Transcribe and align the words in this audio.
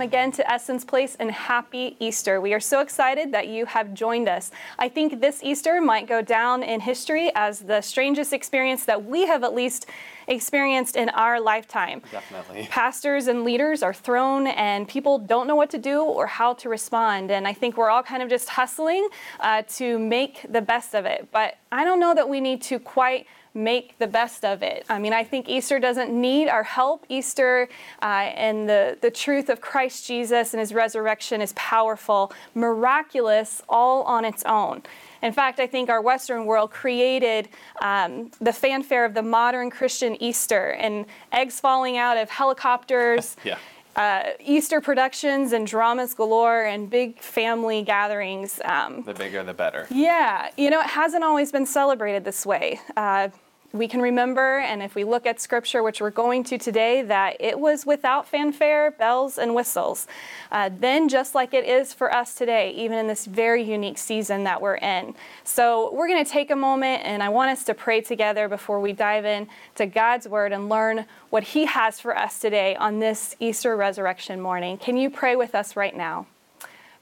welcome 0.00 0.18
again 0.18 0.32
to 0.32 0.50
Essence 0.50 0.82
Place 0.82 1.14
and 1.20 1.30
happy 1.30 1.94
Easter. 2.00 2.40
We 2.40 2.54
are 2.54 2.60
so 2.60 2.80
excited 2.80 3.32
that 3.32 3.48
you 3.48 3.66
have 3.66 3.92
joined 3.92 4.30
us. 4.30 4.50
I 4.78 4.88
think 4.88 5.20
this 5.20 5.42
Easter 5.42 5.78
might 5.82 6.06
go 6.06 6.22
down 6.22 6.62
in 6.62 6.80
history 6.80 7.30
as 7.34 7.60
the 7.60 7.82
strangest 7.82 8.32
experience 8.32 8.86
that 8.86 9.04
we 9.04 9.26
have 9.26 9.44
at 9.44 9.54
least 9.54 9.84
experienced 10.26 10.96
in 10.96 11.10
our 11.10 11.38
lifetime. 11.38 12.00
Definitely. 12.10 12.66
Pastors 12.70 13.26
and 13.26 13.44
leaders 13.44 13.82
are 13.82 13.92
thrown, 13.92 14.46
and 14.46 14.88
people 14.88 15.18
don't 15.18 15.46
know 15.46 15.56
what 15.56 15.68
to 15.68 15.78
do 15.78 16.02
or 16.02 16.26
how 16.26 16.54
to 16.54 16.70
respond. 16.70 17.30
And 17.30 17.46
I 17.46 17.52
think 17.52 17.76
we're 17.76 17.90
all 17.90 18.02
kind 18.02 18.22
of 18.22 18.30
just 18.30 18.48
hustling 18.48 19.06
uh, 19.40 19.64
to 19.76 19.98
make 19.98 20.46
the 20.48 20.62
best 20.62 20.94
of 20.94 21.04
it. 21.04 21.28
But 21.30 21.58
I 21.70 21.84
don't 21.84 22.00
know 22.00 22.14
that 22.14 22.26
we 22.26 22.40
need 22.40 22.62
to 22.62 22.78
quite 22.78 23.26
make 23.54 23.98
the 23.98 24.06
best 24.06 24.44
of 24.44 24.62
it. 24.62 24.84
I 24.88 24.98
mean, 24.98 25.12
I 25.12 25.24
think 25.24 25.48
Easter 25.48 25.78
doesn't 25.78 26.10
need 26.12 26.48
our 26.48 26.62
help. 26.62 27.04
Easter 27.08 27.68
uh, 28.02 28.04
and 28.04 28.68
the, 28.68 28.96
the 29.00 29.10
truth 29.10 29.48
of 29.48 29.60
Christ 29.60 30.06
Jesus 30.06 30.54
and 30.54 30.60
his 30.60 30.72
resurrection 30.72 31.40
is 31.40 31.52
powerful, 31.54 32.32
miraculous, 32.54 33.62
all 33.68 34.02
on 34.02 34.24
its 34.24 34.44
own. 34.44 34.82
In 35.22 35.32
fact, 35.32 35.60
I 35.60 35.66
think 35.66 35.90
our 35.90 36.00
Western 36.00 36.46
world 36.46 36.70
created 36.70 37.48
um, 37.82 38.30
the 38.40 38.52
fanfare 38.52 39.04
of 39.04 39.14
the 39.14 39.22
modern 39.22 39.70
Christian 39.70 40.20
Easter 40.22 40.70
and 40.72 41.04
eggs 41.32 41.60
falling 41.60 41.96
out 41.98 42.16
of 42.16 42.30
helicopters. 42.30 43.36
yeah. 43.44 43.58
Uh, 43.96 44.22
Easter 44.38 44.80
productions 44.80 45.52
and 45.52 45.66
dramas 45.66 46.14
galore 46.14 46.64
and 46.64 46.88
big 46.88 47.18
family 47.20 47.82
gatherings. 47.82 48.60
Um, 48.64 49.02
the 49.02 49.14
bigger, 49.14 49.42
the 49.42 49.54
better. 49.54 49.86
Yeah, 49.90 50.50
you 50.56 50.70
know, 50.70 50.80
it 50.80 50.86
hasn't 50.86 51.24
always 51.24 51.50
been 51.50 51.66
celebrated 51.66 52.24
this 52.24 52.46
way. 52.46 52.80
Uh, 52.96 53.28
we 53.72 53.86
can 53.86 54.00
remember, 54.00 54.58
and 54.58 54.82
if 54.82 54.94
we 54.94 55.04
look 55.04 55.26
at 55.26 55.40
scripture, 55.40 55.82
which 55.82 56.00
we're 56.00 56.10
going 56.10 56.42
to 56.44 56.58
today, 56.58 57.02
that 57.02 57.36
it 57.38 57.58
was 57.58 57.86
without 57.86 58.26
fanfare, 58.26 58.90
bells, 58.90 59.38
and 59.38 59.54
whistles. 59.54 60.08
Uh, 60.50 60.70
then, 60.80 61.08
just 61.08 61.34
like 61.34 61.54
it 61.54 61.64
is 61.64 61.92
for 61.94 62.12
us 62.12 62.34
today, 62.34 62.72
even 62.72 62.98
in 62.98 63.06
this 63.06 63.26
very 63.26 63.62
unique 63.62 63.98
season 63.98 64.42
that 64.44 64.60
we're 64.60 64.76
in. 64.76 65.14
So, 65.44 65.92
we're 65.94 66.08
going 66.08 66.24
to 66.24 66.30
take 66.30 66.50
a 66.50 66.56
moment, 66.56 67.02
and 67.04 67.22
I 67.22 67.28
want 67.28 67.52
us 67.52 67.64
to 67.64 67.74
pray 67.74 68.00
together 68.00 68.48
before 68.48 68.80
we 68.80 68.92
dive 68.92 69.24
in 69.24 69.48
to 69.76 69.86
God's 69.86 70.26
word 70.26 70.52
and 70.52 70.68
learn 70.68 71.06
what 71.30 71.44
He 71.44 71.66
has 71.66 72.00
for 72.00 72.16
us 72.16 72.40
today 72.40 72.74
on 72.74 72.98
this 72.98 73.36
Easter 73.38 73.76
resurrection 73.76 74.40
morning. 74.40 74.78
Can 74.78 74.96
you 74.96 75.10
pray 75.10 75.36
with 75.36 75.54
us 75.54 75.76
right 75.76 75.96
now? 75.96 76.26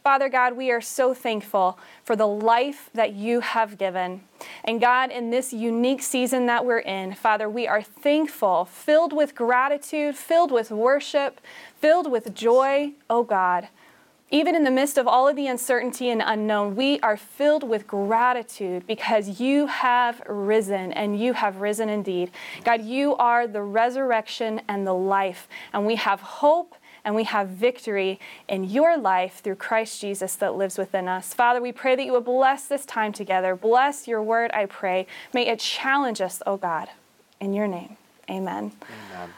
Father 0.03 0.29
God, 0.29 0.57
we 0.57 0.71
are 0.71 0.81
so 0.81 1.13
thankful 1.13 1.79
for 2.03 2.17
the 2.17 2.27
life 2.27 2.89
that 2.95 3.13
you 3.13 3.41
have 3.41 3.77
given. 3.77 4.23
And 4.65 4.81
God, 4.81 5.11
in 5.11 5.31
this 5.31 5.53
unique 5.53 6.03
season 6.03 6.47
that 6.47 6.65
we're 6.65 6.79
in, 6.79 7.15
Father, 7.15 7.49
we 7.49 7.67
are 7.67 7.83
thankful, 7.83 8.65
filled 8.65 9.13
with 9.13 9.35
gratitude, 9.35 10.17
filled 10.17 10.51
with 10.51 10.71
worship, 10.71 11.41
filled 11.77 12.11
with 12.11 12.35
joy, 12.35 12.93
oh 13.11 13.23
God. 13.23 13.69
Even 14.31 14.55
in 14.55 14.65
the 14.65 14.71
midst 14.71 14.99
of 14.99 15.09
all 15.09 15.27
of 15.27 15.37
the 15.37 15.47
uncertainty 15.47 16.11
and 16.11 16.23
unknown, 16.25 16.77
we 16.77 17.01
are 17.01 17.17
filled 17.17 17.63
with 17.63 17.87
gratitude 17.87 18.87
because 18.87 19.41
you 19.41 19.67
have 19.67 20.21
risen 20.29 20.93
and 20.93 21.19
you 21.19 21.33
have 21.33 21.63
risen 21.63 21.89
indeed. 21.89 22.31
God, 22.63 22.83
you 22.83 23.17
are 23.17 23.47
the 23.47 23.63
resurrection 23.63 24.61
and 24.69 24.87
the 24.87 24.93
life, 24.93 25.49
and 25.73 25.87
we 25.87 25.95
have 25.95 26.21
hope 26.21 26.75
and 27.09 27.15
we 27.15 27.25
have 27.25 27.49
victory 27.49 28.21
in 28.49 28.65
your 28.65 28.99
life 28.99 29.41
through 29.43 29.55
Christ 29.55 29.99
Jesus 29.99 30.37
that 30.37 30.57
lives 30.57 30.77
within 30.77 31.09
us. 31.09 31.33
Father, 31.33 31.59
we 31.59 31.73
pray 31.73 31.97
that 31.97 32.05
you 32.05 32.13
would 32.13 32.27
bless 32.27 32.67
this 32.67 32.85
time 32.85 33.15
together. 33.15 33.57
Bless 33.57 34.07
your 34.07 34.23
word, 34.23 34.51
I 34.53 34.67
pray. 34.67 35.07
May 35.33 35.47
it 35.47 35.59
challenge 35.59 36.21
us, 36.21 36.43
oh 36.47 36.59
God. 36.59 36.89
In 37.41 37.55
your 37.55 37.67
name, 37.67 37.97
amen. 38.29 38.73
Amen. 38.83 39.31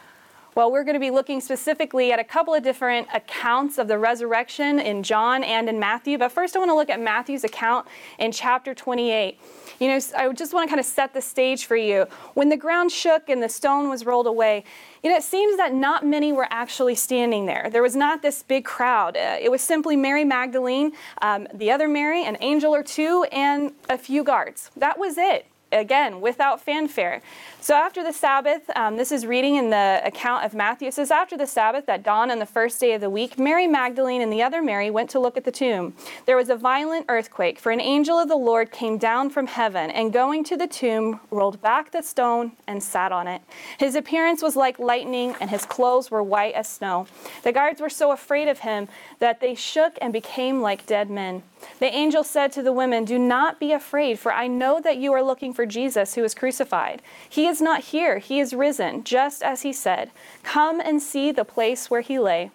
Well, 0.53 0.69
we're 0.69 0.83
going 0.83 0.95
to 0.95 0.99
be 0.99 1.11
looking 1.11 1.39
specifically 1.39 2.11
at 2.11 2.19
a 2.19 2.25
couple 2.25 2.53
of 2.53 2.61
different 2.61 3.07
accounts 3.13 3.77
of 3.77 3.87
the 3.87 3.97
resurrection 3.97 4.77
in 4.77 5.01
John 5.01 5.41
and 5.41 5.69
in 5.69 5.79
Matthew. 5.79 6.17
But 6.17 6.33
first, 6.33 6.57
I 6.57 6.59
want 6.59 6.71
to 6.71 6.75
look 6.75 6.89
at 6.89 6.99
Matthew's 6.99 7.45
account 7.45 7.87
in 8.19 8.33
chapter 8.33 8.75
28. 8.75 9.39
You 9.81 9.87
know, 9.87 9.99
I 10.15 10.31
just 10.31 10.53
want 10.53 10.67
to 10.67 10.69
kind 10.69 10.79
of 10.79 10.85
set 10.85 11.11
the 11.11 11.23
stage 11.23 11.65
for 11.65 11.75
you. 11.75 12.05
When 12.35 12.49
the 12.49 12.55
ground 12.55 12.91
shook 12.91 13.29
and 13.29 13.41
the 13.41 13.49
stone 13.49 13.89
was 13.89 14.05
rolled 14.05 14.27
away, 14.27 14.63
you 15.01 15.09
know, 15.09 15.17
it 15.17 15.23
seems 15.23 15.57
that 15.57 15.73
not 15.73 16.05
many 16.05 16.31
were 16.31 16.45
actually 16.51 16.93
standing 16.93 17.47
there. 17.47 17.67
There 17.71 17.81
was 17.81 17.95
not 17.95 18.21
this 18.21 18.43
big 18.43 18.63
crowd. 18.63 19.17
Uh, 19.17 19.37
it 19.41 19.49
was 19.49 19.61
simply 19.61 19.95
Mary 19.95 20.23
Magdalene, 20.23 20.91
um, 21.23 21.47
the 21.51 21.71
other 21.71 21.87
Mary, 21.87 22.23
an 22.23 22.37
angel 22.41 22.75
or 22.75 22.83
two, 22.83 23.25
and 23.31 23.71
a 23.89 23.97
few 23.97 24.23
guards. 24.23 24.69
That 24.77 24.99
was 24.99 25.17
it 25.17 25.47
again, 25.71 26.21
without 26.21 26.61
fanfare. 26.61 27.21
So 27.59 27.75
after 27.75 28.03
the 28.03 28.11
Sabbath, 28.11 28.69
um, 28.75 28.97
this 28.97 29.11
is 29.11 29.25
reading 29.25 29.55
in 29.55 29.69
the 29.69 30.01
account 30.03 30.45
of 30.45 30.53
Matthew. 30.53 30.87
It 30.87 30.95
says, 30.95 31.11
After 31.11 31.37
the 31.37 31.45
Sabbath, 31.45 31.87
at 31.87 32.03
dawn 32.03 32.31
on 32.31 32.39
the 32.39 32.45
first 32.45 32.79
day 32.79 32.93
of 32.93 33.01
the 33.01 33.09
week, 33.09 33.37
Mary 33.37 33.67
Magdalene 33.67 34.21
and 34.21 34.33
the 34.33 34.41
other 34.41 34.63
Mary 34.63 34.89
went 34.89 35.11
to 35.11 35.19
look 35.19 35.37
at 35.37 35.43
the 35.43 35.51
tomb. 35.51 35.93
There 36.25 36.35
was 36.35 36.49
a 36.49 36.55
violent 36.55 37.05
earthquake, 37.07 37.59
for 37.59 37.71
an 37.71 37.79
angel 37.79 38.17
of 38.17 38.27
the 38.27 38.35
Lord 38.35 38.71
came 38.71 38.97
down 38.97 39.29
from 39.29 39.47
heaven, 39.47 39.91
and 39.91 40.11
going 40.11 40.43
to 40.45 40.57
the 40.57 40.67
tomb, 40.67 41.19
rolled 41.29 41.61
back 41.61 41.91
the 41.91 42.01
stone 42.01 42.53
and 42.67 42.81
sat 42.81 43.11
on 43.11 43.27
it. 43.27 43.41
His 43.77 43.95
appearance 43.95 44.41
was 44.41 44.55
like 44.55 44.79
lightning, 44.79 45.35
and 45.39 45.49
his 45.49 45.65
clothes 45.65 46.09
were 46.09 46.23
white 46.23 46.55
as 46.55 46.67
snow. 46.67 47.05
The 47.43 47.51
guards 47.51 47.79
were 47.79 47.89
so 47.89 48.11
afraid 48.11 48.47
of 48.47 48.59
him 48.59 48.87
that 49.19 49.39
they 49.39 49.53
shook 49.53 49.97
and 50.01 50.11
became 50.11 50.61
like 50.61 50.85
dead 50.85 51.09
men. 51.09 51.43
The 51.79 51.93
angel 51.93 52.23
said 52.23 52.51
to 52.53 52.63
the 52.63 52.73
women, 52.73 53.05
Do 53.05 53.19
not 53.19 53.59
be 53.59 53.71
afraid, 53.71 54.17
for 54.17 54.33
I 54.33 54.47
know 54.47 54.79
that 54.81 54.97
you 54.97 55.13
are 55.13 55.21
looking 55.21 55.53
for 55.53 55.60
Jesus 55.65 56.15
who 56.15 56.21
was 56.21 56.33
crucified. 56.33 57.01
He 57.29 57.47
is 57.47 57.61
not 57.61 57.85
here, 57.85 58.19
he 58.19 58.39
is 58.39 58.53
risen, 58.53 59.03
just 59.03 59.41
as 59.43 59.61
he 59.61 59.73
said. 59.73 60.11
Come 60.43 60.79
and 60.79 61.01
see 61.01 61.31
the 61.31 61.45
place 61.45 61.89
where 61.89 62.01
he 62.01 62.19
lay. 62.19 62.51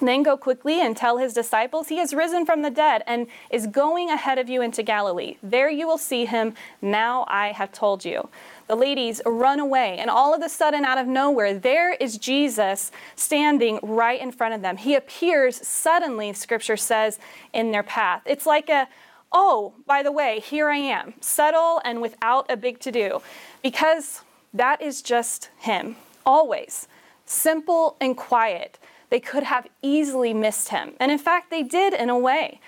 Then 0.00 0.22
go 0.22 0.36
quickly 0.36 0.80
and 0.80 0.96
tell 0.96 1.18
his 1.18 1.34
disciples, 1.34 1.88
He 1.88 1.98
has 1.98 2.14
risen 2.14 2.46
from 2.46 2.62
the 2.62 2.70
dead 2.70 3.02
and 3.06 3.26
is 3.50 3.66
going 3.66 4.10
ahead 4.10 4.38
of 4.38 4.48
you 4.48 4.62
into 4.62 4.82
Galilee. 4.82 5.36
There 5.42 5.68
you 5.68 5.86
will 5.86 5.98
see 5.98 6.24
him. 6.24 6.54
Now 6.80 7.24
I 7.28 7.48
have 7.52 7.72
told 7.72 8.04
you. 8.04 8.28
The 8.66 8.76
ladies 8.76 9.20
run 9.26 9.60
away, 9.60 9.98
and 9.98 10.08
all 10.08 10.32
of 10.32 10.42
a 10.42 10.48
sudden, 10.48 10.84
out 10.84 10.96
of 10.96 11.06
nowhere, 11.06 11.52
there 11.52 11.92
is 11.94 12.16
Jesus 12.16 12.92
standing 13.16 13.80
right 13.82 14.20
in 14.20 14.32
front 14.32 14.54
of 14.54 14.62
them. 14.62 14.76
He 14.76 14.94
appears 14.94 15.66
suddenly, 15.66 16.32
scripture 16.32 16.76
says, 16.76 17.18
in 17.52 17.72
their 17.72 17.82
path. 17.82 18.22
It's 18.24 18.46
like 18.46 18.68
a, 18.68 18.88
oh, 19.32 19.74
by 19.86 20.02
the 20.02 20.12
way, 20.12 20.40
here 20.40 20.68
I 20.68 20.76
am, 20.76 21.14
subtle 21.20 21.80
and 21.84 22.02
without 22.02 22.50
a 22.50 22.56
big 22.56 22.80
to 22.80 22.92
do, 22.92 23.22
because 23.62 24.22
that 24.52 24.82
is 24.82 25.02
just 25.02 25.50
him, 25.58 25.96
always. 26.26 26.88
Simple 27.26 27.96
and 28.00 28.16
quiet. 28.16 28.78
They 29.10 29.20
could 29.20 29.44
have 29.44 29.66
easily 29.82 30.34
missed 30.34 30.70
him. 30.70 30.94
And 30.98 31.12
in 31.12 31.18
fact, 31.18 31.50
they 31.50 31.62
did 31.62 31.94
in 31.94 32.10
a 32.10 32.18
way. 32.18 32.60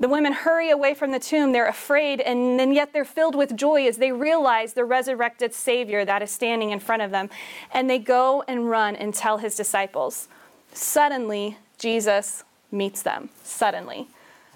The 0.00 0.08
women 0.08 0.32
hurry 0.32 0.70
away 0.70 0.94
from 0.94 1.10
the 1.10 1.18
tomb. 1.18 1.52
They're 1.52 1.66
afraid, 1.66 2.20
and 2.20 2.72
yet 2.72 2.92
they're 2.92 3.04
filled 3.04 3.34
with 3.34 3.56
joy 3.56 3.86
as 3.86 3.96
they 3.96 4.12
realize 4.12 4.74
the 4.74 4.84
resurrected 4.84 5.52
Savior 5.52 6.04
that 6.04 6.22
is 6.22 6.30
standing 6.30 6.70
in 6.70 6.78
front 6.78 7.02
of 7.02 7.10
them. 7.10 7.28
And 7.72 7.90
they 7.90 7.98
go 7.98 8.44
and 8.46 8.70
run 8.70 8.94
and 8.94 9.12
tell 9.12 9.38
his 9.38 9.56
disciples. 9.56 10.28
Suddenly, 10.72 11.58
Jesus 11.78 12.44
meets 12.70 13.02
them. 13.02 13.30
Suddenly. 13.42 14.06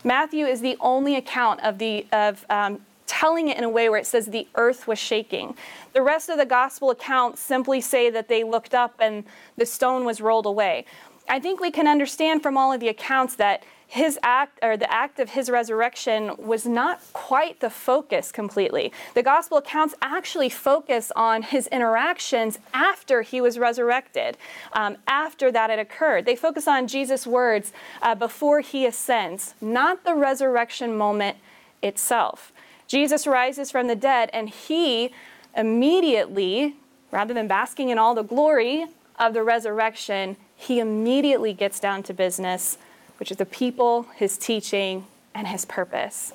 Matthew 0.04 0.46
is 0.46 0.60
the 0.60 0.76
only 0.80 1.16
account 1.16 1.60
of, 1.60 1.78
the, 1.78 2.06
of 2.12 2.44
um, 2.50 2.80
telling 3.06 3.48
it 3.48 3.56
in 3.56 3.64
a 3.64 3.68
way 3.68 3.88
where 3.88 3.98
it 3.98 4.06
says 4.06 4.26
the 4.26 4.48
earth 4.56 4.86
was 4.86 4.98
shaking. 4.98 5.54
The 5.92 6.02
rest 6.02 6.28
of 6.28 6.38
the 6.38 6.46
gospel 6.46 6.90
accounts 6.90 7.40
simply 7.40 7.80
say 7.80 8.10
that 8.10 8.28
they 8.28 8.42
looked 8.42 8.74
up 8.74 8.94
and 9.00 9.24
the 9.56 9.66
stone 9.66 10.04
was 10.04 10.20
rolled 10.20 10.46
away. 10.46 10.86
I 11.28 11.38
think 11.38 11.60
we 11.60 11.70
can 11.70 11.86
understand 11.86 12.42
from 12.42 12.56
all 12.56 12.72
of 12.72 12.80
the 12.80 12.88
accounts 12.88 13.36
that 13.36 13.62
his 13.92 14.19
act 14.22 14.58
or 14.62 14.75
the 14.75 14.91
act 14.91 15.20
of 15.20 15.28
his 15.28 15.50
resurrection 15.50 16.32
was 16.38 16.64
not 16.64 16.98
quite 17.12 17.60
the 17.60 17.69
focus 17.69 18.32
completely. 18.32 18.90
The 19.12 19.22
gospel 19.22 19.58
accounts 19.58 19.94
actually 20.00 20.49
focus 20.49 21.12
on 21.14 21.43
his 21.43 21.67
interactions 21.67 22.58
after 22.72 23.20
he 23.20 23.43
was 23.43 23.58
resurrected, 23.58 24.38
um, 24.72 24.96
after 25.06 25.52
that 25.52 25.69
had 25.69 25.78
occurred. 25.78 26.25
They 26.25 26.37
focus 26.37 26.67
on 26.67 26.87
Jesus' 26.87 27.26
words 27.26 27.75
uh, 28.00 28.14
before 28.14 28.61
he 28.61 28.87
ascends, 28.87 29.52
not 29.61 30.05
the 30.05 30.14
resurrection 30.14 30.96
moment 30.96 31.37
itself. 31.82 32.50
Jesus 32.87 33.26
rises 33.26 33.70
from 33.70 33.88
the 33.88 33.96
dead, 33.96 34.31
and 34.32 34.49
he 34.49 35.12
immediately, 35.55 36.76
rather 37.11 37.34
than 37.34 37.46
basking 37.46 37.90
in 37.90 37.99
all 37.99 38.14
the 38.14 38.22
glory 38.22 38.87
of 39.19 39.34
the 39.34 39.43
resurrection, 39.43 40.38
he 40.56 40.81
immediately 40.81 41.52
gets 41.52 41.78
down 41.78 42.02
to 42.05 42.14
business 42.14 42.78
which 43.19 43.31
is 43.31 43.37
the 43.37 43.47
people, 43.47 44.05
his 44.17 44.38
teaching, 44.38 45.06
and 45.35 45.47
his 45.47 45.64
purpose. 45.64 46.32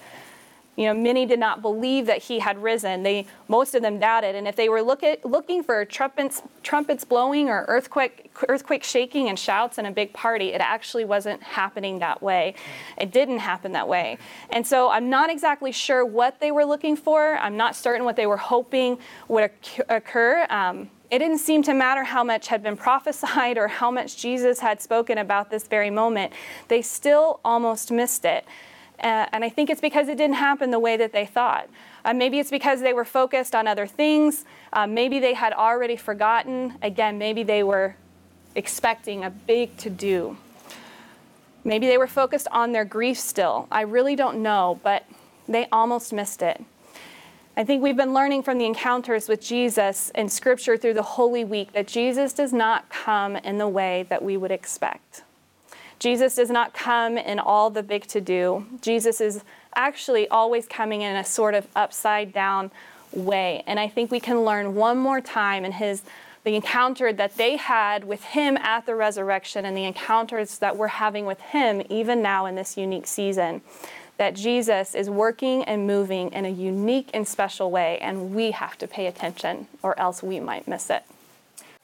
You 0.77 0.85
know, 0.85 0.94
many 0.94 1.25
did 1.25 1.39
not 1.39 1.63
believe 1.63 2.06
that 2.06 2.19
he 2.19 2.38
had 2.38 2.62
risen. 2.62 3.01
They, 3.01 3.25
most 3.47 3.74
of 3.74 3.81
them 3.81 4.00
doubted. 4.00 4.35
And 4.35 4.47
if 4.47 4.56
they 4.56 4.69
were 4.69 4.83
look 4.83 5.01
at, 5.01 5.25
looking 5.25 5.63
for 5.63 5.83
trumpets, 5.85 6.44
trumpets 6.62 7.03
blowing 7.03 7.50
or 7.50 7.65
earthquake, 7.68 8.31
earthquake 8.47 8.83
shaking 8.83 9.27
and 9.27 9.39
shouts 9.39 9.79
and 9.79 9.88
a 9.88 9.91
big 9.91 10.13
party, 10.13 10.53
it 10.53 10.62
actually 10.62 11.03
wasn't 11.03 11.41
happening 11.41 11.97
that 12.00 12.21
way. 12.21 12.53
It 12.95 13.12
didn't 13.12 13.39
happen 13.39 13.71
that 13.71 13.88
way. 13.88 14.19
And 14.51 14.68
so 14.68 14.91
I'm 14.91 15.09
not 15.09 15.31
exactly 15.31 15.71
sure 15.71 16.06
what 16.06 16.39
they 16.39 16.51
were 16.51 16.65
looking 16.65 16.95
for. 16.95 17.38
I'm 17.38 17.57
not 17.57 17.75
certain 17.75 18.06
what 18.06 18.15
they 18.15 18.27
were 18.27 18.38
hoping 18.38 19.00
would 19.30 19.50
occur. 19.89 20.45
Um, 20.47 20.91
it 21.09 21.19
didn't 21.19 21.39
seem 21.39 21.63
to 21.63 21.74
matter 21.74 22.04
how 22.04 22.24
much 22.24 22.48
had 22.48 22.62
been 22.62 22.77
prophesied 22.77 23.57
or 23.57 23.68
how 23.68 23.89
much 23.92 24.18
Jesus 24.18 24.59
had 24.59 24.81
spoken 24.81 25.18
about 25.18 25.50
this 25.50 25.68
very 25.68 25.89
moment. 25.89 26.33
They 26.68 26.81
still 26.81 27.39
almost 27.45 27.92
missed 27.92 28.25
it. 28.25 28.45
Uh, 29.00 29.27
and 29.31 29.45
I 29.45 29.50
think 29.50 29.69
it's 29.69 29.81
because 29.81 30.07
it 30.07 30.18
didn't 30.18 30.38
happen 30.38 30.71
the 30.71 30.80
way 30.80 30.98
that 30.98 31.13
they 31.13 31.25
thought. 31.25 31.69
Uh, 32.04 32.13
maybe 32.13 32.39
it's 32.39 32.50
because 32.50 32.81
they 32.81 32.94
were 32.94 33.06
focused 33.06 33.54
on 33.54 33.68
other 33.68 33.86
things. 33.86 34.44
Uh, 34.74 34.88
maybe 34.88 35.19
they 35.19 35.33
had 35.33 35.54
already 35.54 35.95
forgotten. 35.95 36.74
Again, 36.81 37.18
maybe 37.18 37.44
they 37.44 37.63
were 37.63 37.95
expecting 38.56 39.24
a 39.24 39.30
big 39.30 39.77
to 39.77 39.89
do. 39.89 40.38
Maybe 41.63 41.86
they 41.86 41.98
were 41.98 42.07
focused 42.07 42.48
on 42.51 42.71
their 42.71 42.86
grief 42.86 43.19
still. 43.19 43.68
I 43.71 43.81
really 43.81 44.15
don't 44.15 44.42
know, 44.42 44.80
but 44.83 45.06
they 45.48 45.68
almost 45.71 46.12
missed 46.12 46.42
it. 46.42 46.63
I 47.57 47.63
think 47.63 47.81
we've 47.81 47.98
been 47.98 48.13
learning 48.13 48.44
from 48.44 48.59
the 48.59 48.68
encounters 48.68 49.27
with 49.27 49.42
Jesus 49.42 50.12
in 50.13 50.30
Scripture 50.30 50.77
through 50.77 50.94
the 50.94 51.01
Holy 51.01 51.44
Week 51.44 51.74
that 51.74 51.88
Jesus 51.88 52.31
does 52.31 52.54
not 52.54 52.88
come 52.89 53.36
in 53.36 53.57
the 53.57 53.68
way 53.68 54.06
that 54.09 54.21
we 54.21 54.38
would 54.38 54.51
expect. 54.51 55.24
Jesus 55.98 56.36
does 56.36 56.51
not 56.51 56.75
come 56.75 57.18
in 57.18 57.39
all 57.39 57.71
the 57.71 57.81
big 57.81 58.06
to 58.09 58.21
do. 58.21 58.68
Jesus 58.80 59.19
is 59.19 59.44
actually 59.75 60.27
always 60.27 60.68
coming 60.68 61.01
in 61.01 61.15
a 61.15 61.24
sort 61.24 61.56
of 61.56 61.65
upside 61.75 62.31
down 62.31 62.69
way. 63.12 63.63
And 63.65 63.80
I 63.80 63.88
think 63.88 64.12
we 64.12 64.19
can 64.19 64.45
learn 64.45 64.75
one 64.75 65.00
more 65.00 65.19
time 65.19 65.65
in 65.65 65.71
his 65.71 66.04
the 66.44 66.56
encounter 66.56 67.12
that 67.12 67.36
they 67.36 67.57
had 67.57 68.06
with 68.06 68.24
him 68.24 68.56
at 68.57 68.86
the 68.86 68.95
resurrection 68.95 69.65
and 69.65 69.75
the 69.75 69.83
encounters 69.83 70.59
that 70.59 70.77
we're 70.77 70.88
having 70.88 71.25
with 71.25 71.42
him 71.42 71.81
even 71.89 72.21
now 72.21 72.45
in 72.45 72.56
this 72.56 72.77
unique 72.77 73.06
season 73.06 73.62
that 74.17 74.35
Jesus 74.35 74.95
is 74.95 75.09
working 75.09 75.63
and 75.63 75.87
moving 75.87 76.31
in 76.31 76.45
a 76.45 76.49
unique 76.49 77.09
and 77.13 77.27
special 77.27 77.71
way, 77.71 77.99
and 77.99 78.33
we 78.33 78.51
have 78.51 78.77
to 78.79 78.87
pay 78.87 79.07
attention, 79.07 79.67
or 79.83 79.97
else 79.99 80.23
we 80.23 80.39
might 80.39 80.67
miss 80.67 80.89
it. 80.89 81.03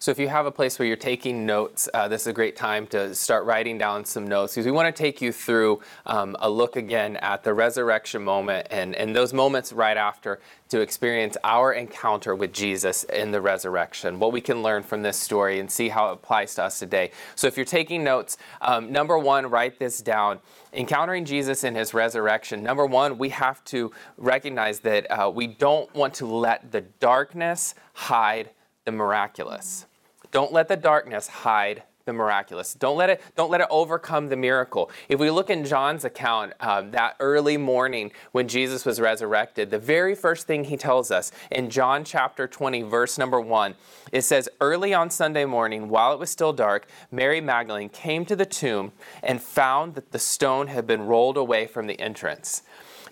So, 0.04 0.12
if 0.12 0.20
you 0.20 0.28
have 0.28 0.46
a 0.46 0.52
place 0.52 0.78
where 0.78 0.86
you're 0.86 0.98
taking 0.98 1.46
notes, 1.46 1.88
uh, 1.94 2.10
this 2.10 2.24
is 2.24 2.28
a 2.28 2.34
great 2.34 2.58
time 2.58 2.88
to 2.88 3.16
start 3.16 3.46
writing 3.46 3.78
down 3.78 4.04
some 4.04 4.28
notes 4.28 4.54
because 4.54 4.66
we 4.66 4.72
want 4.74 4.94
to 4.94 5.02
take 5.02 5.22
you 5.22 5.32
through 5.32 5.80
um, 6.06 6.36
a 6.42 6.50
look 6.50 6.76
again 6.76 7.16
at 7.16 7.46
the 7.46 7.54
resurrection 7.54 8.22
moment 8.22 8.68
and, 8.70 8.96
and 8.96 9.16
those 9.16 9.32
moments 9.32 9.72
right 9.72 9.96
after 9.96 10.42
to 10.68 10.82
experience 10.82 11.38
our 11.46 11.72
encounter 11.72 12.36
with 12.36 12.52
Jesus 12.52 13.06
in 13.06 13.32
the 13.32 13.40
resurrection, 13.40 14.20
what 14.20 14.34
we 14.34 14.42
can 14.42 14.62
learn 14.62 14.84
from 14.84 15.04
this 15.04 15.16
story 15.16 15.62
and 15.62 15.72
see 15.72 15.88
how 15.88 16.10
it 16.10 16.16
applies 16.16 16.54
to 16.56 16.64
us 16.64 16.80
today. 16.80 17.12
So, 17.36 17.48
if 17.48 17.56
you're 17.56 17.66
taking 17.66 18.04
notes, 18.04 18.36
um, 18.60 18.92
number 18.92 19.18
one, 19.18 19.50
write 19.50 19.80
this 19.80 20.02
down. 20.02 20.40
Encountering 20.74 21.24
Jesus 21.24 21.64
in 21.64 21.76
his 21.76 21.94
resurrection, 21.94 22.62
number 22.62 22.86
one, 22.86 23.18
we 23.18 23.30
have 23.30 23.64
to 23.64 23.90
recognize 24.18 24.82
that 24.82 25.10
uh, 25.10 25.32
we 25.34 25.48
don't 25.48 25.96
want 25.96 26.14
to 26.16 26.26
let 26.26 26.74
the 26.74 26.82
darkness 26.82 27.74
hide 27.94 28.50
the 28.84 28.92
miraculous. 28.92 29.86
Don't 30.34 30.52
let 30.52 30.68
the 30.68 30.76
darkness 30.76 31.28
hide 31.28 31.84
the 32.06 32.12
miraculous. 32.12 32.74
Don't 32.74 32.98
let 32.98 33.10
it 33.10 33.22
don't 33.36 33.52
let 33.52 33.62
it 33.62 33.68
overcome 33.70 34.30
the 34.30 34.36
miracle. 34.36 34.90
If 35.08 35.20
we 35.20 35.30
look 35.30 35.52
in 35.52 35.64
John's 35.64 36.04
account, 36.04 36.54
um, 36.60 36.92
that 36.92 37.16
early 37.20 37.56
morning 37.56 38.12
when 38.32 38.48
Jesus 38.48 38.84
was 38.84 39.00
resurrected, 39.00 39.70
the 39.70 39.80
very 39.80 40.16
first 40.16 40.48
thing 40.48 40.66
he 40.66 40.76
tells 40.76 41.12
us 41.12 41.32
in 41.52 41.70
John 41.70 42.04
chapter 42.04 42.48
20, 42.48 42.82
verse 42.82 43.18
number 43.18 43.40
one, 43.40 43.76
it 44.12 44.24
says, 44.24 44.50
"Early 44.60 44.94
on 44.94 45.12
Sunday 45.12 45.46
morning, 45.46 45.88
while 45.88 46.14
it 46.14 46.20
was 46.20 46.32
still 46.32 46.52
dark, 46.52 46.88
Mary 47.12 47.40
Magdalene 47.40 47.90
came 47.90 48.26
to 48.26 48.36
the 48.36 48.46
tomb 48.46 48.92
and 49.22 49.42
found 49.42 49.94
that 49.94 50.12
the 50.12 50.20
stone 50.20 50.68
had 50.68 50.88
been 50.88 51.06
rolled 51.06 51.38
away 51.38 51.68
from 51.68 51.86
the 51.86 52.00
entrance." 52.02 52.64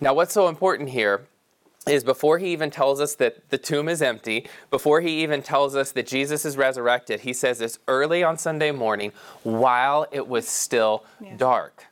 Now, 0.02 0.16
what's 0.16 0.34
so 0.34 0.48
important 0.48 0.90
here 0.90 1.28
is 1.88 2.04
before 2.04 2.38
he 2.38 2.52
even 2.52 2.70
tells 2.70 3.02
us 3.02 3.16
that 3.16 3.50
the 3.50 3.58
tomb 3.58 3.90
is 3.90 4.02
empty, 4.02 4.48
before 4.70 5.02
he 5.02 5.24
even 5.24 5.42
tells 5.42 5.76
us 5.76 5.92
that 5.94 6.06
Jesus 6.06 6.46
is 6.46 6.56
resurrected, 6.56 7.22
he 7.22 7.34
says 7.34 7.58
this 7.58 7.80
early 7.88 8.24
on 8.24 8.38
Sunday 8.38 8.72
morning 8.72 9.12
while 9.44 10.06
it 10.12 10.28
was 10.28 10.48
still 10.48 11.04
yeah. 11.20 11.36
dark. 11.38 11.86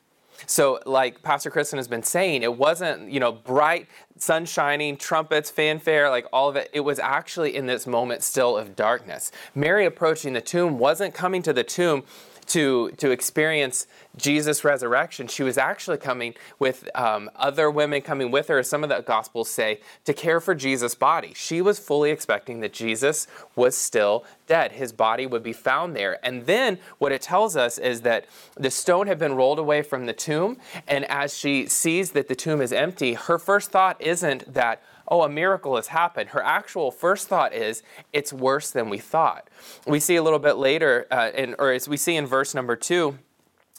So, 0.46 0.80
like 0.86 1.22
Pastor 1.22 1.50
Kristen 1.50 1.78
has 1.78 1.88
been 1.88 2.02
saying, 2.02 2.42
it 2.42 2.56
wasn't, 2.56 3.10
you 3.10 3.20
know, 3.20 3.32
bright, 3.32 3.88
sun 4.16 4.46
shining, 4.46 4.96
trumpets, 4.96 5.50
fanfare, 5.50 6.08
like 6.08 6.26
all 6.32 6.48
of 6.48 6.56
it. 6.56 6.70
It 6.72 6.80
was 6.80 6.98
actually 6.98 7.56
in 7.56 7.66
this 7.66 7.86
moment 7.86 8.22
still 8.22 8.56
of 8.56 8.74
darkness. 8.74 9.32
Mary 9.54 9.84
approaching 9.84 10.32
the 10.32 10.40
tomb 10.40 10.78
wasn't 10.78 11.14
coming 11.14 11.42
to 11.42 11.52
the 11.52 11.64
tomb 11.64 12.04
to, 12.50 12.90
to 12.96 13.10
experience 13.10 13.86
Jesus' 14.16 14.64
resurrection, 14.64 15.28
she 15.28 15.44
was 15.44 15.56
actually 15.56 15.98
coming 15.98 16.34
with 16.58 16.88
um, 16.96 17.30
other 17.36 17.70
women 17.70 18.02
coming 18.02 18.32
with 18.32 18.48
her, 18.48 18.58
as 18.58 18.68
some 18.68 18.82
of 18.82 18.90
the 18.90 19.00
Gospels 19.00 19.48
say, 19.48 19.80
to 20.04 20.12
care 20.12 20.40
for 20.40 20.54
Jesus' 20.54 20.96
body. 20.96 21.32
She 21.36 21.62
was 21.62 21.78
fully 21.78 22.10
expecting 22.10 22.58
that 22.60 22.72
Jesus 22.72 23.28
was 23.54 23.76
still 23.76 24.24
dead. 24.48 24.72
His 24.72 24.92
body 24.92 25.26
would 25.26 25.44
be 25.44 25.52
found 25.52 25.94
there. 25.94 26.18
And 26.26 26.46
then 26.46 26.78
what 26.98 27.12
it 27.12 27.22
tells 27.22 27.56
us 27.56 27.78
is 27.78 28.00
that 28.00 28.26
the 28.56 28.70
stone 28.70 29.06
had 29.06 29.18
been 29.18 29.36
rolled 29.36 29.60
away 29.60 29.82
from 29.82 30.06
the 30.06 30.12
tomb. 30.12 30.56
And 30.88 31.04
as 31.04 31.38
she 31.38 31.66
sees 31.66 32.10
that 32.12 32.26
the 32.26 32.34
tomb 32.34 32.60
is 32.60 32.72
empty, 32.72 33.14
her 33.14 33.38
first 33.38 33.70
thought 33.70 33.96
isn't 34.00 34.52
that, 34.52 34.82
oh, 35.10 35.22
a 35.22 35.28
miracle 35.28 35.76
has 35.76 35.88
happened. 35.88 36.30
Her 36.30 36.42
actual 36.42 36.90
first 36.90 37.28
thought 37.28 37.52
is, 37.52 37.82
it's 38.12 38.32
worse 38.32 38.70
than 38.70 38.88
we 38.88 38.98
thought. 38.98 39.48
We 39.86 40.00
see 40.00 40.16
a 40.16 40.22
little 40.22 40.38
bit 40.38 40.56
later, 40.56 41.06
uh, 41.10 41.30
in, 41.34 41.56
or 41.58 41.72
as 41.72 41.88
we 41.88 41.96
see 41.96 42.16
in 42.16 42.26
verse 42.26 42.54
number 42.54 42.76
two, 42.76 43.18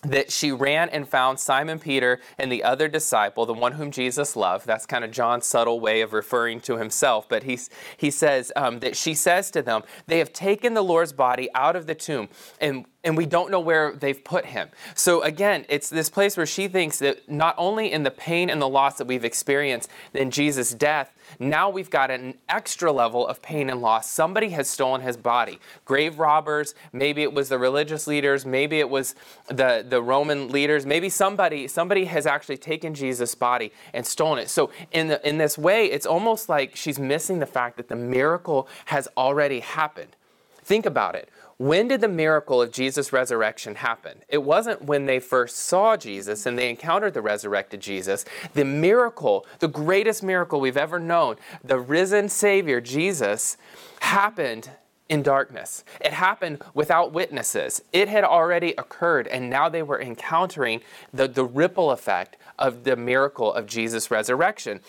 that 0.03 0.31
she 0.31 0.51
ran 0.51 0.89
and 0.89 1.07
found 1.07 1.39
Simon 1.39 1.77
Peter 1.77 2.19
and 2.39 2.51
the 2.51 2.63
other 2.63 2.87
disciple, 2.87 3.45
the 3.45 3.53
one 3.53 3.73
whom 3.73 3.91
Jesus 3.91 4.35
loved. 4.35 4.65
That's 4.65 4.85
kind 4.85 5.03
of 5.03 5.11
John's 5.11 5.45
subtle 5.45 5.79
way 5.79 6.01
of 6.01 6.13
referring 6.13 6.59
to 6.61 6.77
himself. 6.77 7.29
But 7.29 7.43
he's, 7.43 7.69
he 7.97 8.09
says 8.09 8.51
um, 8.55 8.79
that 8.79 8.97
she 8.97 9.13
says 9.13 9.51
to 9.51 9.61
them, 9.61 9.83
They 10.07 10.17
have 10.17 10.33
taken 10.33 10.73
the 10.73 10.81
Lord's 10.81 11.13
body 11.13 11.49
out 11.53 11.75
of 11.75 11.85
the 11.85 11.95
tomb, 11.95 12.29
and 12.59 12.85
and 13.03 13.17
we 13.17 13.25
don't 13.25 13.49
know 13.49 13.59
where 13.59 13.93
they've 13.93 14.23
put 14.23 14.45
him. 14.45 14.69
So 14.93 15.23
again, 15.23 15.65
it's 15.69 15.89
this 15.89 16.09
place 16.09 16.37
where 16.37 16.45
she 16.45 16.67
thinks 16.67 16.99
that 16.99 17.27
not 17.29 17.55
only 17.57 17.91
in 17.91 18.03
the 18.03 18.11
pain 18.11 18.49
and 18.49 18.61
the 18.61 18.69
loss 18.69 18.97
that 18.97 19.07
we've 19.07 19.25
experienced 19.25 19.89
in 20.13 20.29
Jesus' 20.29 20.73
death, 20.73 21.11
now 21.39 21.69
we've 21.69 21.89
got 21.89 22.11
an 22.11 22.35
extra 22.47 22.91
level 22.91 23.25
of 23.25 23.41
pain 23.41 23.69
and 23.69 23.81
loss. 23.81 24.09
Somebody 24.09 24.49
has 24.49 24.69
stolen 24.69 25.01
his 25.01 25.17
body. 25.17 25.59
Grave 25.85 26.19
robbers, 26.19 26.75
maybe 26.93 27.23
it 27.23 27.33
was 27.33 27.49
the 27.49 27.57
religious 27.57 28.05
leaders, 28.05 28.45
maybe 28.45 28.79
it 28.79 28.89
was 28.89 29.15
the, 29.47 29.83
the 29.87 30.01
Roman 30.01 30.49
leaders, 30.49 30.85
maybe 30.85 31.09
somebody 31.09 31.67
somebody 31.67 32.05
has 32.05 32.27
actually 32.27 32.57
taken 32.57 32.93
Jesus' 32.93 33.33
body 33.33 33.71
and 33.93 34.05
stolen 34.05 34.39
it. 34.39 34.49
So 34.49 34.69
in 34.91 35.07
the, 35.07 35.27
in 35.27 35.37
this 35.37 35.57
way, 35.57 35.85
it's 35.85 36.05
almost 36.05 36.49
like 36.49 36.75
she's 36.75 36.99
missing 36.99 37.39
the 37.39 37.45
fact 37.45 37.77
that 37.77 37.87
the 37.87 37.95
miracle 37.95 38.67
has 38.85 39.07
already 39.17 39.61
happened. 39.61 40.15
Think 40.63 40.85
about 40.85 41.15
it. 41.15 41.29
When 41.61 41.89
did 41.89 42.01
the 42.01 42.07
miracle 42.07 42.59
of 42.59 42.71
Jesus' 42.71 43.13
resurrection 43.13 43.75
happen? 43.75 44.23
It 44.27 44.39
wasn't 44.39 44.81
when 44.81 45.05
they 45.05 45.19
first 45.19 45.57
saw 45.57 45.95
Jesus 45.95 46.47
and 46.47 46.57
they 46.57 46.71
encountered 46.71 47.13
the 47.13 47.21
resurrected 47.21 47.81
Jesus. 47.81 48.25
The 48.55 48.65
miracle, 48.65 49.45
the 49.59 49.67
greatest 49.67 50.23
miracle 50.23 50.59
we've 50.59 50.75
ever 50.75 50.97
known, 50.97 51.35
the 51.63 51.77
risen 51.77 52.29
Savior, 52.29 52.81
Jesus, 52.81 53.57
happened 53.99 54.71
in 55.07 55.21
darkness. 55.21 55.83
It 56.03 56.13
happened 56.13 56.63
without 56.73 57.13
witnesses. 57.13 57.83
It 57.93 58.09
had 58.09 58.23
already 58.23 58.73
occurred, 58.79 59.27
and 59.27 59.47
now 59.47 59.69
they 59.69 59.83
were 59.83 60.01
encountering 60.01 60.81
the, 61.13 61.27
the 61.27 61.45
ripple 61.45 61.91
effect 61.91 62.37
of 62.57 62.85
the 62.85 62.95
miracle 62.95 63.53
of 63.53 63.67
Jesus' 63.67 64.09
resurrection. 64.09 64.79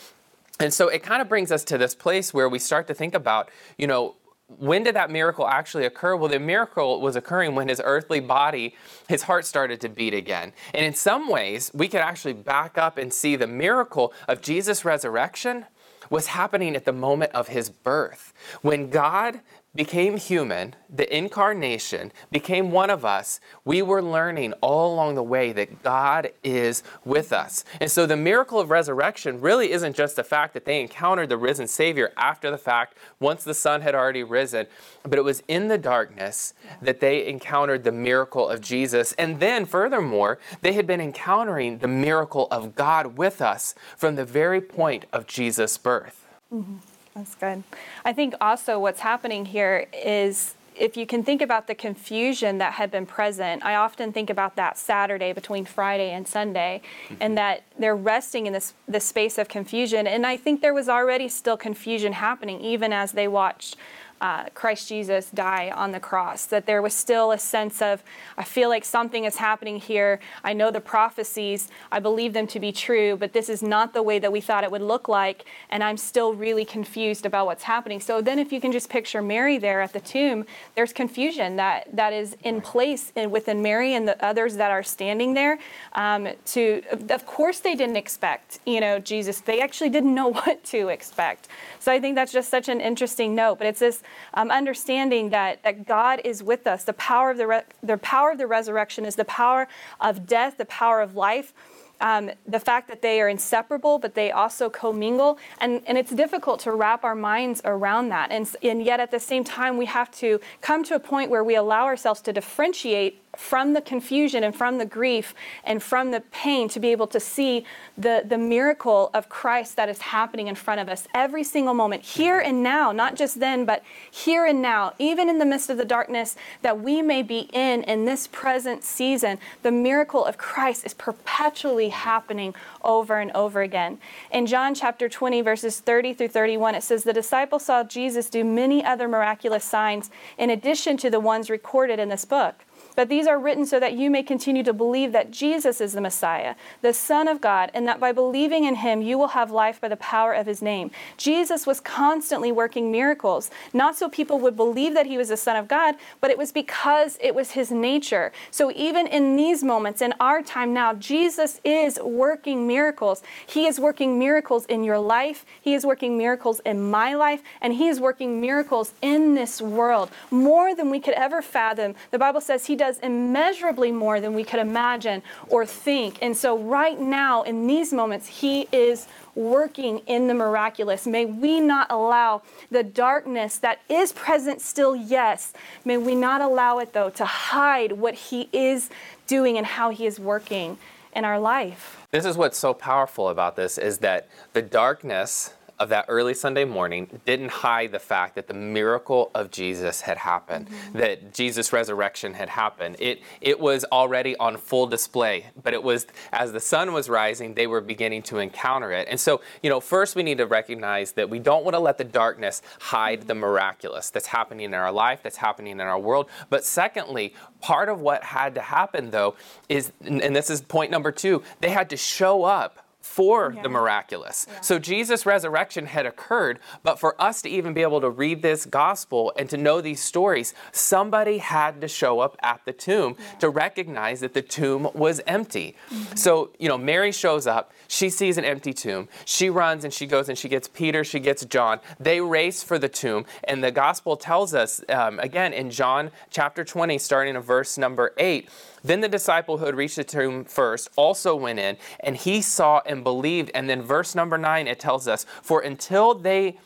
And 0.58 0.72
so 0.72 0.88
it 0.88 1.02
kind 1.02 1.20
of 1.20 1.28
brings 1.28 1.52
us 1.52 1.64
to 1.64 1.76
this 1.76 1.94
place 1.94 2.32
where 2.32 2.48
we 2.48 2.58
start 2.58 2.86
to 2.86 2.94
think 2.94 3.14
about, 3.14 3.50
you 3.76 3.86
know, 3.86 4.14
when 4.58 4.82
did 4.82 4.96
that 4.96 5.10
miracle 5.10 5.46
actually 5.46 5.84
occur? 5.84 6.16
Well, 6.16 6.28
the 6.28 6.38
miracle 6.38 7.00
was 7.00 7.16
occurring 7.16 7.54
when 7.54 7.68
his 7.68 7.80
earthly 7.84 8.20
body, 8.20 8.74
his 9.08 9.22
heart 9.22 9.44
started 9.44 9.80
to 9.82 9.88
beat 9.88 10.14
again. 10.14 10.52
And 10.74 10.84
in 10.84 10.94
some 10.94 11.28
ways, 11.28 11.70
we 11.74 11.88
could 11.88 12.00
actually 12.00 12.34
back 12.34 12.78
up 12.78 12.98
and 12.98 13.12
see 13.12 13.36
the 13.36 13.46
miracle 13.46 14.12
of 14.28 14.40
Jesus' 14.40 14.84
resurrection 14.84 15.66
was 16.10 16.26
happening 16.26 16.76
at 16.76 16.84
the 16.84 16.92
moment 16.92 17.32
of 17.32 17.48
his 17.48 17.70
birth. 17.70 18.32
When 18.60 18.90
God 18.90 19.40
became 19.74 20.18
human, 20.18 20.74
the 20.90 21.16
incarnation 21.16 22.12
became 22.30 22.70
one 22.70 22.90
of 22.90 23.04
us, 23.04 23.40
we 23.64 23.80
were 23.80 24.02
learning 24.02 24.52
all 24.60 24.92
along 24.92 25.14
the 25.14 25.22
way 25.22 25.52
that 25.52 25.82
God 25.82 26.30
is 26.44 26.82
with 27.04 27.32
us. 27.32 27.64
And 27.80 27.90
so 27.90 28.04
the 28.04 28.16
miracle 28.16 28.60
of 28.60 28.70
resurrection 28.70 29.40
really 29.40 29.72
isn't 29.72 29.96
just 29.96 30.16
the 30.16 30.24
fact 30.24 30.52
that 30.52 30.66
they 30.66 30.80
encountered 30.80 31.30
the 31.30 31.38
risen 31.38 31.66
Savior 31.66 32.12
after 32.18 32.50
the 32.50 32.58
fact, 32.58 32.98
once 33.18 33.44
the 33.44 33.54
sun 33.54 33.80
had 33.80 33.94
already 33.94 34.22
risen, 34.22 34.66
but 35.04 35.18
it 35.18 35.24
was 35.24 35.42
in 35.48 35.68
the 35.68 35.78
darkness 35.78 36.52
that 36.82 37.00
they 37.00 37.26
encountered 37.26 37.84
the 37.84 37.92
miracle 37.92 38.48
of 38.48 38.60
Jesus. 38.60 39.14
And 39.14 39.40
then, 39.40 39.64
furthermore, 39.64 40.38
they 40.60 40.74
had 40.74 40.86
been 40.86 41.00
encountering 41.00 41.78
the 41.78 41.88
miracle 41.88 42.46
of 42.50 42.74
God 42.74 43.16
with 43.16 43.40
us 43.40 43.74
from 43.96 44.16
the 44.16 44.24
very 44.26 44.60
point 44.60 45.06
of 45.12 45.26
Jesus' 45.26 45.78
birth. 45.78 46.26
Mm-hmm. 46.52 46.76
That's 47.14 47.34
good. 47.34 47.62
I 48.04 48.12
think 48.12 48.34
also 48.40 48.78
what's 48.78 49.00
happening 49.00 49.44
here 49.46 49.86
is 49.92 50.54
if 50.74 50.96
you 50.96 51.06
can 51.06 51.22
think 51.22 51.42
about 51.42 51.66
the 51.66 51.74
confusion 51.74 52.58
that 52.58 52.74
had 52.74 52.90
been 52.90 53.04
present, 53.04 53.64
I 53.64 53.74
often 53.74 54.12
think 54.12 54.30
about 54.30 54.56
that 54.56 54.78
Saturday 54.78 55.32
between 55.32 55.64
Friday 55.64 56.10
and 56.10 56.26
Sunday, 56.26 56.80
mm-hmm. 57.04 57.14
and 57.20 57.36
that 57.36 57.64
they're 57.78 57.96
resting 57.96 58.46
in 58.46 58.52
this 58.52 58.74
this 58.88 59.04
space 59.04 59.38
of 59.38 59.48
confusion. 59.48 60.06
And 60.06 60.26
I 60.26 60.36
think 60.36 60.60
there 60.60 60.74
was 60.74 60.88
already 60.88 61.28
still 61.28 61.56
confusion 61.56 62.14
happening 62.14 62.60
even 62.60 62.92
as 62.92 63.12
they 63.12 63.28
watched 63.28 63.76
uh, 64.22 64.44
Christ 64.54 64.88
Jesus 64.88 65.30
die 65.30 65.72
on 65.74 65.90
the 65.90 65.98
cross. 65.98 66.46
That 66.46 66.64
there 66.64 66.80
was 66.80 66.94
still 66.94 67.32
a 67.32 67.38
sense 67.38 67.82
of, 67.82 68.04
I 68.38 68.44
feel 68.44 68.68
like 68.68 68.84
something 68.84 69.24
is 69.24 69.36
happening 69.36 69.80
here. 69.80 70.20
I 70.44 70.52
know 70.52 70.70
the 70.70 70.80
prophecies, 70.80 71.68
I 71.90 71.98
believe 71.98 72.32
them 72.32 72.46
to 72.46 72.60
be 72.60 72.70
true, 72.70 73.16
but 73.16 73.32
this 73.32 73.48
is 73.48 73.62
not 73.62 73.92
the 73.92 74.02
way 74.02 74.20
that 74.20 74.30
we 74.30 74.40
thought 74.40 74.62
it 74.62 74.70
would 74.70 74.80
look 74.80 75.08
like, 75.08 75.44
and 75.70 75.82
I'm 75.82 75.96
still 75.96 76.34
really 76.34 76.64
confused 76.64 77.26
about 77.26 77.46
what's 77.46 77.64
happening. 77.64 78.00
So 78.00 78.22
then, 78.22 78.38
if 78.38 78.52
you 78.52 78.60
can 78.60 78.70
just 78.70 78.88
picture 78.88 79.20
Mary 79.20 79.58
there 79.58 79.80
at 79.80 79.92
the 79.92 80.00
tomb, 80.00 80.46
there's 80.76 80.92
confusion 80.92 81.56
that, 81.56 81.88
that 81.92 82.12
is 82.12 82.36
in 82.44 82.60
place 82.60 83.12
in, 83.16 83.32
within 83.32 83.60
Mary 83.60 83.94
and 83.94 84.06
the 84.06 84.24
others 84.24 84.54
that 84.54 84.70
are 84.70 84.84
standing 84.84 85.34
there. 85.34 85.58
Um, 85.94 86.28
to, 86.46 86.82
of 87.10 87.26
course, 87.26 87.58
they 87.58 87.74
didn't 87.74 87.96
expect, 87.96 88.60
you 88.66 88.80
know, 88.80 89.00
Jesus. 89.00 89.40
They 89.40 89.60
actually 89.60 89.90
didn't 89.90 90.14
know 90.14 90.28
what 90.32 90.62
to 90.64 90.88
expect. 90.88 91.48
So 91.80 91.90
I 91.90 91.98
think 91.98 92.14
that's 92.14 92.32
just 92.32 92.50
such 92.50 92.68
an 92.68 92.80
interesting 92.80 93.34
note. 93.34 93.58
But 93.58 93.66
it's 93.66 93.80
this 93.80 94.02
um, 94.34 94.50
understanding 94.50 95.30
that, 95.30 95.62
that 95.62 95.86
God 95.86 96.20
is 96.24 96.42
with 96.42 96.66
us. 96.66 96.84
The 96.84 96.92
power 96.94 97.30
of 97.30 97.36
the, 97.38 97.46
re- 97.46 97.62
the 97.82 97.98
power 97.98 98.30
of 98.32 98.38
the 98.38 98.46
resurrection 98.46 99.04
is 99.04 99.16
the 99.16 99.24
power 99.24 99.68
of 100.00 100.26
death, 100.26 100.56
the 100.58 100.64
power 100.66 101.00
of 101.00 101.16
life. 101.16 101.52
Um, 102.00 102.32
the 102.48 102.58
fact 102.58 102.88
that 102.88 103.00
they 103.00 103.20
are 103.20 103.28
inseparable, 103.28 104.00
but 104.00 104.16
they 104.16 104.32
also 104.32 104.68
commingle. 104.68 105.38
And, 105.60 105.82
and 105.86 105.96
it's 105.96 106.10
difficult 106.10 106.58
to 106.60 106.72
wrap 106.72 107.04
our 107.04 107.14
minds 107.14 107.62
around 107.64 108.08
that. 108.08 108.32
And, 108.32 108.50
and 108.60 108.82
yet, 108.82 108.98
at 108.98 109.12
the 109.12 109.20
same 109.20 109.44
time, 109.44 109.76
we 109.76 109.86
have 109.86 110.10
to 110.16 110.40
come 110.60 110.82
to 110.82 110.96
a 110.96 110.98
point 110.98 111.30
where 111.30 111.44
we 111.44 111.54
allow 111.54 111.84
ourselves 111.84 112.20
to 112.22 112.32
differentiate 112.32 113.21
from 113.36 113.72
the 113.72 113.80
confusion 113.80 114.44
and 114.44 114.54
from 114.54 114.76
the 114.76 114.84
grief 114.84 115.34
and 115.64 115.82
from 115.82 116.10
the 116.10 116.20
pain 116.20 116.68
to 116.68 116.78
be 116.78 116.88
able 116.92 117.06
to 117.06 117.18
see 117.18 117.64
the, 117.96 118.22
the 118.26 118.36
miracle 118.36 119.10
of 119.14 119.30
Christ 119.30 119.76
that 119.76 119.88
is 119.88 120.02
happening 120.02 120.48
in 120.48 120.54
front 120.54 120.80
of 120.80 120.88
us 120.90 121.08
every 121.14 121.42
single 121.42 121.72
moment, 121.72 122.02
here 122.02 122.38
and 122.38 122.62
now, 122.62 122.92
not 122.92 123.16
just 123.16 123.40
then, 123.40 123.64
but 123.64 123.82
here 124.10 124.44
and 124.44 124.60
now, 124.60 124.92
even 124.98 125.30
in 125.30 125.38
the 125.38 125.46
midst 125.46 125.70
of 125.70 125.78
the 125.78 125.84
darkness 125.84 126.36
that 126.60 126.80
we 126.80 127.00
may 127.00 127.22
be 127.22 127.48
in 127.54 127.82
in 127.84 128.04
this 128.04 128.26
present 128.26 128.84
season, 128.84 129.38
the 129.62 129.72
miracle 129.72 130.26
of 130.26 130.36
Christ 130.36 130.84
is 130.84 130.92
perpetually 130.92 131.88
happening 131.88 132.54
over 132.84 133.18
and 133.18 133.30
over 133.32 133.62
again. 133.62 133.98
In 134.30 134.44
John 134.44 134.74
chapter 134.74 135.08
20, 135.08 135.40
verses 135.40 135.80
30 135.80 136.12
through 136.12 136.28
31, 136.28 136.74
it 136.74 136.82
says, 136.82 137.04
The 137.04 137.14
disciples 137.14 137.64
saw 137.64 137.82
Jesus 137.82 138.28
do 138.28 138.44
many 138.44 138.84
other 138.84 139.08
miraculous 139.08 139.64
signs 139.64 140.10
in 140.36 140.50
addition 140.50 140.98
to 140.98 141.08
the 141.08 141.20
ones 141.20 141.48
recorded 141.48 141.98
in 141.98 142.10
this 142.10 142.26
book. 142.26 142.64
But 142.94 143.08
these 143.08 143.26
are 143.26 143.38
written 143.38 143.64
so 143.64 143.80
that 143.80 143.94
you 143.94 144.10
may 144.10 144.22
continue 144.22 144.62
to 144.64 144.72
believe 144.72 145.12
that 145.12 145.30
Jesus 145.30 145.80
is 145.80 145.92
the 145.92 146.00
Messiah, 146.00 146.54
the 146.82 146.92
Son 146.92 147.26
of 147.28 147.40
God, 147.40 147.70
and 147.72 147.86
that 147.88 148.00
by 148.00 148.12
believing 148.12 148.64
in 148.64 148.76
him 148.76 149.00
you 149.00 149.16
will 149.18 149.28
have 149.28 149.50
life 149.50 149.80
by 149.80 149.88
the 149.88 149.96
power 149.96 150.32
of 150.32 150.46
his 150.46 150.60
name. 150.60 150.90
Jesus 151.16 151.66
was 151.66 151.80
constantly 151.80 152.52
working 152.52 152.92
miracles, 152.92 153.50
not 153.72 153.96
so 153.96 154.08
people 154.08 154.38
would 154.40 154.56
believe 154.56 154.94
that 154.94 155.06
he 155.06 155.16
was 155.16 155.28
the 155.28 155.36
Son 155.36 155.56
of 155.56 155.68
God, 155.68 155.94
but 156.20 156.30
it 156.30 156.38
was 156.38 156.52
because 156.52 157.18
it 157.20 157.34
was 157.34 157.52
his 157.52 157.70
nature. 157.70 158.32
So 158.50 158.70
even 158.74 159.06
in 159.06 159.36
these 159.36 159.64
moments, 159.64 160.02
in 160.02 160.12
our 160.20 160.42
time 160.42 160.74
now, 160.74 160.94
Jesus 160.94 161.60
is 161.64 161.98
working 162.00 162.66
miracles. 162.66 163.22
He 163.46 163.66
is 163.66 163.80
working 163.80 164.18
miracles 164.18 164.66
in 164.66 164.84
your 164.84 164.98
life, 164.98 165.44
he 165.60 165.74
is 165.74 165.86
working 165.86 166.18
miracles 166.18 166.60
in 166.66 166.90
my 166.90 167.14
life, 167.14 167.42
and 167.60 167.72
he 167.72 167.88
is 167.88 168.00
working 168.00 168.40
miracles 168.40 168.92
in 169.00 169.34
this 169.34 169.62
world 169.62 170.10
more 170.30 170.74
than 170.74 170.90
we 170.90 171.00
could 171.00 171.14
ever 171.14 171.40
fathom. 171.40 171.94
The 172.10 172.18
Bible 172.18 172.40
says 172.40 172.66
he 172.66 172.76
does 172.82 172.98
immeasurably 172.98 173.92
more 173.92 174.20
than 174.20 174.34
we 174.34 174.42
could 174.42 174.58
imagine 174.58 175.22
or 175.50 175.64
think. 175.64 176.18
And 176.20 176.36
so, 176.36 176.58
right 176.58 176.98
now, 176.98 177.42
in 177.42 177.68
these 177.68 177.92
moments, 177.92 178.26
He 178.26 178.66
is 178.72 179.06
working 179.36 179.98
in 180.08 180.26
the 180.26 180.34
miraculous. 180.34 181.06
May 181.06 181.24
we 181.24 181.60
not 181.60 181.86
allow 181.90 182.42
the 182.72 182.82
darkness 182.82 183.58
that 183.58 183.78
is 183.88 184.12
present 184.12 184.60
still, 184.60 184.96
yes, 184.96 185.52
may 185.84 185.96
we 185.96 186.16
not 186.16 186.40
allow 186.40 186.80
it, 186.80 186.92
though, 186.92 187.10
to 187.10 187.24
hide 187.24 187.92
what 187.92 188.14
He 188.14 188.48
is 188.52 188.90
doing 189.28 189.56
and 189.58 189.64
how 189.64 189.90
He 189.90 190.04
is 190.04 190.18
working 190.18 190.76
in 191.14 191.24
our 191.24 191.38
life. 191.38 192.04
This 192.10 192.24
is 192.24 192.36
what's 192.36 192.58
so 192.58 192.74
powerful 192.74 193.28
about 193.28 193.54
this 193.54 193.78
is 193.78 193.98
that 193.98 194.28
the 194.54 194.62
darkness 194.62 195.54
of 195.82 195.88
that 195.88 196.04
early 196.06 196.32
Sunday 196.32 196.64
morning 196.64 197.20
didn't 197.26 197.50
hide 197.50 197.90
the 197.90 197.98
fact 197.98 198.36
that 198.36 198.46
the 198.46 198.54
miracle 198.54 199.32
of 199.34 199.50
Jesus 199.50 200.00
had 200.00 200.16
happened, 200.16 200.68
mm-hmm. 200.68 200.98
that 200.98 201.34
Jesus' 201.34 201.72
resurrection 201.72 202.34
had 202.34 202.48
happened. 202.48 202.96
It, 203.00 203.20
it 203.40 203.58
was 203.58 203.84
already 203.90 204.36
on 204.36 204.56
full 204.56 204.86
display, 204.86 205.46
but 205.60 205.74
it 205.74 205.82
was 205.82 206.06
as 206.32 206.52
the 206.52 206.60
sun 206.60 206.92
was 206.92 207.08
rising, 207.08 207.54
they 207.54 207.66
were 207.66 207.80
beginning 207.80 208.22
to 208.22 208.38
encounter 208.38 208.92
it. 208.92 209.08
And 209.10 209.18
so, 209.18 209.40
you 209.60 209.70
know, 209.70 209.80
first 209.80 210.14
we 210.14 210.22
need 210.22 210.38
to 210.38 210.46
recognize 210.46 211.12
that 211.12 211.28
we 211.28 211.40
don't 211.40 211.64
want 211.64 211.74
to 211.74 211.80
let 211.80 211.98
the 211.98 212.04
darkness 212.04 212.62
hide 212.78 213.22
the 213.22 213.34
miraculous 213.34 214.10
that's 214.10 214.26
happening 214.26 214.66
in 214.66 214.74
our 214.74 214.92
life, 214.92 215.20
that's 215.24 215.38
happening 215.38 215.72
in 215.72 215.80
our 215.80 215.98
world. 215.98 216.30
But 216.48 216.64
secondly, 216.64 217.34
part 217.60 217.88
of 217.88 218.00
what 218.00 218.22
had 218.22 218.54
to 218.54 218.60
happen 218.60 219.10
though 219.10 219.34
is, 219.68 219.90
and 220.00 220.36
this 220.36 220.48
is 220.48 220.60
point 220.60 220.92
number 220.92 221.10
two, 221.10 221.42
they 221.60 221.70
had 221.70 221.90
to 221.90 221.96
show 221.96 222.44
up 222.44 222.81
for 223.12 223.52
yeah. 223.54 223.60
the 223.60 223.68
miraculous. 223.68 224.46
Yeah. 224.48 224.60
So 224.62 224.78
Jesus' 224.78 225.26
resurrection 225.26 225.84
had 225.84 226.06
occurred, 226.06 226.60
but 226.82 226.98
for 226.98 227.20
us 227.20 227.42
to 227.42 227.48
even 227.50 227.74
be 227.74 227.82
able 227.82 228.00
to 228.00 228.08
read 228.08 228.40
this 228.40 228.64
gospel 228.64 229.34
and 229.36 229.50
to 229.50 229.58
know 229.58 229.82
these 229.82 230.00
stories, 230.00 230.54
somebody 230.72 231.36
had 231.36 231.82
to 231.82 231.88
show 231.88 232.20
up 232.20 232.38
at 232.42 232.62
the 232.64 232.72
tomb 232.72 233.16
yeah. 233.18 233.38
to 233.40 233.50
recognize 233.50 234.20
that 234.20 234.32
the 234.32 234.40
tomb 234.40 234.88
was 234.94 235.20
empty. 235.26 235.76
Mm-hmm. 235.90 236.16
So, 236.16 236.52
you 236.58 236.70
know, 236.70 236.78
Mary 236.78 237.12
shows 237.12 237.46
up, 237.46 237.72
she 237.86 238.08
sees 238.08 238.38
an 238.38 238.46
empty 238.46 238.72
tomb. 238.72 239.08
She 239.26 239.50
runs 239.50 239.84
and 239.84 239.92
she 239.92 240.06
goes 240.06 240.30
and 240.30 240.38
she 240.38 240.48
gets 240.48 240.66
Peter, 240.66 241.04
she 241.04 241.20
gets 241.20 241.44
John. 241.44 241.80
They 242.00 242.22
race 242.22 242.62
for 242.62 242.78
the 242.78 242.88
tomb, 242.88 243.26
and 243.44 243.62
the 243.62 243.70
gospel 243.70 244.16
tells 244.16 244.54
us, 244.54 244.82
um, 244.88 245.18
again, 245.18 245.52
in 245.52 245.70
John 245.70 246.12
chapter 246.30 246.64
20, 246.64 246.96
starting 246.96 247.34
in 247.34 247.42
verse 247.42 247.76
number 247.76 248.14
8, 248.16 248.48
then 248.82 249.00
the 249.00 249.08
disciple 249.08 249.58
who 249.58 249.66
had 249.66 249.76
reached 249.76 249.96
the 249.96 250.04
tomb 250.04 250.44
first 250.44 250.90
also 250.96 251.34
went 251.34 251.58
in, 251.58 251.76
and 252.00 252.16
he 252.16 252.42
saw 252.42 252.80
and 252.86 253.04
believed. 253.04 253.50
And 253.54 253.68
then 253.68 253.82
verse 253.82 254.14
number 254.14 254.38
nine, 254.38 254.66
it 254.66 254.80
tells 254.80 255.06
us, 255.08 255.24
For 255.42 255.60
until 255.60 256.14
they 256.14 256.58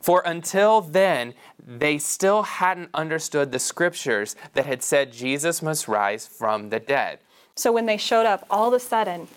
for 0.00 0.22
until 0.24 0.80
then, 0.80 1.34
they 1.64 1.98
still 1.98 2.42
hadn't 2.42 2.90
understood 2.94 3.52
the 3.52 3.58
scriptures 3.58 4.34
that 4.54 4.66
had 4.66 4.82
said 4.82 5.12
Jesus 5.12 5.62
must 5.62 5.86
rise 5.86 6.26
from 6.26 6.70
the 6.70 6.80
dead. 6.80 7.20
So 7.54 7.70
when 7.70 7.86
they 7.86 7.96
showed 7.96 8.26
up, 8.26 8.46
all 8.50 8.68
of 8.68 8.74
a 8.74 8.80
sudden, 8.80 9.28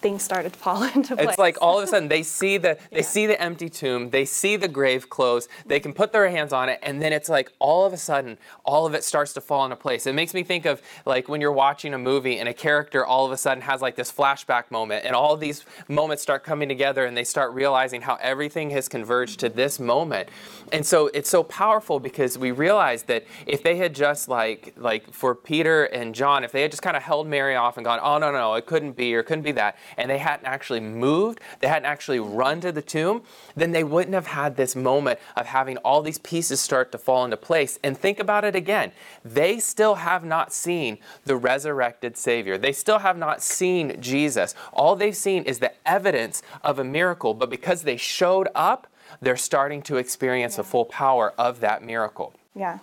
things 0.00 0.22
started 0.22 0.52
to 0.52 0.58
fall 0.58 0.82
into 0.94 1.16
place. 1.16 1.30
It's 1.30 1.38
like 1.38 1.58
all 1.60 1.78
of 1.78 1.84
a 1.84 1.86
sudden 1.86 2.08
they 2.08 2.22
see 2.22 2.56
the 2.56 2.78
they 2.90 2.98
yeah. 2.98 3.02
see 3.02 3.26
the 3.26 3.40
empty 3.40 3.68
tomb, 3.68 4.10
they 4.10 4.24
see 4.24 4.56
the 4.56 4.68
grave 4.68 5.08
closed, 5.10 5.48
they 5.66 5.80
can 5.80 5.92
put 5.92 6.12
their 6.12 6.28
hands 6.28 6.52
on 6.52 6.68
it, 6.68 6.78
and 6.82 7.00
then 7.00 7.12
it's 7.12 7.28
like 7.28 7.52
all 7.58 7.84
of 7.84 7.92
a 7.92 7.96
sudden 7.96 8.38
all 8.64 8.86
of 8.86 8.94
it 8.94 9.04
starts 9.04 9.32
to 9.34 9.40
fall 9.40 9.64
into 9.64 9.76
place. 9.76 10.06
It 10.06 10.14
makes 10.14 10.34
me 10.34 10.42
think 10.42 10.64
of 10.64 10.82
like 11.04 11.28
when 11.28 11.40
you're 11.40 11.52
watching 11.52 11.94
a 11.94 11.98
movie 11.98 12.38
and 12.38 12.48
a 12.48 12.54
character 12.54 13.04
all 13.04 13.26
of 13.26 13.32
a 13.32 13.36
sudden 13.36 13.62
has 13.62 13.82
like 13.82 13.96
this 13.96 14.12
flashback 14.12 14.70
moment, 14.70 15.04
and 15.04 15.14
all 15.14 15.36
these 15.36 15.64
moments 15.88 16.22
start 16.22 16.44
coming 16.44 16.68
together, 16.68 17.04
and 17.04 17.16
they 17.16 17.24
start 17.24 17.52
realizing 17.52 18.02
how 18.02 18.16
everything 18.20 18.70
has 18.70 18.88
converged 18.88 19.40
to 19.40 19.48
this 19.48 19.78
moment. 19.78 20.28
And 20.72 20.84
so 20.84 21.08
it's 21.08 21.30
so 21.30 21.42
powerful 21.42 22.00
because 22.00 22.36
we 22.36 22.50
realize 22.50 23.04
that 23.04 23.24
if 23.46 23.62
they 23.62 23.76
had 23.76 23.94
just 23.94 24.28
like 24.28 24.74
like 24.76 25.12
for 25.12 25.34
Peter 25.34 25.84
and 25.84 26.14
John, 26.14 26.44
if 26.44 26.52
they 26.52 26.62
had 26.62 26.70
just 26.70 26.82
kind 26.82 26.96
of 26.96 27.02
held 27.02 27.26
Mary 27.26 27.54
off 27.54 27.76
and 27.76 27.84
gone, 27.84 28.00
oh 28.02 28.18
no 28.18 28.32
no, 28.32 28.54
it 28.54 28.66
couldn't 28.66 28.92
be 28.92 29.14
or 29.14 29.22
couldn't 29.22 29.44
be 29.44 29.52
that, 29.52 29.76
and 29.96 30.10
they 30.10 30.18
hadn't 30.18 30.46
actually 30.46 30.80
moved, 30.80 31.40
they 31.60 31.68
hadn't 31.68 31.86
actually 31.86 32.20
run 32.20 32.60
to 32.60 32.72
the 32.72 32.82
tomb, 32.82 33.22
then 33.54 33.72
they 33.72 33.84
wouldn't 33.84 34.14
have 34.14 34.28
had 34.28 34.56
this 34.56 34.76
moment 34.76 35.18
of 35.36 35.46
having 35.46 35.76
all 35.78 36.02
these 36.02 36.18
pieces 36.18 36.60
start 36.60 36.92
to 36.92 36.98
fall 36.98 37.24
into 37.24 37.36
place. 37.36 37.78
And 37.82 37.96
think 37.96 38.18
about 38.18 38.44
it 38.44 38.54
again. 38.54 38.92
They 39.24 39.58
still 39.58 39.96
have 39.96 40.24
not 40.24 40.52
seen 40.52 40.98
the 41.24 41.36
resurrected 41.36 42.16
Savior. 42.16 42.58
They 42.58 42.72
still 42.72 42.98
have 42.98 43.18
not 43.18 43.42
seen 43.42 44.00
Jesus. 44.00 44.54
All 44.72 44.96
they've 44.96 45.16
seen 45.16 45.44
is 45.44 45.58
the 45.58 45.72
evidence 45.88 46.42
of 46.62 46.78
a 46.78 46.84
miracle, 46.84 47.34
but 47.34 47.50
because 47.50 47.82
they 47.82 47.96
showed 47.96 48.48
up, 48.54 48.86
they're 49.20 49.36
starting 49.36 49.82
to 49.82 49.96
experience 49.96 50.54
yeah. 50.54 50.58
the 50.58 50.64
full 50.64 50.84
power 50.84 51.32
of 51.38 51.60
that 51.60 51.82
miracle. 51.82 52.34
Yeah. 52.54 52.78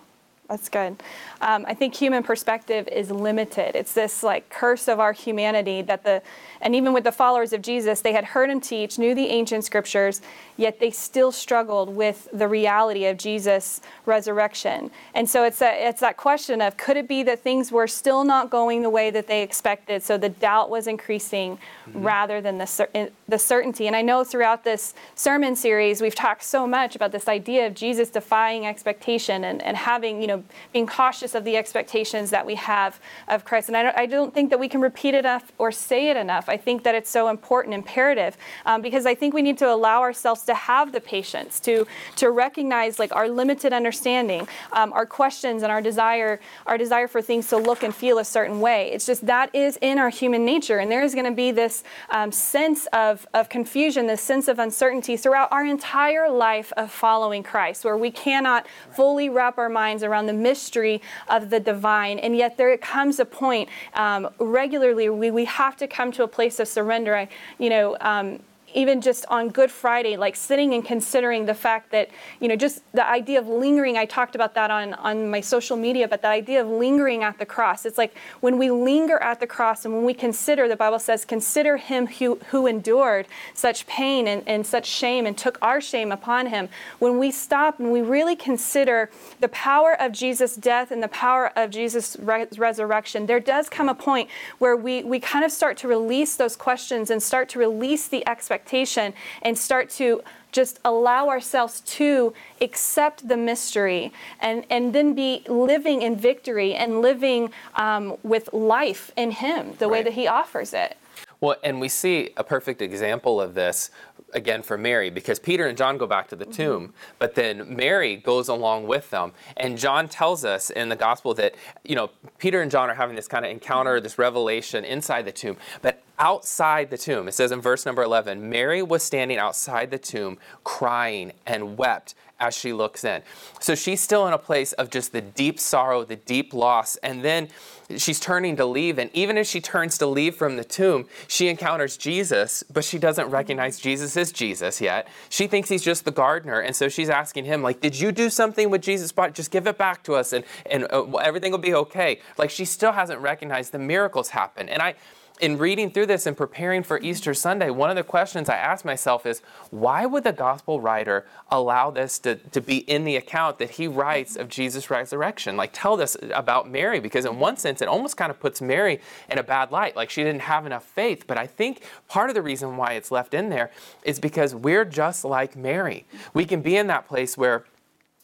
That's 0.48 0.68
good. 0.68 1.02
Um, 1.40 1.64
I 1.66 1.72
think 1.72 1.94
human 1.94 2.22
perspective 2.22 2.86
is 2.88 3.10
limited. 3.10 3.74
It's 3.74 3.94
this 3.94 4.22
like 4.22 4.50
curse 4.50 4.88
of 4.88 5.00
our 5.00 5.14
humanity 5.14 5.80
that 5.82 6.04
the, 6.04 6.20
and 6.60 6.74
even 6.74 6.92
with 6.92 7.04
the 7.04 7.12
followers 7.12 7.54
of 7.54 7.62
Jesus, 7.62 8.02
they 8.02 8.12
had 8.12 8.24
heard 8.24 8.50
him 8.50 8.60
teach, 8.60 8.98
knew 8.98 9.14
the 9.14 9.26
ancient 9.28 9.64
scriptures, 9.64 10.20
yet 10.58 10.80
they 10.80 10.90
still 10.90 11.32
struggled 11.32 11.96
with 11.96 12.28
the 12.32 12.46
reality 12.46 13.06
of 13.06 13.16
Jesus' 13.16 13.80
resurrection. 14.04 14.90
And 15.14 15.28
so 15.28 15.44
it's 15.44 15.62
a, 15.62 15.88
it's 15.88 16.00
that 16.00 16.18
question 16.18 16.60
of 16.60 16.76
could 16.76 16.98
it 16.98 17.08
be 17.08 17.22
that 17.22 17.40
things 17.40 17.72
were 17.72 17.86
still 17.86 18.22
not 18.22 18.50
going 18.50 18.82
the 18.82 18.90
way 18.90 19.10
that 19.10 19.26
they 19.26 19.42
expected, 19.42 20.02
so 20.02 20.18
the 20.18 20.28
doubt 20.28 20.68
was 20.68 20.86
increasing 20.86 21.56
mm-hmm. 21.88 22.02
rather 22.02 22.42
than 22.42 22.58
the 22.58 23.10
the 23.28 23.38
certainty. 23.38 23.86
And 23.86 23.96
I 23.96 24.02
know 24.02 24.24
throughout 24.24 24.64
this 24.64 24.94
sermon 25.14 25.56
series 25.56 26.02
we've 26.02 26.14
talked 26.14 26.42
so 26.42 26.66
much 26.66 26.94
about 26.94 27.12
this 27.12 27.28
idea 27.28 27.66
of 27.66 27.74
Jesus 27.74 28.10
defying 28.10 28.66
expectation 28.66 29.44
and, 29.44 29.62
and 29.62 29.76
having 29.76 30.20
you 30.20 30.26
know 30.26 30.33
know, 30.36 30.44
being 30.72 30.86
cautious 30.86 31.34
of 31.34 31.44
the 31.44 31.56
expectations 31.56 32.30
that 32.30 32.44
we 32.44 32.54
have 32.56 33.00
of 33.28 33.44
Christ. 33.44 33.68
And 33.68 33.76
I 33.76 33.82
don't, 33.82 33.98
I 33.98 34.06
don't 34.06 34.32
think 34.34 34.50
that 34.50 34.58
we 34.58 34.68
can 34.68 34.80
repeat 34.80 35.14
it 35.14 35.24
enough 35.24 35.52
or 35.58 35.72
say 35.72 36.08
it 36.10 36.16
enough. 36.16 36.48
I 36.48 36.56
think 36.56 36.82
that 36.84 36.94
it's 36.94 37.10
so 37.10 37.28
important, 37.28 37.74
imperative, 37.74 38.36
um, 38.66 38.82
because 38.82 39.06
I 39.06 39.14
think 39.14 39.34
we 39.34 39.42
need 39.42 39.58
to 39.58 39.70
allow 39.70 40.00
ourselves 40.00 40.42
to 40.44 40.54
have 40.54 40.92
the 40.92 41.00
patience 41.00 41.60
to 41.60 41.86
to 42.16 42.30
recognize 42.30 42.98
like 42.98 43.14
our 43.14 43.28
limited 43.28 43.72
understanding, 43.72 44.46
um, 44.72 44.92
our 44.92 45.06
questions, 45.06 45.62
and 45.62 45.70
our 45.72 45.80
desire, 45.80 46.40
our 46.66 46.78
desire 46.78 47.08
for 47.08 47.22
things 47.22 47.48
to 47.48 47.56
look 47.56 47.82
and 47.82 47.94
feel 47.94 48.18
a 48.18 48.24
certain 48.24 48.60
way. 48.60 48.90
It's 48.92 49.06
just 49.06 49.26
that 49.26 49.54
is 49.54 49.78
in 49.80 49.98
our 49.98 50.10
human 50.10 50.44
nature, 50.44 50.78
and 50.78 50.90
there 50.90 51.02
is 51.02 51.14
going 51.14 51.26
to 51.26 51.32
be 51.32 51.52
this 51.52 51.84
um, 52.10 52.32
sense 52.32 52.86
of 52.92 53.26
of 53.34 53.48
confusion, 53.48 54.06
this 54.06 54.22
sense 54.22 54.48
of 54.48 54.58
uncertainty 54.58 55.16
throughout 55.16 55.48
our 55.52 55.64
entire 55.64 56.30
life 56.30 56.72
of 56.76 56.90
following 56.90 57.42
Christ, 57.42 57.84
where 57.84 57.96
we 57.96 58.10
cannot 58.10 58.66
fully 58.92 59.28
wrap 59.28 59.58
our 59.58 59.68
minds 59.68 60.02
around 60.02 60.23
the 60.26 60.32
mystery 60.32 61.00
of 61.28 61.50
the 61.50 61.60
divine. 61.60 62.18
And 62.18 62.36
yet 62.36 62.56
there 62.56 62.76
comes 62.78 63.18
a 63.20 63.24
point 63.24 63.68
um, 63.94 64.28
regularly 64.38 65.08
we, 65.08 65.30
we 65.30 65.44
have 65.44 65.76
to 65.76 65.86
come 65.86 66.12
to 66.12 66.22
a 66.22 66.28
place 66.28 66.58
of 66.60 66.68
surrender. 66.68 67.16
I, 67.16 67.28
you 67.58 67.70
know, 67.70 67.96
um, 68.00 68.40
even 68.74 69.00
just 69.00 69.24
on 69.26 69.48
Good 69.48 69.70
Friday, 69.70 70.16
like 70.16 70.34
sitting 70.36 70.74
and 70.74 70.84
considering 70.84 71.46
the 71.46 71.54
fact 71.54 71.92
that, 71.92 72.10
you 72.40 72.48
know, 72.48 72.56
just 72.56 72.82
the 72.92 73.08
idea 73.08 73.38
of 73.38 73.46
lingering, 73.46 73.96
I 73.96 74.04
talked 74.04 74.34
about 74.34 74.54
that 74.54 74.70
on, 74.70 74.94
on 74.94 75.30
my 75.30 75.40
social 75.40 75.76
media, 75.76 76.08
but 76.08 76.22
the 76.22 76.28
idea 76.28 76.60
of 76.60 76.68
lingering 76.68 77.22
at 77.22 77.38
the 77.38 77.46
cross. 77.46 77.86
It's 77.86 77.96
like 77.96 78.16
when 78.40 78.58
we 78.58 78.70
linger 78.70 79.16
at 79.18 79.38
the 79.38 79.46
cross 79.46 79.84
and 79.84 79.94
when 79.94 80.04
we 80.04 80.12
consider, 80.12 80.68
the 80.68 80.76
Bible 80.76 80.98
says, 80.98 81.24
consider 81.24 81.76
him 81.76 82.06
who, 82.06 82.36
who 82.50 82.66
endured 82.66 83.26
such 83.54 83.86
pain 83.86 84.26
and, 84.26 84.42
and 84.46 84.66
such 84.66 84.86
shame 84.86 85.24
and 85.24 85.38
took 85.38 85.56
our 85.62 85.80
shame 85.80 86.10
upon 86.10 86.46
him. 86.46 86.68
When 86.98 87.18
we 87.18 87.30
stop 87.30 87.78
and 87.78 87.92
we 87.92 88.02
really 88.02 88.36
consider 88.36 89.08
the 89.38 89.48
power 89.48 89.94
of 90.00 90.10
Jesus' 90.10 90.56
death 90.56 90.90
and 90.90 91.02
the 91.02 91.08
power 91.08 91.52
of 91.56 91.70
Jesus' 91.70 92.16
re- 92.18 92.48
resurrection, 92.58 93.26
there 93.26 93.40
does 93.40 93.68
come 93.68 93.88
a 93.88 93.94
point 93.94 94.28
where 94.58 94.76
we, 94.76 95.04
we 95.04 95.20
kind 95.20 95.44
of 95.44 95.52
start 95.52 95.76
to 95.78 95.88
release 95.88 96.34
those 96.34 96.56
questions 96.56 97.08
and 97.10 97.22
start 97.22 97.48
to 97.50 97.58
release 97.60 98.08
the 98.08 98.26
expectations 98.26 98.63
expectation 98.64 99.12
and 99.42 99.56
start 99.56 99.90
to 99.90 100.22
just 100.52 100.78
allow 100.84 101.28
ourselves 101.28 101.80
to 101.80 102.32
accept 102.60 103.26
the 103.28 103.36
mystery 103.36 104.12
and, 104.40 104.64
and 104.70 104.94
then 104.94 105.14
be 105.14 105.42
living 105.48 106.02
in 106.02 106.16
victory 106.16 106.74
and 106.74 107.02
living 107.02 107.50
um, 107.74 108.16
with 108.22 108.52
life 108.52 109.10
in 109.16 109.32
Him 109.32 109.74
the 109.78 109.86
right. 109.86 109.92
way 109.92 110.02
that 110.02 110.12
He 110.12 110.28
offers 110.28 110.72
it. 110.72 110.96
Well, 111.40 111.56
and 111.62 111.80
we 111.80 111.88
see 111.88 112.30
a 112.36 112.44
perfect 112.44 112.80
example 112.80 113.40
of 113.40 113.54
this 113.54 113.90
again 114.32 114.62
for 114.62 114.78
Mary 114.78 115.10
because 115.10 115.38
Peter 115.38 115.66
and 115.66 115.76
John 115.76 115.98
go 115.98 116.06
back 116.06 116.28
to 116.28 116.36
the 116.36 116.44
mm-hmm. 116.44 116.54
tomb, 116.54 116.94
but 117.18 117.34
then 117.34 117.76
Mary 117.76 118.16
goes 118.16 118.48
along 118.48 118.86
with 118.86 119.10
them. 119.10 119.32
And 119.56 119.76
John 119.76 120.08
tells 120.08 120.44
us 120.44 120.70
in 120.70 120.88
the 120.88 120.96
gospel 120.96 121.34
that, 121.34 121.54
you 121.84 121.96
know, 121.96 122.10
Peter 122.38 122.62
and 122.62 122.70
John 122.70 122.88
are 122.88 122.94
having 122.94 123.16
this 123.16 123.28
kind 123.28 123.44
of 123.44 123.50
encounter, 123.50 124.00
this 124.00 124.18
revelation 124.18 124.84
inside 124.84 125.24
the 125.24 125.32
tomb. 125.32 125.56
But 125.82 126.03
outside 126.18 126.90
the 126.90 126.98
tomb, 126.98 127.28
it 127.28 127.32
says 127.32 127.52
in 127.52 127.60
verse 127.60 127.86
number 127.86 128.02
11, 128.02 128.48
Mary 128.48 128.82
was 128.82 129.02
standing 129.02 129.38
outside 129.38 129.90
the 129.90 129.98
tomb 129.98 130.38
crying 130.62 131.32
and 131.46 131.76
wept 131.76 132.14
as 132.40 132.56
she 132.56 132.72
looks 132.72 133.04
in. 133.04 133.22
So 133.60 133.74
she's 133.74 134.00
still 134.00 134.26
in 134.26 134.32
a 134.32 134.38
place 134.38 134.72
of 134.74 134.90
just 134.90 135.12
the 135.12 135.20
deep 135.20 135.60
sorrow, 135.60 136.04
the 136.04 136.16
deep 136.16 136.52
loss. 136.52 136.96
And 136.96 137.24
then 137.24 137.48
she's 137.96 138.18
turning 138.18 138.56
to 138.56 138.66
leave. 138.66 138.98
And 138.98 139.10
even 139.14 139.38
as 139.38 139.48
she 139.48 139.60
turns 139.60 139.96
to 139.98 140.06
leave 140.06 140.34
from 140.34 140.56
the 140.56 140.64
tomb, 140.64 141.06
she 141.28 141.48
encounters 141.48 141.96
Jesus, 141.96 142.64
but 142.72 142.84
she 142.84 142.98
doesn't 142.98 143.30
recognize 143.30 143.78
Jesus 143.78 144.16
as 144.16 144.32
Jesus 144.32 144.80
yet. 144.80 145.08
She 145.28 145.46
thinks 145.46 145.68
he's 145.68 145.82
just 145.82 146.04
the 146.04 146.10
gardener. 146.10 146.60
And 146.60 146.74
so 146.74 146.88
she's 146.88 147.08
asking 147.08 147.44
him, 147.44 147.62
like, 147.62 147.80
did 147.80 147.98
you 147.98 148.10
do 148.10 148.28
something 148.28 148.68
with 148.68 148.82
Jesus' 148.82 149.12
body? 149.12 149.32
Just 149.32 149.50
give 149.50 149.66
it 149.66 149.78
back 149.78 150.02
to 150.04 150.14
us 150.14 150.32
and, 150.32 150.44
and 150.66 150.86
uh, 150.90 151.04
everything 151.16 151.52
will 151.52 151.58
be 151.58 151.74
okay. 151.74 152.20
Like 152.36 152.50
she 152.50 152.64
still 152.64 152.92
hasn't 152.92 153.20
recognized 153.20 153.72
the 153.72 153.78
miracles 153.78 154.30
happen. 154.30 154.68
And 154.68 154.82
I, 154.82 154.96
in 155.40 155.58
reading 155.58 155.90
through 155.90 156.06
this 156.06 156.26
and 156.26 156.36
preparing 156.36 156.84
for 156.84 157.00
Easter 157.00 157.34
Sunday, 157.34 157.68
one 157.68 157.90
of 157.90 157.96
the 157.96 158.04
questions 158.04 158.48
I 158.48 158.56
asked 158.56 158.84
myself 158.84 159.26
is 159.26 159.42
why 159.70 160.06
would 160.06 160.22
the 160.22 160.32
gospel 160.32 160.80
writer 160.80 161.26
allow 161.50 161.90
this 161.90 162.20
to, 162.20 162.36
to 162.36 162.60
be 162.60 162.78
in 162.78 163.04
the 163.04 163.16
account 163.16 163.58
that 163.58 163.70
he 163.70 163.88
writes 163.88 164.36
of 164.36 164.48
Jesus' 164.48 164.90
resurrection? 164.90 165.56
Like, 165.56 165.70
tell 165.72 166.00
us 166.00 166.16
about 166.32 166.70
Mary, 166.70 167.00
because 167.00 167.24
in 167.24 167.40
one 167.40 167.56
sense, 167.56 167.82
it 167.82 167.88
almost 167.88 168.16
kind 168.16 168.30
of 168.30 168.38
puts 168.38 168.62
Mary 168.62 169.00
in 169.28 169.38
a 169.38 169.42
bad 169.42 169.72
light, 169.72 169.96
like 169.96 170.08
she 170.08 170.22
didn't 170.22 170.42
have 170.42 170.66
enough 170.66 170.84
faith. 170.84 171.24
But 171.26 171.36
I 171.36 171.48
think 171.48 171.82
part 172.06 172.30
of 172.30 172.34
the 172.34 172.42
reason 172.42 172.76
why 172.76 172.92
it's 172.92 173.10
left 173.10 173.34
in 173.34 173.48
there 173.48 173.72
is 174.04 174.20
because 174.20 174.54
we're 174.54 174.84
just 174.84 175.24
like 175.24 175.56
Mary. 175.56 176.06
We 176.32 176.44
can 176.44 176.62
be 176.62 176.76
in 176.76 176.86
that 176.86 177.08
place 177.08 177.36
where 177.36 177.64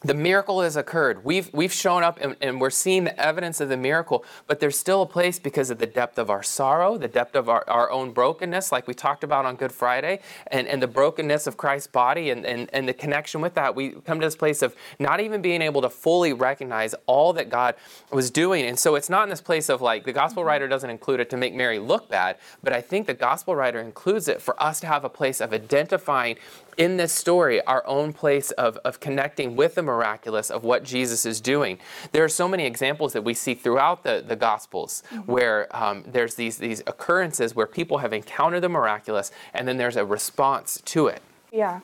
the 0.02 0.14
miracle 0.14 0.62
has 0.62 0.76
occurred. 0.76 1.24
We've, 1.24 1.52
we've 1.52 1.72
shown 1.72 2.02
up 2.02 2.18
and, 2.22 2.34
and, 2.40 2.58
we're 2.58 2.70
seeing 2.70 3.04
the 3.04 3.20
evidence 3.20 3.60
of 3.60 3.68
the 3.68 3.76
miracle, 3.76 4.24
but 4.46 4.58
there's 4.58 4.78
still 4.78 5.02
a 5.02 5.06
place 5.06 5.38
because 5.38 5.68
of 5.70 5.78
the 5.78 5.86
depth 5.86 6.18
of 6.18 6.30
our 6.30 6.42
sorrow, 6.42 6.96
the 6.96 7.08
depth 7.08 7.34
of 7.34 7.50
our, 7.50 7.64
our 7.68 7.90
own 7.90 8.12
brokenness, 8.12 8.72
like 8.72 8.86
we 8.86 8.94
talked 8.94 9.24
about 9.24 9.44
on 9.44 9.56
Good 9.56 9.72
Friday, 9.72 10.20
and, 10.46 10.66
and 10.66 10.82
the 10.82 10.86
brokenness 10.86 11.46
of 11.46 11.58
Christ's 11.58 11.86
body 11.86 12.30
and, 12.30 12.46
and, 12.46 12.70
and 12.72 12.88
the 12.88 12.94
connection 12.94 13.42
with 13.42 13.54
that. 13.54 13.74
We 13.74 13.90
come 13.90 14.20
to 14.20 14.26
this 14.26 14.36
place 14.36 14.62
of 14.62 14.74
not 14.98 15.20
even 15.20 15.42
being 15.42 15.60
able 15.60 15.82
to 15.82 15.90
fully 15.90 16.32
recognize 16.32 16.94
all 17.04 17.34
that 17.34 17.50
God 17.50 17.74
was 18.10 18.30
doing. 18.30 18.64
And 18.64 18.78
so 18.78 18.94
it's 18.94 19.10
not 19.10 19.24
in 19.24 19.28
this 19.28 19.42
place 19.42 19.68
of 19.68 19.82
like, 19.82 20.04
the 20.04 20.12
gospel 20.12 20.42
mm-hmm. 20.42 20.48
writer 20.48 20.68
doesn't 20.68 20.88
include 20.88 21.20
it 21.20 21.28
to 21.30 21.36
make 21.36 21.54
Mary 21.54 21.78
look 21.78 22.08
bad, 22.08 22.36
but 22.62 22.72
I 22.72 22.80
think 22.80 23.06
the 23.06 23.14
gospel 23.14 23.54
writer 23.54 23.80
includes 23.80 24.28
it 24.28 24.40
for 24.40 24.60
us 24.62 24.80
to 24.80 24.86
have 24.86 25.04
a 25.04 25.10
place 25.10 25.42
of 25.42 25.52
identifying 25.52 26.36
in 26.78 26.96
this 26.96 27.12
story 27.12 27.62
our 27.66 27.86
own 27.86 28.12
place 28.12 28.50
of, 28.52 28.78
of 28.78 29.00
connecting 29.00 29.54
with 29.54 29.74
the 29.74 29.82
miraculous 29.90 30.50
of 30.50 30.64
what 30.64 30.84
Jesus 30.84 31.26
is 31.26 31.40
doing. 31.40 31.78
There 32.12 32.24
are 32.24 32.28
so 32.28 32.46
many 32.48 32.64
examples 32.66 33.12
that 33.12 33.22
we 33.22 33.34
see 33.34 33.54
throughout 33.54 34.02
the, 34.02 34.24
the 34.26 34.36
Gospels 34.36 35.02
mm-hmm. 35.10 35.30
where 35.30 35.58
um, 35.76 36.04
there's 36.06 36.34
these, 36.34 36.58
these 36.58 36.80
occurrences 36.86 37.54
where 37.54 37.66
people 37.66 37.98
have 37.98 38.12
encountered 38.12 38.62
the 38.62 38.68
miraculous 38.68 39.30
and 39.54 39.66
then 39.66 39.76
there's 39.76 39.96
a 39.96 40.04
response 40.04 40.80
to 40.84 41.08
it. 41.08 41.22
Yeah. 41.52 41.80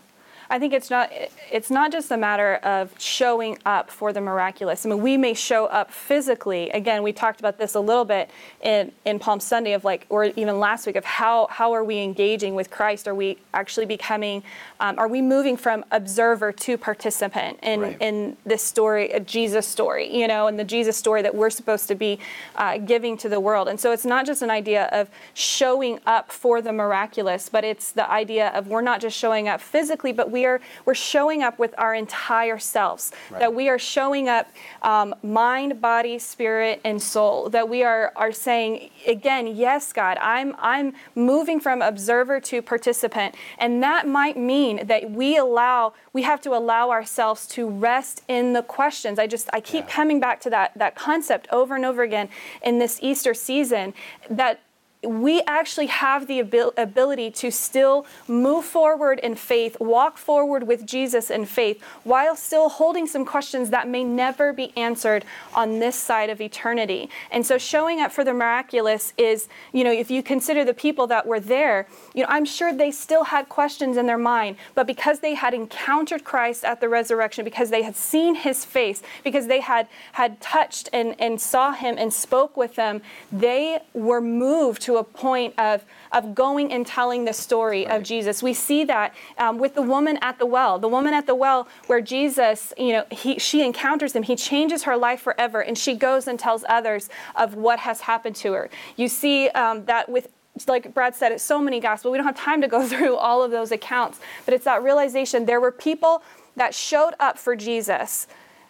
I 0.50 0.58
think 0.58 0.72
it's 0.72 0.90
not 0.90 1.10
it's 1.50 1.70
not 1.70 1.92
just 1.92 2.10
a 2.10 2.16
matter 2.16 2.56
of 2.56 2.92
showing 2.98 3.58
up 3.64 3.90
for 3.90 4.12
the 4.12 4.20
miraculous. 4.20 4.84
I 4.84 4.88
mean, 4.88 5.02
we 5.02 5.16
may 5.16 5.34
show 5.34 5.66
up 5.66 5.90
physically. 5.90 6.70
Again, 6.70 7.02
we 7.02 7.12
talked 7.12 7.40
about 7.40 7.58
this 7.58 7.74
a 7.74 7.80
little 7.80 8.04
bit 8.04 8.30
in, 8.62 8.92
in 9.04 9.18
Palm 9.18 9.40
Sunday 9.40 9.72
of 9.72 9.84
like, 9.84 10.06
or 10.08 10.24
even 10.24 10.58
last 10.58 10.86
week 10.86 10.96
of 10.96 11.04
how 11.04 11.46
how 11.50 11.72
are 11.72 11.84
we 11.84 11.98
engaging 11.98 12.54
with 12.54 12.70
Christ? 12.70 13.08
Are 13.08 13.14
we 13.14 13.38
actually 13.54 13.86
becoming? 13.86 14.42
Um, 14.80 14.98
are 14.98 15.08
we 15.08 15.22
moving 15.22 15.56
from 15.56 15.84
observer 15.90 16.52
to 16.52 16.78
participant 16.78 17.58
in 17.62 17.80
right. 17.80 17.96
in 18.00 18.36
this 18.44 18.62
story, 18.62 19.10
a 19.10 19.20
Jesus 19.20 19.66
story? 19.66 20.14
You 20.14 20.28
know, 20.28 20.46
and 20.46 20.58
the 20.58 20.64
Jesus 20.64 20.96
story 20.96 21.22
that 21.22 21.34
we're 21.34 21.50
supposed 21.50 21.88
to 21.88 21.94
be 21.94 22.18
uh, 22.56 22.78
giving 22.78 23.16
to 23.18 23.28
the 23.28 23.40
world. 23.40 23.68
And 23.68 23.80
so 23.80 23.92
it's 23.92 24.04
not 24.04 24.26
just 24.26 24.42
an 24.42 24.50
idea 24.50 24.88
of 24.92 25.08
showing 25.34 26.00
up 26.06 26.30
for 26.30 26.60
the 26.60 26.72
miraculous, 26.72 27.48
but 27.48 27.64
it's 27.64 27.92
the 27.92 28.08
idea 28.10 28.48
of 28.50 28.68
we're 28.68 28.80
not 28.80 29.00
just 29.00 29.16
showing 29.16 29.48
up 29.48 29.60
physically, 29.60 30.12
but 30.12 30.30
we 30.30 30.35
are 30.44 30.60
we're 30.84 30.94
showing 30.94 31.42
up 31.42 31.58
with 31.58 31.74
our 31.78 31.94
entire 31.94 32.58
selves. 32.58 33.12
Right. 33.30 33.40
That 33.40 33.54
we 33.54 33.68
are 33.68 33.78
showing 33.78 34.28
up 34.28 34.48
um, 34.82 35.14
mind, 35.22 35.80
body, 35.80 36.18
spirit, 36.18 36.80
and 36.84 37.00
soul. 37.00 37.48
That 37.50 37.68
we 37.68 37.82
are 37.82 38.12
are 38.16 38.32
saying 38.32 38.90
again, 39.06 39.46
yes, 39.46 39.92
God, 39.92 40.18
I'm 40.20 40.54
I'm 40.58 40.94
moving 41.14 41.60
from 41.60 41.82
observer 41.82 42.40
to 42.40 42.62
participant, 42.62 43.34
and 43.58 43.82
that 43.82 44.06
might 44.06 44.36
mean 44.36 44.86
that 44.86 45.10
we 45.10 45.36
allow 45.36 45.94
we 46.12 46.22
have 46.22 46.40
to 46.42 46.54
allow 46.54 46.90
ourselves 46.90 47.46
to 47.48 47.68
rest 47.68 48.22
in 48.28 48.52
the 48.52 48.62
questions. 48.62 49.18
I 49.18 49.26
just 49.26 49.48
I 49.52 49.60
keep 49.60 49.84
yeah. 49.84 49.94
coming 49.94 50.20
back 50.20 50.40
to 50.40 50.50
that 50.50 50.72
that 50.76 50.94
concept 50.94 51.48
over 51.52 51.74
and 51.74 51.84
over 51.84 52.02
again 52.02 52.28
in 52.62 52.78
this 52.78 52.98
Easter 53.02 53.34
season 53.34 53.94
that 54.28 54.60
we 55.06 55.42
actually 55.46 55.86
have 55.86 56.26
the 56.26 56.40
abil- 56.40 56.72
ability 56.76 57.30
to 57.30 57.50
still 57.50 58.06
move 58.28 58.64
forward 58.64 59.18
in 59.20 59.34
faith, 59.34 59.78
walk 59.80 60.18
forward 60.18 60.66
with 60.66 60.86
Jesus 60.86 61.30
in 61.30 61.44
faith, 61.46 61.82
while 62.04 62.36
still 62.36 62.68
holding 62.68 63.06
some 63.06 63.24
questions 63.24 63.70
that 63.70 63.88
may 63.88 64.04
never 64.04 64.52
be 64.52 64.76
answered 64.76 65.24
on 65.54 65.78
this 65.78 65.96
side 65.96 66.30
of 66.30 66.40
eternity. 66.40 67.08
And 67.30 67.46
so, 67.46 67.58
showing 67.58 68.00
up 68.00 68.12
for 68.12 68.24
the 68.24 68.32
miraculous 68.32 69.12
is, 69.16 69.48
you 69.72 69.84
know, 69.84 69.92
if 69.92 70.10
you 70.10 70.22
consider 70.22 70.64
the 70.64 70.74
people 70.74 71.06
that 71.08 71.26
were 71.26 71.40
there, 71.40 71.86
you 72.14 72.22
know, 72.22 72.28
I'm 72.28 72.44
sure 72.44 72.72
they 72.72 72.90
still 72.90 73.24
had 73.24 73.48
questions 73.48 73.96
in 73.96 74.06
their 74.06 74.18
mind, 74.18 74.56
but 74.74 74.86
because 74.86 75.20
they 75.20 75.34
had 75.34 75.54
encountered 75.54 76.24
Christ 76.24 76.64
at 76.64 76.80
the 76.80 76.88
resurrection, 76.88 77.44
because 77.44 77.70
they 77.70 77.82
had 77.82 77.96
seen 77.96 78.34
his 78.34 78.64
face, 78.64 79.02
because 79.24 79.46
they 79.46 79.60
had 79.60 79.88
had 80.12 80.40
touched 80.40 80.88
and, 80.92 81.14
and 81.20 81.40
saw 81.40 81.72
him 81.72 81.96
and 81.98 82.12
spoke 82.12 82.56
with 82.56 82.74
them, 82.74 83.02
they 83.30 83.78
were 83.92 84.20
moved 84.20 84.82
to 84.82 84.95
a 84.96 85.04
point 85.04 85.54
of, 85.58 85.84
of 86.12 86.34
going 86.34 86.72
and 86.72 86.86
telling 86.86 87.24
the 87.24 87.32
story 87.32 87.84
right. 87.84 87.96
of 87.96 88.02
Jesus. 88.02 88.42
We 88.42 88.54
see 88.54 88.84
that 88.84 89.14
um, 89.38 89.58
with 89.58 89.74
the 89.74 89.82
woman 89.82 90.18
at 90.22 90.38
the 90.38 90.46
well. 90.46 90.78
The 90.78 90.88
woman 90.88 91.14
at 91.14 91.26
the 91.26 91.34
well, 91.34 91.68
where 91.86 92.00
Jesus, 92.00 92.72
you 92.76 92.92
know, 92.92 93.04
he, 93.10 93.38
she 93.38 93.64
encounters 93.64 94.14
him, 94.14 94.22
he 94.22 94.36
changes 94.36 94.84
her 94.84 94.96
life 94.96 95.20
forever, 95.20 95.60
and 95.60 95.76
she 95.76 95.94
goes 95.94 96.28
and 96.28 96.38
tells 96.38 96.64
others 96.68 97.08
of 97.34 97.54
what 97.54 97.80
has 97.80 98.02
happened 98.02 98.36
to 98.36 98.52
her. 98.52 98.70
You 98.96 99.08
see 99.08 99.48
um, 99.50 99.84
that 99.86 100.08
with 100.08 100.28
like 100.66 100.94
Brad 100.94 101.14
said, 101.14 101.32
it's 101.32 101.44
so 101.44 101.60
many 101.60 101.80
gospels. 101.80 102.12
We 102.12 102.18
don't 102.18 102.26
have 102.26 102.36
time 102.36 102.62
to 102.62 102.68
go 102.68 102.82
through 102.88 103.16
all 103.16 103.42
of 103.42 103.50
those 103.50 103.72
accounts, 103.72 104.20
but 104.44 104.54
it's 104.54 104.64
that 104.64 104.82
realization 104.82 105.44
there 105.44 105.60
were 105.60 105.72
people 105.72 106.22
that 106.56 106.74
showed 106.74 107.12
up 107.20 107.38
for 107.38 107.54
Jesus 107.54 108.26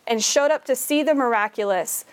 and 0.06 0.22
showed 0.22 0.50
up 0.50 0.64
to 0.64 0.76
see 0.76 1.02
the 1.02 1.14
miraculous, 1.14 2.04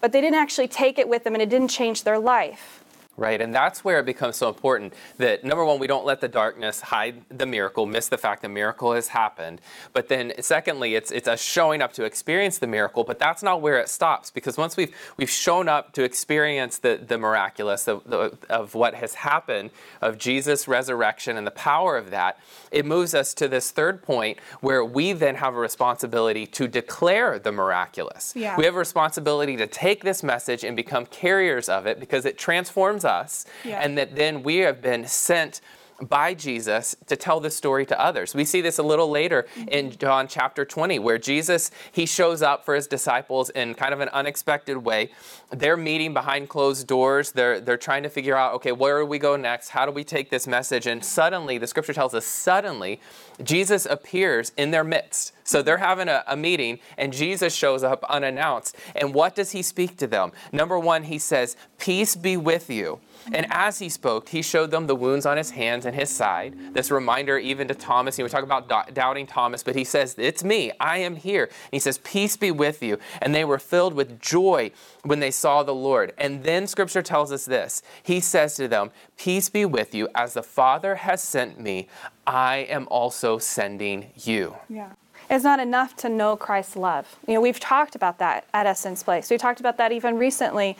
but 0.00 0.12
they 0.12 0.20
didn't 0.20 0.38
actually 0.38 0.68
take 0.68 0.98
it 0.98 1.08
with 1.08 1.24
them 1.24 1.34
and 1.34 1.42
it 1.42 1.48
didn't 1.48 1.68
change 1.68 2.04
their 2.04 2.18
life. 2.18 2.84
Right, 3.18 3.40
and 3.40 3.54
that's 3.54 3.82
where 3.82 3.98
it 3.98 4.04
becomes 4.04 4.36
so 4.36 4.48
important 4.48 4.92
that 5.16 5.42
number 5.42 5.64
one, 5.64 5.78
we 5.78 5.86
don't 5.86 6.04
let 6.04 6.20
the 6.20 6.28
darkness 6.28 6.82
hide 6.82 7.22
the 7.30 7.46
miracle, 7.46 7.86
miss 7.86 8.08
the 8.08 8.18
fact 8.18 8.42
the 8.42 8.48
miracle 8.50 8.92
has 8.92 9.08
happened. 9.08 9.62
But 9.94 10.08
then, 10.08 10.34
secondly, 10.40 10.96
it's 10.96 11.10
it's 11.10 11.26
us 11.26 11.40
showing 11.40 11.80
up 11.80 11.94
to 11.94 12.04
experience 12.04 12.58
the 12.58 12.66
miracle. 12.66 13.04
But 13.04 13.18
that's 13.18 13.42
not 13.42 13.62
where 13.62 13.78
it 13.78 13.88
stops 13.88 14.30
because 14.30 14.58
once 14.58 14.76
we've 14.76 14.94
we've 15.16 15.30
shown 15.30 15.66
up 15.66 15.92
to 15.94 16.04
experience 16.04 16.76
the 16.76 17.00
the 17.06 17.16
miraculous 17.16 17.84
the, 17.84 18.00
the, 18.04 18.36
of 18.50 18.74
what 18.74 18.94
has 18.94 19.14
happened 19.14 19.70
of 20.02 20.18
Jesus' 20.18 20.68
resurrection 20.68 21.38
and 21.38 21.46
the 21.46 21.52
power 21.52 21.96
of 21.96 22.10
that, 22.10 22.38
it 22.70 22.84
moves 22.84 23.14
us 23.14 23.32
to 23.34 23.48
this 23.48 23.70
third 23.70 24.02
point 24.02 24.38
where 24.60 24.84
we 24.84 25.14
then 25.14 25.36
have 25.36 25.54
a 25.54 25.58
responsibility 25.58 26.46
to 26.48 26.68
declare 26.68 27.38
the 27.38 27.52
miraculous. 27.52 28.34
Yeah. 28.36 28.58
We 28.58 28.66
have 28.66 28.74
a 28.74 28.78
responsibility 28.78 29.56
to 29.56 29.66
take 29.66 30.04
this 30.04 30.22
message 30.22 30.64
and 30.64 30.76
become 30.76 31.06
carriers 31.06 31.70
of 31.70 31.86
it 31.86 31.98
because 31.98 32.26
it 32.26 32.36
transforms 32.36 33.05
us, 33.06 33.46
Yeah. 33.64 33.80
and 33.82 33.96
that 33.96 34.14
then 34.16 34.42
we 34.42 34.56
have 34.58 34.82
been 34.82 35.06
sent 35.06 35.60
by 36.00 36.34
Jesus 36.34 36.96
to 37.06 37.16
tell 37.16 37.40
the 37.40 37.50
story 37.50 37.86
to 37.86 38.00
others. 38.00 38.34
We 38.34 38.44
see 38.44 38.60
this 38.60 38.78
a 38.78 38.82
little 38.82 39.10
later 39.10 39.46
in 39.68 39.86
mm-hmm. 39.86 39.98
John 39.98 40.28
chapter 40.28 40.64
20 40.64 40.98
where 40.98 41.18
Jesus 41.18 41.70
he 41.92 42.06
shows 42.06 42.42
up 42.42 42.64
for 42.64 42.74
his 42.74 42.86
disciples 42.86 43.50
in 43.50 43.74
kind 43.74 43.94
of 43.94 44.00
an 44.00 44.08
unexpected 44.10 44.78
way. 44.78 45.10
They're 45.50 45.76
meeting 45.76 46.12
behind 46.12 46.48
closed 46.48 46.86
doors. 46.86 47.32
They're 47.32 47.60
they're 47.60 47.76
trying 47.76 48.02
to 48.02 48.10
figure 48.10 48.36
out 48.36 48.54
okay, 48.54 48.72
where 48.72 49.00
do 49.00 49.06
we 49.06 49.18
go 49.18 49.36
next? 49.36 49.70
How 49.70 49.86
do 49.86 49.92
we 49.92 50.04
take 50.04 50.30
this 50.30 50.46
message? 50.46 50.86
And 50.86 51.04
suddenly 51.04 51.58
the 51.58 51.66
scripture 51.66 51.92
tells 51.92 52.14
us 52.14 52.26
suddenly 52.26 53.00
Jesus 53.42 53.86
appears 53.86 54.52
in 54.56 54.70
their 54.70 54.84
midst. 54.84 55.32
So 55.44 55.62
they're 55.62 55.76
mm-hmm. 55.76 55.84
having 55.84 56.08
a, 56.08 56.24
a 56.26 56.36
meeting 56.36 56.78
and 56.98 57.12
Jesus 57.12 57.54
shows 57.54 57.82
up 57.82 58.04
unannounced. 58.04 58.76
And 58.94 59.14
what 59.14 59.34
does 59.34 59.52
he 59.52 59.62
speak 59.62 59.96
to 59.98 60.06
them? 60.06 60.32
Number 60.52 60.78
1, 60.78 61.04
he 61.04 61.18
says, 61.18 61.56
"Peace 61.78 62.16
be 62.16 62.36
with 62.36 62.68
you." 62.68 63.00
And 63.32 63.46
as 63.50 63.78
he 63.78 63.88
spoke, 63.88 64.28
he 64.28 64.42
showed 64.42 64.70
them 64.70 64.86
the 64.86 64.94
wounds 64.94 65.26
on 65.26 65.36
his 65.36 65.50
hands 65.50 65.86
and 65.86 65.94
his 65.94 66.10
side. 66.10 66.74
This 66.74 66.90
reminder, 66.90 67.38
even 67.38 67.68
to 67.68 67.74
Thomas, 67.74 68.18
you 68.18 68.22
know, 68.22 68.26
we 68.26 68.30
talk 68.30 68.44
about 68.44 68.94
doubting 68.94 69.26
Thomas, 69.26 69.62
but 69.62 69.74
he 69.74 69.84
says, 69.84 70.14
It's 70.18 70.44
me, 70.44 70.72
I 70.80 70.98
am 70.98 71.16
here. 71.16 71.44
And 71.44 71.72
he 71.72 71.78
says, 71.78 71.98
Peace 71.98 72.36
be 72.36 72.50
with 72.50 72.82
you. 72.82 72.98
And 73.20 73.34
they 73.34 73.44
were 73.44 73.58
filled 73.58 73.94
with 73.94 74.20
joy 74.20 74.70
when 75.02 75.20
they 75.20 75.30
saw 75.30 75.62
the 75.62 75.74
Lord. 75.74 76.12
And 76.18 76.44
then 76.44 76.66
scripture 76.66 77.02
tells 77.02 77.32
us 77.32 77.44
this 77.44 77.82
He 78.02 78.20
says 78.20 78.56
to 78.56 78.68
them, 78.68 78.90
Peace 79.16 79.48
be 79.48 79.64
with 79.64 79.94
you. 79.94 80.08
As 80.14 80.34
the 80.34 80.42
Father 80.42 80.96
has 80.96 81.22
sent 81.22 81.60
me, 81.60 81.88
I 82.26 82.58
am 82.68 82.86
also 82.90 83.38
sending 83.38 84.10
you. 84.16 84.56
Yeah. 84.68 84.90
It's 85.28 85.44
not 85.44 85.58
enough 85.58 85.96
to 85.96 86.08
know 86.08 86.36
Christ's 86.36 86.76
love. 86.76 87.16
You 87.26 87.34
know, 87.34 87.40
we've 87.40 87.58
talked 87.58 87.96
about 87.96 88.18
that 88.18 88.46
at 88.54 88.66
Essence 88.66 89.02
Place. 89.02 89.28
We 89.28 89.38
talked 89.38 89.58
about 89.58 89.76
that 89.78 89.90
even 89.90 90.18
recently 90.18 90.76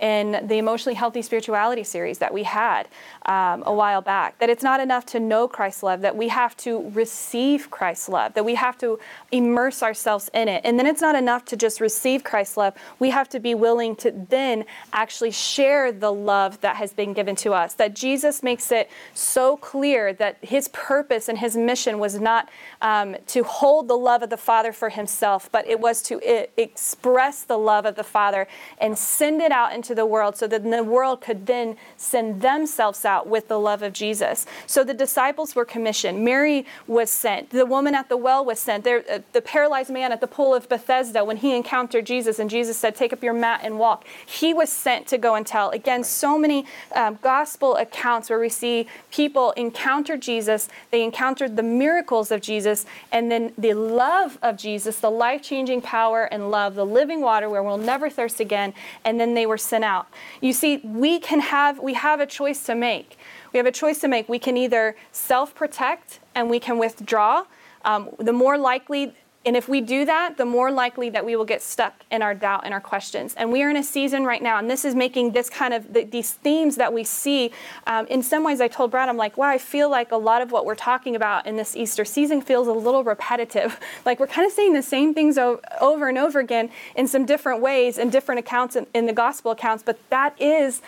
in 0.00 0.46
the 0.46 0.58
emotionally 0.58 0.94
healthy 0.94 1.22
spirituality 1.22 1.84
series 1.84 2.18
that 2.18 2.32
we 2.32 2.42
had 2.42 2.88
um, 3.26 3.62
a 3.66 3.72
while 3.72 4.00
back. 4.00 4.38
That 4.38 4.50
it's 4.50 4.62
not 4.62 4.80
enough 4.80 5.06
to 5.06 5.20
know 5.20 5.46
Christ's 5.46 5.82
love, 5.82 6.00
that 6.00 6.16
we 6.16 6.28
have 6.28 6.56
to 6.58 6.90
receive 6.90 7.70
Christ's 7.70 8.08
love, 8.08 8.34
that 8.34 8.44
we 8.44 8.54
have 8.54 8.78
to 8.78 8.98
immerse 9.30 9.82
ourselves 9.82 10.30
in 10.34 10.48
it. 10.48 10.62
And 10.64 10.78
then 10.78 10.86
it's 10.86 11.00
not 11.02 11.14
enough 11.14 11.44
to 11.46 11.56
just 11.56 11.80
receive 11.80 12.24
Christ's 12.24 12.56
love. 12.56 12.74
We 12.98 13.10
have 13.10 13.28
to 13.30 13.40
be 13.40 13.54
willing 13.54 13.94
to 13.96 14.10
then 14.28 14.64
actually 14.92 15.30
share 15.30 15.92
the 15.92 16.12
love 16.12 16.60
that 16.62 16.76
has 16.76 16.92
been 16.92 17.12
given 17.12 17.36
to 17.36 17.52
us. 17.52 17.74
That 17.74 17.94
Jesus 17.94 18.42
makes 18.42 18.72
it 18.72 18.90
so 19.14 19.56
clear 19.58 20.12
that 20.14 20.38
his 20.40 20.68
purpose 20.68 21.28
and 21.28 21.38
his 21.38 21.56
mission 21.56 21.98
was 21.98 22.18
not 22.18 22.48
um, 22.80 23.16
to 23.28 23.42
hold 23.44 23.88
the 23.88 23.96
love 23.96 24.22
of 24.22 24.30
the 24.30 24.36
Father 24.36 24.72
for 24.72 24.88
himself, 24.88 25.50
but 25.52 25.66
it 25.66 25.78
was 25.78 26.02
to 26.02 26.20
i- 26.26 26.48
express 26.56 27.44
the 27.44 27.58
love 27.58 27.84
of 27.84 27.96
the 27.96 28.04
Father 28.04 28.48
and 28.78 28.96
send 28.96 29.42
it 29.42 29.52
out 29.52 29.72
into 29.72 29.89
the 29.94 30.06
world 30.06 30.36
so 30.36 30.46
that 30.46 30.62
the 30.62 30.84
world 30.84 31.20
could 31.20 31.46
then 31.46 31.76
send 31.96 32.42
themselves 32.42 33.04
out 33.04 33.26
with 33.26 33.48
the 33.48 33.58
love 33.58 33.82
of 33.82 33.92
Jesus. 33.92 34.46
So 34.66 34.84
the 34.84 34.94
disciples 34.94 35.54
were 35.54 35.64
commissioned. 35.64 36.24
Mary 36.24 36.66
was 36.86 37.10
sent. 37.10 37.50
The 37.50 37.66
woman 37.66 37.94
at 37.94 38.08
the 38.08 38.16
well 38.16 38.44
was 38.44 38.58
sent. 38.58 38.84
There, 38.84 39.04
uh, 39.10 39.20
the 39.32 39.42
paralyzed 39.42 39.90
man 39.90 40.12
at 40.12 40.20
the 40.20 40.26
pool 40.26 40.54
of 40.54 40.68
Bethesda, 40.68 41.24
when 41.24 41.38
he 41.38 41.54
encountered 41.54 42.06
Jesus 42.06 42.38
and 42.38 42.48
Jesus 42.48 42.76
said, 42.76 42.94
Take 42.94 43.12
up 43.12 43.22
your 43.22 43.32
mat 43.32 43.60
and 43.62 43.78
walk, 43.78 44.06
he 44.26 44.54
was 44.54 44.70
sent 44.70 45.06
to 45.08 45.18
go 45.18 45.34
and 45.34 45.46
tell. 45.46 45.70
Again, 45.70 46.04
so 46.04 46.38
many 46.38 46.66
um, 46.94 47.18
gospel 47.22 47.76
accounts 47.76 48.30
where 48.30 48.38
we 48.38 48.48
see 48.48 48.86
people 49.10 49.52
encounter 49.52 50.16
Jesus, 50.16 50.68
they 50.90 51.02
encountered 51.02 51.56
the 51.56 51.62
miracles 51.62 52.30
of 52.30 52.40
Jesus, 52.40 52.86
and 53.12 53.30
then 53.30 53.52
the 53.56 53.74
love 53.74 54.38
of 54.42 54.56
Jesus, 54.56 54.98
the 54.98 55.10
life 55.10 55.42
changing 55.42 55.82
power 55.82 56.24
and 56.24 56.50
love, 56.50 56.74
the 56.74 56.86
living 56.86 57.20
water 57.20 57.48
where 57.48 57.62
we'll 57.62 57.78
never 57.78 58.10
thirst 58.10 58.40
again, 58.40 58.74
and 59.04 59.18
then 59.18 59.34
they 59.34 59.46
were 59.46 59.58
sent 59.58 59.79
out. 59.84 60.08
You 60.40 60.52
see, 60.52 60.78
we 60.78 61.18
can 61.18 61.40
have, 61.40 61.78
we 61.78 61.94
have 61.94 62.20
a 62.20 62.26
choice 62.26 62.64
to 62.64 62.74
make. 62.74 63.16
We 63.52 63.58
have 63.58 63.66
a 63.66 63.72
choice 63.72 63.98
to 64.00 64.08
make. 64.08 64.28
We 64.28 64.38
can 64.38 64.56
either 64.56 64.96
self 65.12 65.54
protect 65.54 66.20
and 66.34 66.48
we 66.48 66.60
can 66.60 66.78
withdraw. 66.78 67.44
Um, 67.84 68.10
the 68.18 68.32
more 68.32 68.58
likely, 68.58 69.14
and 69.46 69.56
if 69.56 69.70
we 69.70 69.80
do 69.80 70.04
that, 70.04 70.36
the 70.36 70.44
more 70.44 70.70
likely 70.70 71.08
that 71.10 71.24
we 71.24 71.34
will 71.34 71.46
get 71.46 71.62
stuck 71.62 71.94
in 72.10 72.20
our 72.20 72.34
doubt 72.34 72.62
and 72.64 72.74
our 72.74 72.80
questions. 72.80 73.34
And 73.38 73.50
we 73.50 73.62
are 73.62 73.70
in 73.70 73.76
a 73.78 73.82
season 73.82 74.24
right 74.24 74.42
now, 74.42 74.58
and 74.58 74.70
this 74.70 74.84
is 74.84 74.94
making 74.94 75.32
this 75.32 75.48
kind 75.48 75.72
of 75.72 75.94
the, 75.94 76.04
these 76.04 76.34
themes 76.34 76.76
that 76.76 76.92
we 76.92 77.04
see. 77.04 77.50
Um, 77.86 78.06
in 78.08 78.22
some 78.22 78.44
ways, 78.44 78.60
I 78.60 78.68
told 78.68 78.90
Brad, 78.90 79.08
I'm 79.08 79.16
like, 79.16 79.38
wow, 79.38 79.48
I 79.48 79.56
feel 79.56 79.88
like 79.90 80.12
a 80.12 80.16
lot 80.16 80.42
of 80.42 80.52
what 80.52 80.66
we're 80.66 80.74
talking 80.74 81.16
about 81.16 81.46
in 81.46 81.56
this 81.56 81.74
Easter 81.74 82.04
season 82.04 82.42
feels 82.42 82.68
a 82.68 82.72
little 82.72 83.04
repetitive. 83.04 83.78
Like 84.06 84.18
we're 84.18 84.28
kind 84.28 84.46
of 84.46 84.52
saying 84.52 84.72
the 84.72 84.82
same 84.82 85.14
things 85.14 85.36
over 85.36 86.08
and 86.08 86.16
over 86.16 86.38
again 86.38 86.70
in 86.96 87.06
some 87.06 87.26
different 87.26 87.60
ways 87.60 87.98
and 87.98 88.10
different 88.10 88.38
accounts 88.38 88.76
in, 88.76 88.86
in 88.94 89.06
the 89.06 89.12
gospel 89.12 89.50
accounts, 89.50 89.82
but 89.82 89.98
that 90.10 90.40
is 90.40 90.80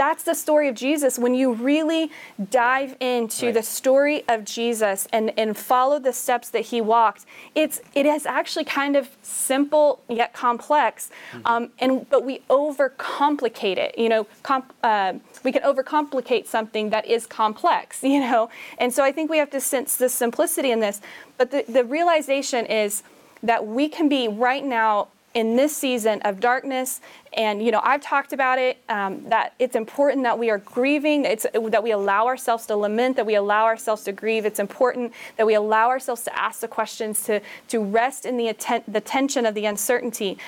that's 0.00 0.22
the 0.22 0.34
story 0.34 0.66
of 0.72 0.74
Jesus. 0.86 1.18
When 1.18 1.34
you 1.34 1.52
really 1.52 2.10
dive 2.50 2.96
into 3.00 3.46
Right. 3.46 3.54
the 3.54 3.62
story 3.62 4.18
of 4.34 4.38
Jesus 4.46 5.06
and, 5.12 5.26
and 5.36 5.50
follow 5.72 5.98
the 5.98 6.14
steps 6.24 6.48
that 6.54 6.64
he 6.72 6.80
walked, 6.80 7.22
it's 7.54 7.76
it 8.00 8.06
is 8.06 8.24
actually 8.38 8.64
kind 8.64 8.94
of 9.00 9.04
simple 9.22 9.86
yet 10.08 10.30
complex. 10.32 11.10
Um, 11.44 11.62
and 11.84 12.08
but 12.08 12.24
we 12.24 12.34
overcomplicate 12.48 13.76
it. 13.76 13.98
You 13.98 14.08
know, 14.08 14.26
comp, 14.42 14.72
uh, 14.82 15.12
we 15.44 15.52
can 15.52 15.62
overcomplicate 15.62 16.46
something 16.46 16.90
that 16.94 17.04
is 17.06 17.26
complex. 17.26 18.02
You 18.10 18.20
know, 18.20 18.50
and 18.78 18.92
so 18.92 19.00
I 19.04 19.12
think 19.12 19.30
we 19.30 19.38
have 19.38 19.50
to 19.50 19.60
sense 19.60 19.96
the 19.96 20.08
simplicity 20.08 20.70
in 20.72 20.80
this. 20.80 21.00
But 21.38 21.50
the, 21.52 21.64
the 21.68 21.84
realization 21.84 22.66
is 22.66 23.02
that 23.42 23.60
we 23.66 23.88
can 23.88 24.08
be 24.08 24.26
right 24.28 24.64
now 24.64 25.08
in 25.34 25.56
this 25.56 25.76
season 25.76 26.20
of 26.22 26.40
darkness. 26.40 27.00
And 27.34 27.64
you 27.64 27.70
know 27.70 27.80
i've 27.84 28.00
talked 28.00 28.32
about 28.32 28.58
it 28.58 28.78
um, 28.88 29.22
that 29.28 29.54
it's 29.58 29.76
important 29.76 30.24
that 30.24 30.38
we 30.38 30.50
are 30.50 30.58
grieving. 30.58 31.24
It's 31.24 31.46
that 31.52 31.82
we 31.82 31.92
allow 31.92 32.26
ourselves 32.26 32.66
to 32.66 32.76
lament 32.76 33.16
that 33.16 33.26
we 33.26 33.36
allow 33.36 33.64
ourselves 33.64 34.02
to 34.04 34.12
grieve. 34.12 34.44
It's 34.44 34.58
important 34.58 35.12
that 35.36 35.46
we 35.46 35.54
allow 35.54 35.88
ourselves 35.88 36.22
to 36.24 36.38
ask 36.38 36.60
the 36.60 36.68
questions 36.68 37.22
to 37.24 37.40
to 37.68 37.80
rest 37.80 38.26
in 38.26 38.36
the 38.36 38.48
atten- 38.48 38.84
the 38.88 39.00
tension 39.00 39.46
of 39.46 39.54
the 39.54 39.66
uncertainty. 39.66 40.38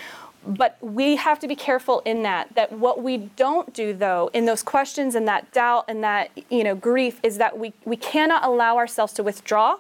But 0.45 0.77
we 0.81 1.15
have 1.15 1.39
to 1.39 1.47
be 1.47 1.55
careful 1.55 2.01
in 2.01 2.25
that 2.25 2.53
that 2.57 2.73
what 2.73 3.01
we 3.01 3.19
don't 3.19 3.73
do 3.73 3.93
though 3.93 4.29
in 4.33 4.47
those 4.47 4.65
questions 4.65 5.15
and 5.15 5.29
that 5.29 5.53
doubt 5.53 5.85
and 5.87 6.03
that 6.03 6.31
you 6.51 6.65
know 6.65 6.75
grief 6.75 7.21
is 7.23 7.39
that 7.39 7.57
we 7.57 7.73
we 7.85 7.97
cannot 7.97 8.45
allow 8.45 8.77
ourselves 8.77 9.13
to 9.15 9.23
withdraw 9.23 9.79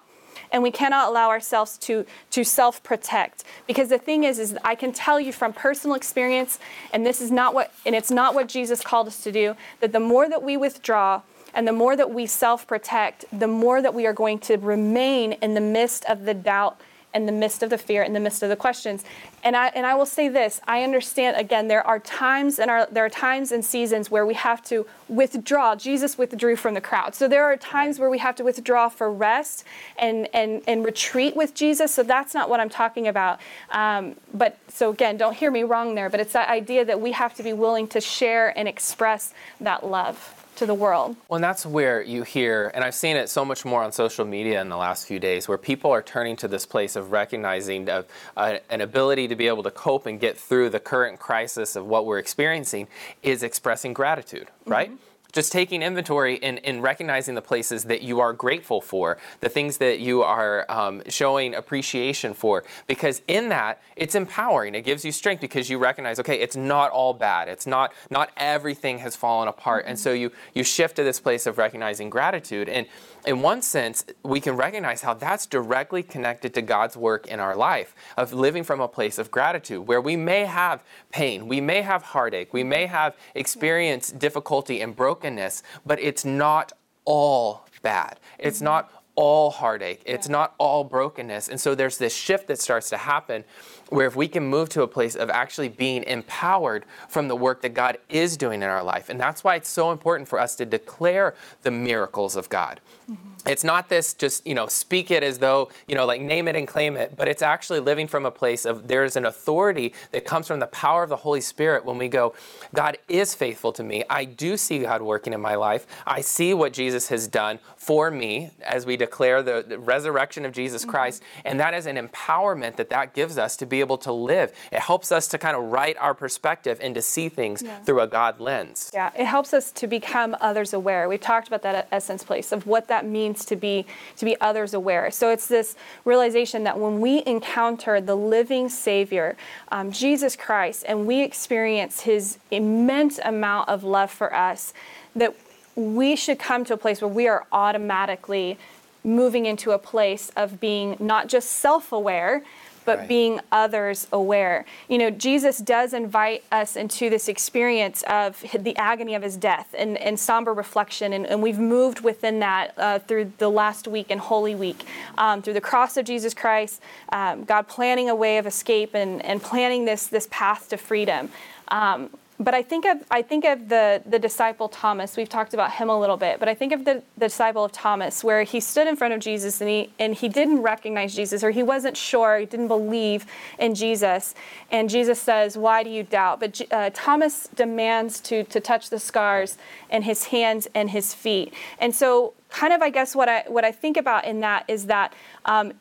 and 0.53 0.63
we 0.63 0.71
cannot 0.71 1.09
allow 1.09 1.29
ourselves 1.29 1.79
to 1.79 2.07
to 2.31 2.45
self-protect. 2.45 3.45
Because 3.67 3.89
the 3.89 3.99
thing 3.99 4.25
is 4.25 4.39
is 4.39 4.57
i 4.65 4.75
can 4.75 4.93
tell 4.93 5.19
you 5.19 5.33
from 5.33 5.53
personal 5.53 5.97
experience 5.97 6.59
and 6.93 7.05
this 7.05 7.21
is 7.21 7.31
not 7.31 7.55
what 7.55 7.73
and 7.87 7.95
it's 7.95 8.11
not 8.11 8.35
what 8.35 8.49
jesus 8.49 8.83
called 8.83 9.07
us 9.07 9.23
to 9.23 9.33
do 9.33 9.57
that 9.81 9.93
the 9.93 10.01
more 10.01 10.29
that 10.29 10.43
we 10.43 10.57
withdraw 10.57 11.23
and 11.55 11.69
the 11.69 11.73
more 11.73 11.97
that 11.97 12.11
we 12.11 12.27
self-protect 12.27 13.25
the 13.33 13.47
more 13.49 13.83
that 13.83 13.95
we 13.95 14.07
are 14.07 14.13
going 14.13 14.39
to 14.39 14.57
remain 14.57 15.33
in 15.35 15.55
the 15.55 15.61
midst 15.61 16.05
of 16.07 16.25
the 16.25 16.35
doubt 16.35 16.81
in 17.15 17.27
the 17.27 17.33
midst 17.33 17.63
of 17.63 17.71
the 17.71 17.79
fear, 17.79 18.03
in 18.03 18.13
the 18.13 18.21
midst 18.21 18.43
of 18.43 18.49
the 18.49 18.57
questions. 18.57 19.05
And 19.45 19.57
I 19.57 19.69
and 19.69 19.87
I 19.87 19.95
will 19.95 20.07
say 20.07 20.29
this: 20.29 20.61
I 20.67 20.83
understand. 20.83 21.37
Again, 21.37 21.69
there 21.69 21.87
are 21.87 21.99
times 21.99 22.59
and 22.59 22.71
there 22.91 23.05
are 23.05 23.11
times 23.11 23.53
and 23.53 23.65
seasons 23.65 24.11
where 24.11 24.25
we 24.25 24.35
have 24.35 24.63
to 24.65 24.87
withdraw. 25.09 25.75
Jesus 25.75 26.17
withdrew 26.17 26.57
from 26.57 26.75
the 26.75 26.81
crowd, 26.81 27.15
so 27.15 27.29
there 27.29 27.45
are 27.45 27.57
times 27.57 27.99
where 27.99 28.11
we 28.11 28.19
have 28.19 28.37
to 28.37 28.45
withdraw 28.45 28.89
for 28.89 29.13
rest 29.13 29.65
and 29.99 30.29
and 30.33 30.63
and 30.67 30.85
retreat 30.85 31.37
with 31.37 31.55
Jesus. 31.55 31.93
So 31.93 32.03
that's 32.03 32.35
not 32.35 32.49
what 32.49 32.61
I'm 32.61 32.71
talking 32.71 33.09
about. 33.09 33.41
Um, 33.71 34.17
but 34.33 34.59
so 34.69 34.91
again, 34.91 35.17
don't 35.17 35.37
hear 35.37 35.51
me 35.51 35.63
wrong 35.65 35.95
there. 35.95 36.09
But 36.09 36.21
it's 36.21 36.33
that 36.33 36.49
idea 36.49 36.85
that 36.85 37.01
we 37.01 37.13
have 37.13 37.35
to 37.35 37.43
be 37.43 37.53
willing 37.53 37.89
to 37.89 38.01
share 38.01 38.57
and 38.57 38.69
express 38.69 39.35
that 39.61 39.85
love 39.87 40.42
to 40.57 40.67
the 40.67 40.75
world. 40.75 41.17
Well, 41.29 41.37
and 41.37 41.45
that's 41.45 41.65
where 41.65 42.03
you 42.03 42.23
hear, 42.23 42.71
and 42.75 42.85
I've 42.85 42.95
seen 42.95 43.17
it 43.17 43.29
so 43.29 43.45
much 43.45 43.65
more 43.65 43.83
on 43.83 43.93
social 43.93 44.25
media 44.25 44.61
in 44.61 44.69
the 44.69 44.77
last 44.77 45.07
few 45.07 45.19
days, 45.19 45.49
where 45.49 45.59
people 45.59 45.91
are 45.91 46.03
turning 46.03 46.37
to 46.37 46.49
this 46.49 46.67
place 46.67 46.97
of 46.97 47.13
recognizing 47.13 47.89
of 47.89 48.07
uh, 48.37 48.59
an 48.71 48.81
ability 48.81 49.29
to 49.29 49.37
be 49.37 49.49
able 49.49 49.63
to 49.63 49.71
cope 49.71 50.07
and 50.07 50.21
get 50.21 50.37
through 50.39 50.71
the 50.71 50.81
current 50.81 51.19
crisis 51.19 51.77
of 51.77 51.87
what 51.87 52.07
we're 52.07 52.19
experiencing 52.19 52.89
is 53.23 53.43
expressing 53.43 53.93
gratitude, 53.93 54.49
right? 54.67 54.93
Just 55.33 55.51
taking 55.51 55.83
inventory 55.83 56.43
and, 56.43 56.65
and 56.65 56.83
recognizing 56.83 57.35
the 57.35 57.43
places 57.43 57.85
that 57.85 58.03
you 58.03 58.21
are 58.21 58.33
grateful 58.33 58.81
for, 58.81 59.19
the 59.41 59.49
things 59.49 59.79
that 59.79 59.99
you 60.01 60.23
are 60.23 60.71
um, 60.71 61.03
showing 61.09 61.55
appreciation 61.55 62.35
for. 62.35 62.65
Because 62.87 63.23
in 63.27 63.49
that, 63.49 63.81
it's 63.97 64.15
empowering. 64.15 64.75
It 64.75 64.83
gives 64.83 65.05
you 65.05 65.13
strength 65.13 65.41
because 65.41 65.71
you 65.71 65.79
recognize, 65.79 66.21
okay, 66.21 66.39
it's 66.39 66.57
not 66.57 66.91
all 66.91 67.15
bad. 67.15 67.49
It's 67.49 67.67
not 67.67 67.93
not 68.11 68.31
everything 68.37 68.99
has 68.99 69.17
fallen 69.17 69.49
apart. 69.49 69.85
Mm-hmm. 69.85 69.91
And 69.91 69.99
so 69.99 70.13
you 70.13 70.31
you 70.55 70.65
shift 70.65 70.97
to 70.97 71.05
this 71.05 71.21
place 71.21 71.47
of 71.47 71.59
recognizing 71.59 72.11
gratitude. 72.11 72.69
And 72.69 72.87
in 73.25 73.43
one 73.43 73.63
sense, 73.63 74.05
we 74.23 74.41
can 74.41 74.57
recognize 74.57 75.03
how 75.03 75.15
that's 75.15 75.47
directly 75.47 76.03
connected 76.03 76.55
to 76.55 76.63
God's 76.63 76.97
work 76.97 77.27
in 77.27 77.41
our 77.41 77.55
life 77.55 77.95
of 78.17 78.33
living 78.33 78.65
from 78.65 78.81
a 78.81 78.89
place 78.89 79.19
of 79.19 79.31
gratitude, 79.31 79.87
where 79.87 80.01
we 80.01 80.17
may 80.17 80.45
have 80.45 80.83
pain, 81.11 81.47
we 81.47 81.61
may 81.61 81.83
have 81.83 82.03
heartache, 82.03 82.53
we 82.53 82.65
may 82.65 82.87
have 82.87 83.17
experienced 83.35 84.19
difficulty 84.19 84.81
and 84.81 84.97
brokenness, 84.97 85.63
but 85.87 86.01
it's 86.01 86.25
not 86.25 86.73
all 87.05 87.67
bad. 87.83 88.19
It's 88.39 88.59
mm-hmm. 88.59 88.65
not 88.67 89.03
all 89.15 89.51
heartache. 89.51 90.03
It's 90.07 90.27
yeah. 90.27 90.33
not 90.33 90.55
all 90.59 90.85
brokenness. 90.85 91.49
And 91.49 91.61
so 91.61 91.75
there's 91.75 91.99
this 91.99 92.15
shift 92.15 92.47
that 92.49 92.59
starts 92.59 92.89
to 92.91 92.97
happen 92.97 93.45
where 93.93 94.07
if 94.07 94.17
we 94.17 94.27
can 94.27 94.43
move 94.43 94.71
to 94.71 94.81
a 94.81 94.89
place 94.89 95.15
of 95.15 95.29
actually 95.29 95.69
being 95.69 96.03
empowered 96.05 96.87
from 97.09 97.29
the 97.29 97.37
work 97.37 97.61
that 97.61 97.75
God 97.75 97.99
is 98.09 98.39
doing 98.39 98.63
in 98.63 98.69
our 98.69 98.83
life. 98.83 99.11
And 99.11 99.21
that's 99.21 99.45
why 99.45 99.57
it's 99.57 99.69
so 99.69 99.93
important 99.93 100.29
for 100.29 100.41
us 100.41 100.57
to 100.57 100.65
declare 100.65 101.35
the 101.63 101.71
miracles 101.71 102.35
of 102.35 102.49
God. 102.49 102.81
Mm-hmm. 103.11 103.33
It's 103.45 103.65
not 103.65 103.89
this 103.89 104.15
just, 104.15 104.47
you 104.47 104.55
know, 104.55 104.69
speak 104.69 105.11
it 105.11 105.25
as 105.25 105.39
though, 105.39 105.69
you 105.89 105.97
know, 105.97 106.07
like 106.07 106.21
name 106.21 106.47
it 106.47 106.55
and 106.55 106.67
claim 106.67 106.97
it, 106.97 107.17
but 107.17 107.27
it's 107.27 107.43
actually 107.43 107.81
living 107.81 108.07
from 108.07 108.25
a 108.25 108.31
place 108.31 108.65
of 108.65 108.87
there's 108.87 109.17
an 109.17 109.27
authority 109.27 109.93
that 110.13 110.25
comes 110.25 110.47
from 110.47 110.61
the 110.61 110.69
power 110.69 111.03
of 111.03 111.09
the 111.09 111.17
Holy 111.17 111.41
Spirit 111.41 111.85
when 111.85 111.99
we 111.99 112.09
go, 112.09 112.35
God 112.73 112.99
is 113.09 113.35
faithful 113.35 113.73
to 113.73 113.83
me. 113.83 114.05
I 114.09 114.25
do 114.25 114.57
see 114.57 114.79
God 114.79 115.03
working 115.03 115.33
in 115.33 115.41
my 115.41 115.57
life. 115.57 115.87
I 116.07 116.21
see 116.21 116.55
what 116.55 116.73
Jesus 116.73 117.09
has 117.09 117.27
done 117.27 117.59
for 117.77 118.13
me 118.13 118.51
as 118.63 118.87
we 118.87 118.97
declare 118.97 119.43
the, 119.43 119.65
the 119.67 119.79
resurrection 119.79 120.45
of 120.47 120.53
Jesus 120.53 120.83
mm-hmm. 120.83 120.93
Christ. 120.93 121.23
And 121.45 121.59
that 121.59 121.75
is 121.75 121.87
an 121.87 121.97
empowerment 121.97 122.77
that 122.77 122.91
that 122.91 123.13
gives 123.13 123.39
us 123.39 123.57
to 123.57 123.67
be 123.67 123.82
able 123.83 123.99
to 123.99 124.13
live. 124.13 124.53
It 124.73 124.81
helps 124.81 125.13
us 125.13 125.29
to 125.29 125.39
kind 125.39 125.57
of 125.57 125.65
right 125.65 125.97
our 125.99 126.15
perspective 126.15 126.79
and 126.81 126.95
to 126.95 127.03
see 127.03 127.29
things 127.29 127.63
yeah. 127.63 127.79
through 127.81 128.01
a 128.01 128.07
God 128.07 128.41
lens. 128.41 128.91
Yeah, 128.95 129.11
it 129.17 129.27
helps 129.27 129.53
us 129.53 129.71
to 129.73 129.87
become 129.87 130.35
others 130.41 130.73
aware. 130.73 131.09
We've 131.09 131.21
talked 131.21 131.49
about 131.49 131.63
that 131.63 131.75
at 131.75 131.89
Essence 131.93 132.25
Place 132.25 132.53
of 132.53 132.67
what 132.67 132.89
that 132.89 133.05
means 133.05 133.45
to 133.47 133.57
be 133.57 133.85
to 134.17 134.25
be 134.25 134.41
others 134.41 134.73
aware. 134.73 135.11
So 135.11 135.31
it's 135.31 135.47
this 135.47 135.77
realization 136.05 136.65
that 136.65 136.79
when 136.79 137.01
we 137.01 137.23
encounter 137.27 138.01
the 138.01 138.17
living 138.17 138.69
Savior, 138.69 139.37
um, 139.71 139.93
Jesus 139.93 140.37
Christ, 140.37 140.85
and 140.89 141.07
we 141.07 141.23
experience 141.23 142.01
His 142.01 142.39
immense 142.51 143.19
amount 143.19 143.69
of 143.69 143.85
love 143.85 144.11
for 144.11 144.35
us, 144.35 144.73
that 145.15 145.35
we 145.75 146.17
should 146.17 146.39
come 146.39 146.65
to 146.65 146.75
a 146.75 146.77
place 146.77 147.01
where 147.01 147.09
we 147.09 147.29
are 147.29 147.47
automatically 147.53 148.59
moving 149.05 149.47
into 149.47 149.73
a 149.73 149.79
place 149.79 150.31
of 150.37 150.61
being 150.61 150.97
not 151.01 151.29
just 151.29 151.51
self 151.51 151.93
aware, 151.93 152.43
but 152.85 152.99
right. 152.99 153.09
being 153.09 153.41
others 153.51 154.07
aware. 154.13 154.65
You 154.89 154.99
know, 154.99 155.11
Jesus 155.11 155.59
does 155.59 155.93
invite 155.93 156.45
us 156.51 156.77
into 156.77 157.11
this 157.11 157.29
experience 157.29 158.03
of 158.05 158.45
the 158.59 158.77
agony 158.77 159.15
of 159.15 159.23
his 159.23 159.37
death 159.37 159.75
and, 159.77 159.97
and 159.99 160.19
somber 160.19 160.53
reflection, 160.53 161.13
and, 161.13 161.27
and 161.27 161.43
we've 161.43 161.59
moved 161.59 162.01
within 162.01 162.41
that 162.41 162.75
uh, 162.77 162.99
through 163.01 163.33
the 163.39 163.49
last 163.49 163.89
week 163.89 164.07
and 164.11 164.21
Holy 164.21 164.55
Week, 164.55 164.85
um, 165.19 165.43
through 165.43 165.55
the 165.55 165.61
cross 165.61 165.97
of 165.97 166.05
Jesus 166.05 166.35
Christ, 166.35 166.81
um, 167.11 167.45
God 167.45 167.69
planning 167.69 168.09
a 168.09 168.15
way 168.15 168.39
of 168.39 168.47
escape 168.47 168.95
and, 168.95 169.25
and 169.25 169.43
planning 169.43 169.85
this, 169.85 170.07
this 170.07 170.29
path 170.31 170.69
to 170.71 170.77
freedom. 170.77 171.31
Um, 171.69 172.11
but 172.43 172.55
I 172.55 172.63
think 172.63 172.85
of 172.85 173.05
I 173.11 173.23
think 173.23 173.45
of 173.45 173.69
the 173.69 174.03
the 174.07 174.19
disciple 174.19 174.69
Thomas. 174.69 175.17
We've 175.17 175.29
talked 175.29 175.55
about 175.55 175.73
him 175.73 175.89
a 175.89 175.99
little 175.99 176.17
bit, 176.17 176.39
but 176.39 176.49
I 176.49 176.55
think 176.55 176.73
of 176.73 176.85
the, 176.85 177.03
the, 177.17 177.27
disciple 177.27 177.65
of 177.65 177.73
Thomas, 177.73 178.23
where 178.23 178.43
he 178.43 178.61
stood 178.61 178.87
in 178.87 178.97
front 178.97 179.15
of 179.15 179.21
Jesus 179.21 179.61
and 179.61 179.71
he 179.71 179.91
and 179.99 180.15
he 180.15 180.29
didn't 180.29 180.63
recognize 180.63 181.15
Jesus, 181.15 181.43
or 181.45 181.51
he 181.51 181.63
wasn't 181.63 181.97
sure, 181.97 182.39
he 182.39 182.47
didn't 182.47 182.69
believe 182.69 183.27
in 183.59 183.75
Jesus, 183.75 184.35
and 184.71 184.91
Jesus 184.91 185.21
says, 185.21 185.57
"Why 185.57 185.83
do 185.83 185.91
you 185.91 186.03
doubt?" 186.03 186.41
But 186.41 186.61
uh, 186.71 186.91
Thomas 186.93 187.49
demands 187.49 188.21
to 188.21 188.45
to 188.45 188.61
touch 188.61 188.91
the 188.91 188.99
scars 188.99 189.59
in 189.91 190.03
his 190.03 190.25
hands 190.27 190.69
and 190.75 190.91
his 190.91 191.15
feet, 191.15 191.53
and 191.79 191.95
so 191.95 192.35
kind 192.51 192.73
of 192.73 192.83
I 192.83 192.91
guess 192.91 193.15
what 193.15 193.29
I 193.29 193.45
what 193.49 193.65
I 193.65 193.73
think 193.73 193.97
about 193.97 194.25
in 194.25 194.41
that 194.41 194.65
is 194.69 194.87
that. 194.87 195.13
Um, 195.45 195.75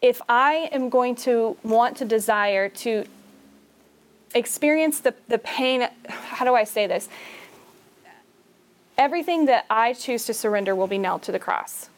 if 0.00 0.22
I 0.28 0.68
am 0.70 0.90
going 0.90 1.16
to 1.16 1.56
want 1.64 1.96
to 1.96 2.04
desire 2.04 2.68
to 2.68 3.04
experience 4.34 5.00
the, 5.00 5.14
the 5.28 5.38
pain. 5.38 5.88
How 6.08 6.44
do 6.44 6.54
I 6.54 6.64
say 6.64 6.86
this? 6.86 7.08
Everything 8.96 9.46
that 9.46 9.64
I 9.70 9.92
choose 9.92 10.24
to 10.26 10.34
surrender 10.34 10.74
will 10.74 10.88
be 10.88 10.98
nailed 10.98 11.22
to 11.22 11.32
the 11.32 11.38
cross. 11.38 11.88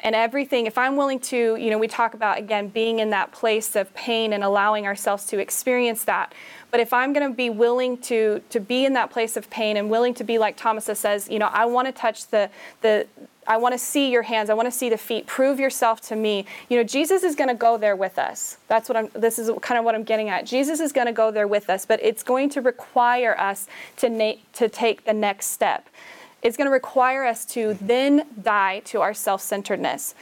And 0.00 0.14
everything, 0.14 0.66
if 0.66 0.78
I'm 0.78 0.96
willing 0.96 1.18
to, 1.20 1.56
you 1.56 1.70
know, 1.70 1.78
we 1.78 1.88
talk 1.88 2.14
about 2.14 2.38
again 2.38 2.68
being 2.68 3.00
in 3.00 3.10
that 3.10 3.32
place 3.32 3.74
of 3.74 3.92
pain 3.94 4.32
and 4.32 4.44
allowing 4.44 4.86
ourselves 4.86 5.24
to 5.26 5.38
experience 5.38 6.04
that. 6.04 6.32
But 6.70 6.78
if 6.80 6.92
I'm 6.92 7.12
going 7.12 7.28
to 7.28 7.34
be 7.34 7.50
willing 7.50 7.98
to 8.02 8.40
to 8.50 8.60
be 8.60 8.84
in 8.84 8.92
that 8.92 9.10
place 9.10 9.36
of 9.36 9.50
pain 9.50 9.76
and 9.76 9.90
willing 9.90 10.14
to 10.14 10.24
be 10.24 10.38
like 10.38 10.56
Thomas 10.56 10.84
says, 10.84 11.28
you 11.28 11.40
know, 11.40 11.48
I 11.52 11.66
want 11.66 11.88
to 11.88 11.92
touch 11.92 12.28
the 12.28 12.48
the 12.82 13.08
I 13.48 13.56
want 13.56 13.72
to 13.72 13.78
see 13.78 14.10
your 14.10 14.22
hands. 14.22 14.50
I 14.50 14.54
want 14.54 14.66
to 14.66 14.70
see 14.70 14.90
the 14.90 14.98
feet. 14.98 15.26
Prove 15.26 15.58
yourself 15.58 16.02
to 16.02 16.16
me. 16.16 16.44
You 16.68 16.76
know, 16.76 16.84
Jesus 16.84 17.22
is 17.22 17.34
going 17.34 17.48
to 17.48 17.54
go 17.54 17.78
there 17.78 17.96
with 17.96 18.18
us. 18.18 18.58
That's 18.68 18.90
what 18.90 18.96
I'm, 18.96 19.08
this 19.14 19.38
is 19.38 19.50
kind 19.62 19.78
of 19.78 19.86
what 19.86 19.94
I'm 19.94 20.04
getting 20.04 20.28
at. 20.28 20.44
Jesus 20.44 20.80
is 20.80 20.92
going 20.92 21.06
to 21.06 21.14
go 21.14 21.30
there 21.30 21.48
with 21.48 21.70
us, 21.70 21.86
but 21.86 21.98
it's 22.02 22.22
going 22.22 22.50
to 22.50 22.60
require 22.60 23.38
us 23.40 23.66
to, 23.96 24.10
na- 24.10 24.34
to 24.52 24.68
take 24.68 25.06
the 25.06 25.14
next 25.14 25.46
step. 25.46 25.88
It's 26.42 26.58
going 26.58 26.66
to 26.66 26.72
require 26.72 27.24
us 27.24 27.46
to 27.46 27.74
then 27.80 28.26
die 28.40 28.80
to 28.86 29.00
our 29.00 29.14
self 29.14 29.40
centeredness 29.40 30.14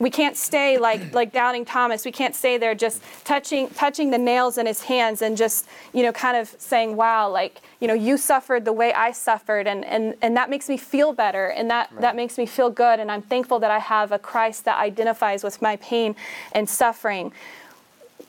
we 0.00 0.08
can't 0.08 0.36
stay 0.36 0.78
like 0.78 1.14
like 1.14 1.30
doubting 1.30 1.64
Thomas. 1.64 2.04
We 2.04 2.10
can't 2.10 2.34
stay 2.34 2.56
there 2.56 2.74
just 2.74 3.02
touching 3.24 3.68
touching 3.68 4.10
the 4.10 4.18
nails 4.18 4.56
in 4.56 4.66
his 4.66 4.82
hands 4.82 5.20
and 5.22 5.36
just 5.36 5.66
you 5.92 6.02
know 6.02 6.10
kind 6.10 6.36
of 6.36 6.48
saying, 6.58 6.96
"Wow, 6.96 7.28
like 7.28 7.60
you 7.80 7.86
know 7.86 7.94
you 7.94 8.16
suffered 8.16 8.64
the 8.64 8.72
way 8.72 8.92
I 8.94 9.12
suffered," 9.12 9.68
and 9.68 9.84
and 9.84 10.16
and 10.22 10.36
that 10.38 10.48
makes 10.48 10.68
me 10.68 10.78
feel 10.78 11.12
better, 11.12 11.48
and 11.48 11.70
that 11.70 11.92
right. 11.92 12.00
that 12.00 12.16
makes 12.16 12.38
me 12.38 12.46
feel 12.46 12.70
good, 12.70 12.98
and 12.98 13.12
I'm 13.12 13.22
thankful 13.22 13.58
that 13.60 13.70
I 13.70 13.78
have 13.78 14.10
a 14.10 14.18
Christ 14.18 14.64
that 14.64 14.78
identifies 14.78 15.44
with 15.44 15.60
my 15.60 15.76
pain 15.76 16.16
and 16.52 16.68
suffering 16.68 17.32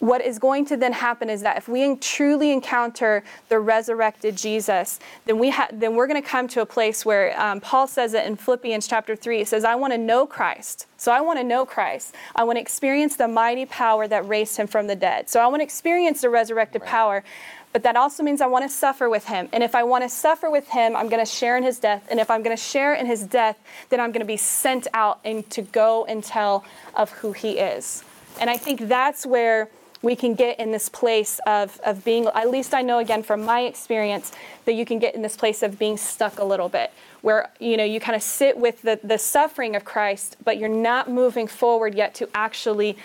what 0.02 0.26
is 0.26 0.40
going 0.40 0.66
to 0.66 0.76
then 0.76 0.94
happen 0.94 1.30
is 1.30 1.44
that 1.44 1.58
if 1.58 1.68
we 1.68 1.96
truly 1.98 2.52
encounter 2.52 3.24
the 3.50 3.60
resurrected 3.60 4.36
Jesus, 4.36 5.00
then 5.26 5.38
we 5.38 5.52
ha- 5.52 5.70
then 5.72 5.96
we're 5.96 6.08
going 6.08 6.22
to 6.22 6.28
come 6.28 6.48
to 6.50 6.62
a 6.62 6.66
place 6.66 7.06
where 7.06 7.40
um, 7.40 7.62
Paul 7.62 7.86
says 7.88 8.16
it 8.16 8.26
in 8.26 8.36
Philippians 8.36 8.88
chapter 8.88 9.16
three. 9.16 9.38
He 9.38 9.46
says, 9.46 9.64
"I 9.64 9.76
want 9.76 9.94
to 9.94 10.00
know 10.00 10.26
Christ." 10.26 10.88
So 10.98 11.12
I 11.12 11.22
want 11.22 11.38
to 11.38 11.44
know 11.44 11.68
Christ. 11.68 12.16
I 12.36 12.44
want 12.44 12.58
to 12.58 12.62
experience 12.62 13.16
the 13.16 13.28
mighty 13.28 13.68
power 13.68 14.08
that 14.08 14.28
raised 14.28 14.58
him 14.58 14.66
from 14.66 14.88
the 14.88 14.96
dead. 14.96 15.30
So 15.30 15.40
I 15.40 15.46
want 15.46 15.60
to 15.60 15.64
experience 15.64 16.22
the 16.22 16.30
resurrected 16.32 16.82
right. 16.82 16.90
power. 16.90 17.24
But 17.72 17.84
that 17.84 17.96
also 17.96 18.24
means 18.24 18.42
I 18.42 18.48
want 18.48 18.66
to 18.66 18.76
suffer 18.76 19.08
with 19.08 19.26
him. 19.26 19.50
And 19.54 19.64
if 19.64 19.76
I 19.76 19.84
want 19.84 20.04
to 20.04 20.10
suffer 20.10 20.50
with 20.50 20.68
him, 20.68 20.96
I'm 20.96 21.10
going 21.10 21.24
to 21.24 21.32
share 21.32 21.58
in 21.58 21.64
his 21.64 21.80
death. 21.80 22.08
And 22.10 22.20
if 22.20 22.30
I'm 22.30 22.44
going 22.44 22.56
to 22.56 22.62
share 22.62 22.96
in 22.96 23.06
his 23.06 23.24
death, 23.24 23.58
then 23.90 24.00
I'm 24.00 24.12
going 24.12 24.22
to 24.22 24.26
be 24.28 24.36
sent 24.36 24.88
out 24.94 25.20
and 25.24 25.48
to 25.52 25.62
go 25.62 26.06
and 26.06 26.24
tell 26.24 26.66
of 26.96 27.12
who 27.12 27.32
he 27.32 27.60
is. 27.60 28.04
And 28.40 28.50
I 28.50 28.58
think 28.58 28.88
that's 28.88 29.26
where 29.26 29.70
we 30.02 30.16
can 30.16 30.34
get 30.34 30.60
in 30.60 30.72
this 30.72 30.90
place 30.90 31.40
of, 31.46 31.80
of 31.86 32.04
being, 32.04 32.28
at 32.28 32.50
least 32.50 32.74
I 32.74 32.82
know 32.82 33.00
again 33.00 33.24
from 33.24 33.44
my 33.44 33.62
experience, 33.62 34.32
that 34.66 34.74
you 34.74 34.86
can 34.86 35.00
get 35.00 35.16
in 35.16 35.22
this 35.22 35.38
place 35.38 35.62
of 35.62 35.78
being 35.78 35.98
stuck 35.98 36.40
a 36.40 36.44
little 36.44 36.70
bit, 36.70 36.92
where 37.22 37.50
you 37.60 37.78
know 37.78 37.84
you 37.84 38.00
kind 38.00 38.16
of 38.16 38.24
sit 38.24 38.58
with 38.58 38.82
the, 38.82 39.00
the 39.04 39.18
suffering 39.18 39.76
of 39.76 39.86
Christ, 39.86 40.38
but 40.44 40.58
you're 40.58 40.70
not 40.70 41.10
moving 41.10 41.48
forward 41.48 41.96
yet 41.96 42.16
to 42.16 42.30
actually 42.34 42.98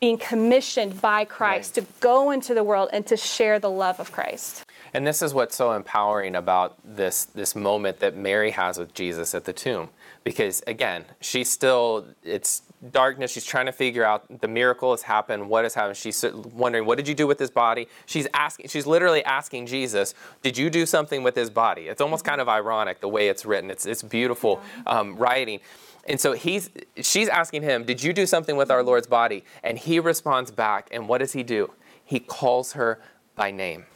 being 0.00 0.18
commissioned 0.18 1.00
by 1.00 1.24
Christ 1.24 1.76
right. 1.76 1.86
to 1.86 1.92
go 2.00 2.30
into 2.30 2.52
the 2.52 2.64
world 2.64 2.90
and 2.92 3.06
to 3.06 3.16
share 3.16 3.58
the 3.58 3.70
love 3.70 4.00
of 4.00 4.12
Christ. 4.12 4.64
And 4.92 5.06
this 5.06 5.22
is 5.22 5.32
what's 5.32 5.56
so 5.56 5.72
empowering 5.72 6.36
about 6.36 6.76
this 6.84 7.24
this 7.24 7.56
moment 7.56 8.00
that 8.00 8.16
Mary 8.16 8.50
has 8.50 8.78
with 8.78 8.94
Jesus 8.94 9.34
at 9.34 9.44
the 9.44 9.52
tomb 9.52 9.88
because 10.22 10.62
again, 10.66 11.04
she's 11.20 11.50
still 11.50 12.06
it's 12.22 12.62
darkness. 12.90 13.32
She's 13.32 13.44
trying 13.44 13.66
to 13.66 13.72
figure 13.72 14.04
out 14.04 14.40
the 14.40 14.48
miracle 14.48 14.92
has 14.92 15.02
happened. 15.02 15.48
What 15.48 15.64
has 15.64 15.74
happened? 15.74 15.96
She's 15.96 16.24
wondering, 16.52 16.86
what 16.86 16.96
did 16.96 17.08
you 17.08 17.14
do 17.14 17.26
with 17.26 17.38
his 17.38 17.50
body? 17.50 17.88
She's 18.06 18.26
asking. 18.34 18.68
She's 18.68 18.86
literally 18.86 19.24
asking 19.24 19.66
Jesus, 19.66 20.14
did 20.42 20.58
you 20.58 20.70
do 20.70 20.86
something 20.86 21.22
with 21.22 21.34
his 21.34 21.50
body? 21.50 21.82
It's 21.82 22.00
almost 22.00 22.24
kind 22.24 22.40
of 22.40 22.48
ironic 22.48 23.00
the 23.00 23.08
way 23.08 23.28
it's 23.28 23.44
written. 23.44 23.70
It's 23.70 23.86
it's 23.86 24.02
beautiful 24.02 24.60
um, 24.86 25.16
writing. 25.16 25.60
And 26.06 26.20
so 26.20 26.32
he's 26.32 26.70
she's 27.00 27.28
asking 27.28 27.62
him, 27.62 27.84
did 27.84 28.02
you 28.02 28.12
do 28.12 28.26
something 28.26 28.56
with 28.56 28.70
our 28.70 28.82
Lord's 28.82 29.06
body? 29.06 29.44
And 29.62 29.78
he 29.78 29.98
responds 30.00 30.50
back. 30.50 30.88
And 30.90 31.08
what 31.08 31.18
does 31.18 31.32
he 31.32 31.42
do? 31.42 31.72
He 32.04 32.20
calls 32.20 32.72
her 32.72 33.00
by 33.34 33.50
name. 33.50 33.86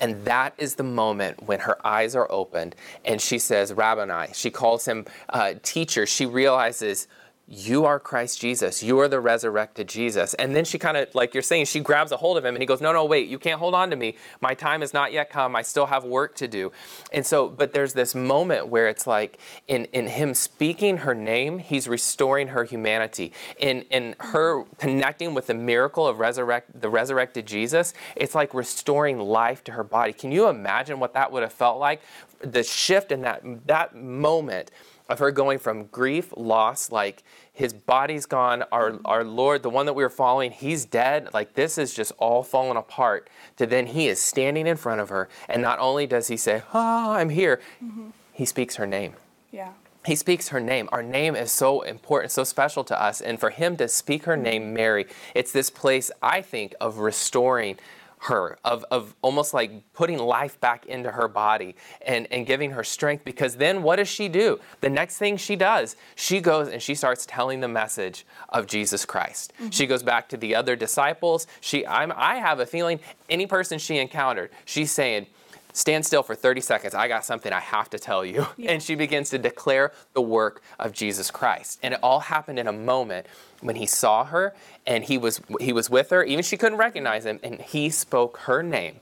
And 0.00 0.24
that 0.24 0.54
is 0.56 0.76
the 0.76 0.82
moment 0.82 1.42
when 1.42 1.60
her 1.60 1.84
eyes 1.86 2.16
are 2.16 2.26
opened 2.32 2.74
and 3.04 3.20
she 3.20 3.38
says, 3.38 3.74
Rabboni. 3.74 4.32
She 4.32 4.50
calls 4.50 4.86
him 4.86 5.04
uh, 5.28 5.54
teacher. 5.62 6.06
She 6.06 6.24
realizes 6.24 7.06
you 7.52 7.84
are 7.84 7.98
Christ 7.98 8.40
Jesus. 8.40 8.80
You 8.80 9.00
are 9.00 9.08
the 9.08 9.18
resurrected 9.18 9.88
Jesus. 9.88 10.34
And 10.34 10.54
then 10.54 10.64
she 10.64 10.78
kind 10.78 10.96
of, 10.96 11.12
like 11.16 11.34
you're 11.34 11.42
saying, 11.42 11.64
she 11.64 11.80
grabs 11.80 12.12
a 12.12 12.16
hold 12.16 12.38
of 12.38 12.44
him 12.44 12.54
and 12.54 12.62
he 12.62 12.66
goes, 12.66 12.80
No, 12.80 12.92
no, 12.92 13.04
wait, 13.04 13.28
you 13.28 13.40
can't 13.40 13.58
hold 13.58 13.74
on 13.74 13.90
to 13.90 13.96
me. 13.96 14.16
My 14.40 14.54
time 14.54 14.82
has 14.82 14.94
not 14.94 15.12
yet 15.12 15.30
come. 15.30 15.56
I 15.56 15.62
still 15.62 15.86
have 15.86 16.04
work 16.04 16.36
to 16.36 16.46
do. 16.46 16.70
And 17.12 17.26
so, 17.26 17.48
but 17.48 17.72
there's 17.72 17.92
this 17.92 18.14
moment 18.14 18.68
where 18.68 18.88
it's 18.88 19.04
like 19.04 19.38
in, 19.66 19.86
in 19.86 20.06
him 20.06 20.32
speaking 20.32 20.98
her 20.98 21.12
name, 21.12 21.58
he's 21.58 21.88
restoring 21.88 22.48
her 22.48 22.62
humanity. 22.62 23.32
In, 23.58 23.82
in 23.90 24.14
her 24.20 24.62
connecting 24.78 25.34
with 25.34 25.48
the 25.48 25.54
miracle 25.54 26.06
of 26.06 26.20
resurrect, 26.20 26.80
the 26.80 26.88
resurrected 26.88 27.46
Jesus, 27.46 27.94
it's 28.14 28.36
like 28.36 28.54
restoring 28.54 29.18
life 29.18 29.64
to 29.64 29.72
her 29.72 29.82
body. 29.82 30.12
Can 30.12 30.30
you 30.30 30.46
imagine 30.46 31.00
what 31.00 31.14
that 31.14 31.32
would 31.32 31.42
have 31.42 31.52
felt 31.52 31.80
like? 31.80 32.00
The 32.38 32.62
shift 32.62 33.10
in 33.10 33.22
that, 33.22 33.42
that 33.66 33.96
moment 33.96 34.70
of 35.10 35.18
her 35.18 35.30
going 35.32 35.58
from 35.58 35.86
grief, 35.86 36.32
loss, 36.36 36.90
like 36.90 37.24
his 37.52 37.72
body's 37.72 38.26
gone, 38.26 38.62
our, 38.70 38.98
our 39.04 39.24
Lord, 39.24 39.62
the 39.62 39.68
one 39.68 39.86
that 39.86 39.92
we 39.92 40.04
were 40.04 40.08
following, 40.08 40.52
he's 40.52 40.84
dead. 40.84 41.28
Like 41.34 41.54
this 41.54 41.76
is 41.76 41.92
just 41.92 42.12
all 42.18 42.42
falling 42.42 42.76
apart. 42.76 43.28
To 43.56 43.66
then 43.66 43.88
he 43.88 44.06
is 44.06 44.22
standing 44.22 44.66
in 44.66 44.76
front 44.76 45.00
of 45.00 45.08
her. 45.08 45.28
And 45.48 45.60
not 45.60 45.80
only 45.80 46.06
does 46.06 46.28
he 46.28 46.36
say, 46.36 46.62
Oh, 46.72 47.12
I'm 47.12 47.28
here, 47.28 47.60
mm-hmm. 47.84 48.10
he 48.32 48.44
speaks 48.44 48.76
her 48.76 48.86
name. 48.86 49.14
Yeah. 49.50 49.72
He 50.06 50.16
speaks 50.16 50.48
her 50.48 50.60
name. 50.60 50.88
Our 50.92 51.02
name 51.02 51.36
is 51.36 51.52
so 51.52 51.82
important, 51.82 52.32
so 52.32 52.44
special 52.44 52.84
to 52.84 53.02
us. 53.02 53.20
And 53.20 53.38
for 53.38 53.50
him 53.50 53.76
to 53.76 53.88
speak 53.88 54.24
her 54.24 54.36
name, 54.36 54.72
Mary, 54.72 55.06
it's 55.34 55.52
this 55.52 55.68
place, 55.68 56.10
I 56.22 56.40
think, 56.40 56.74
of 56.80 56.98
restoring 56.98 57.78
her, 58.24 58.58
of, 58.64 58.84
of 58.90 59.14
almost 59.22 59.54
like 59.54 59.92
putting 59.94 60.18
life 60.18 60.60
back 60.60 60.84
into 60.86 61.10
her 61.10 61.26
body 61.26 61.74
and, 62.02 62.28
and 62.30 62.46
giving 62.46 62.70
her 62.72 62.84
strength. 62.84 63.24
Because 63.24 63.56
then 63.56 63.82
what 63.82 63.96
does 63.96 64.08
she 64.08 64.28
do? 64.28 64.60
The 64.82 64.90
next 64.90 65.16
thing 65.16 65.38
she 65.38 65.56
does, 65.56 65.96
she 66.16 66.40
goes 66.40 66.68
and 66.68 66.82
she 66.82 66.94
starts 66.94 67.24
telling 67.24 67.60
the 67.60 67.68
message 67.68 68.26
of 68.50 68.66
Jesus 68.66 69.06
Christ. 69.06 69.54
Mm-hmm. 69.54 69.70
She 69.70 69.86
goes 69.86 70.02
back 70.02 70.28
to 70.30 70.36
the 70.36 70.54
other 70.54 70.76
disciples. 70.76 71.46
She, 71.60 71.86
I'm, 71.86 72.12
I 72.14 72.36
have 72.36 72.60
a 72.60 72.66
feeling 72.66 73.00
any 73.30 73.46
person 73.46 73.78
she 73.78 73.96
encountered, 73.96 74.50
she's 74.64 74.90
saying, 74.90 75.26
stand 75.72 76.06
still 76.06 76.22
for 76.22 76.34
30 76.34 76.60
seconds. 76.60 76.94
I 76.94 77.08
got 77.08 77.24
something 77.24 77.52
I 77.52 77.60
have 77.60 77.90
to 77.90 77.98
tell 77.98 78.24
you. 78.24 78.46
Yeah. 78.56 78.70
And 78.70 78.82
she 78.82 78.94
begins 78.94 79.30
to 79.30 79.38
declare 79.38 79.92
the 80.14 80.22
work 80.22 80.62
of 80.78 80.92
Jesus 80.92 81.30
Christ. 81.30 81.80
And 81.82 81.94
it 81.94 82.00
all 82.02 82.20
happened 82.20 82.58
in 82.58 82.68
a 82.68 82.72
moment 82.72 83.26
when 83.60 83.76
he 83.76 83.86
saw 83.86 84.24
her 84.24 84.54
and 84.86 85.04
he 85.04 85.18
was 85.18 85.40
he 85.60 85.72
was 85.72 85.90
with 85.90 86.10
her 86.10 86.24
even 86.24 86.42
she 86.42 86.56
couldn't 86.56 86.78
recognize 86.78 87.26
him 87.26 87.40
and 87.42 87.60
he 87.60 87.90
spoke 87.90 88.38
her 88.38 88.62
name 88.62 89.00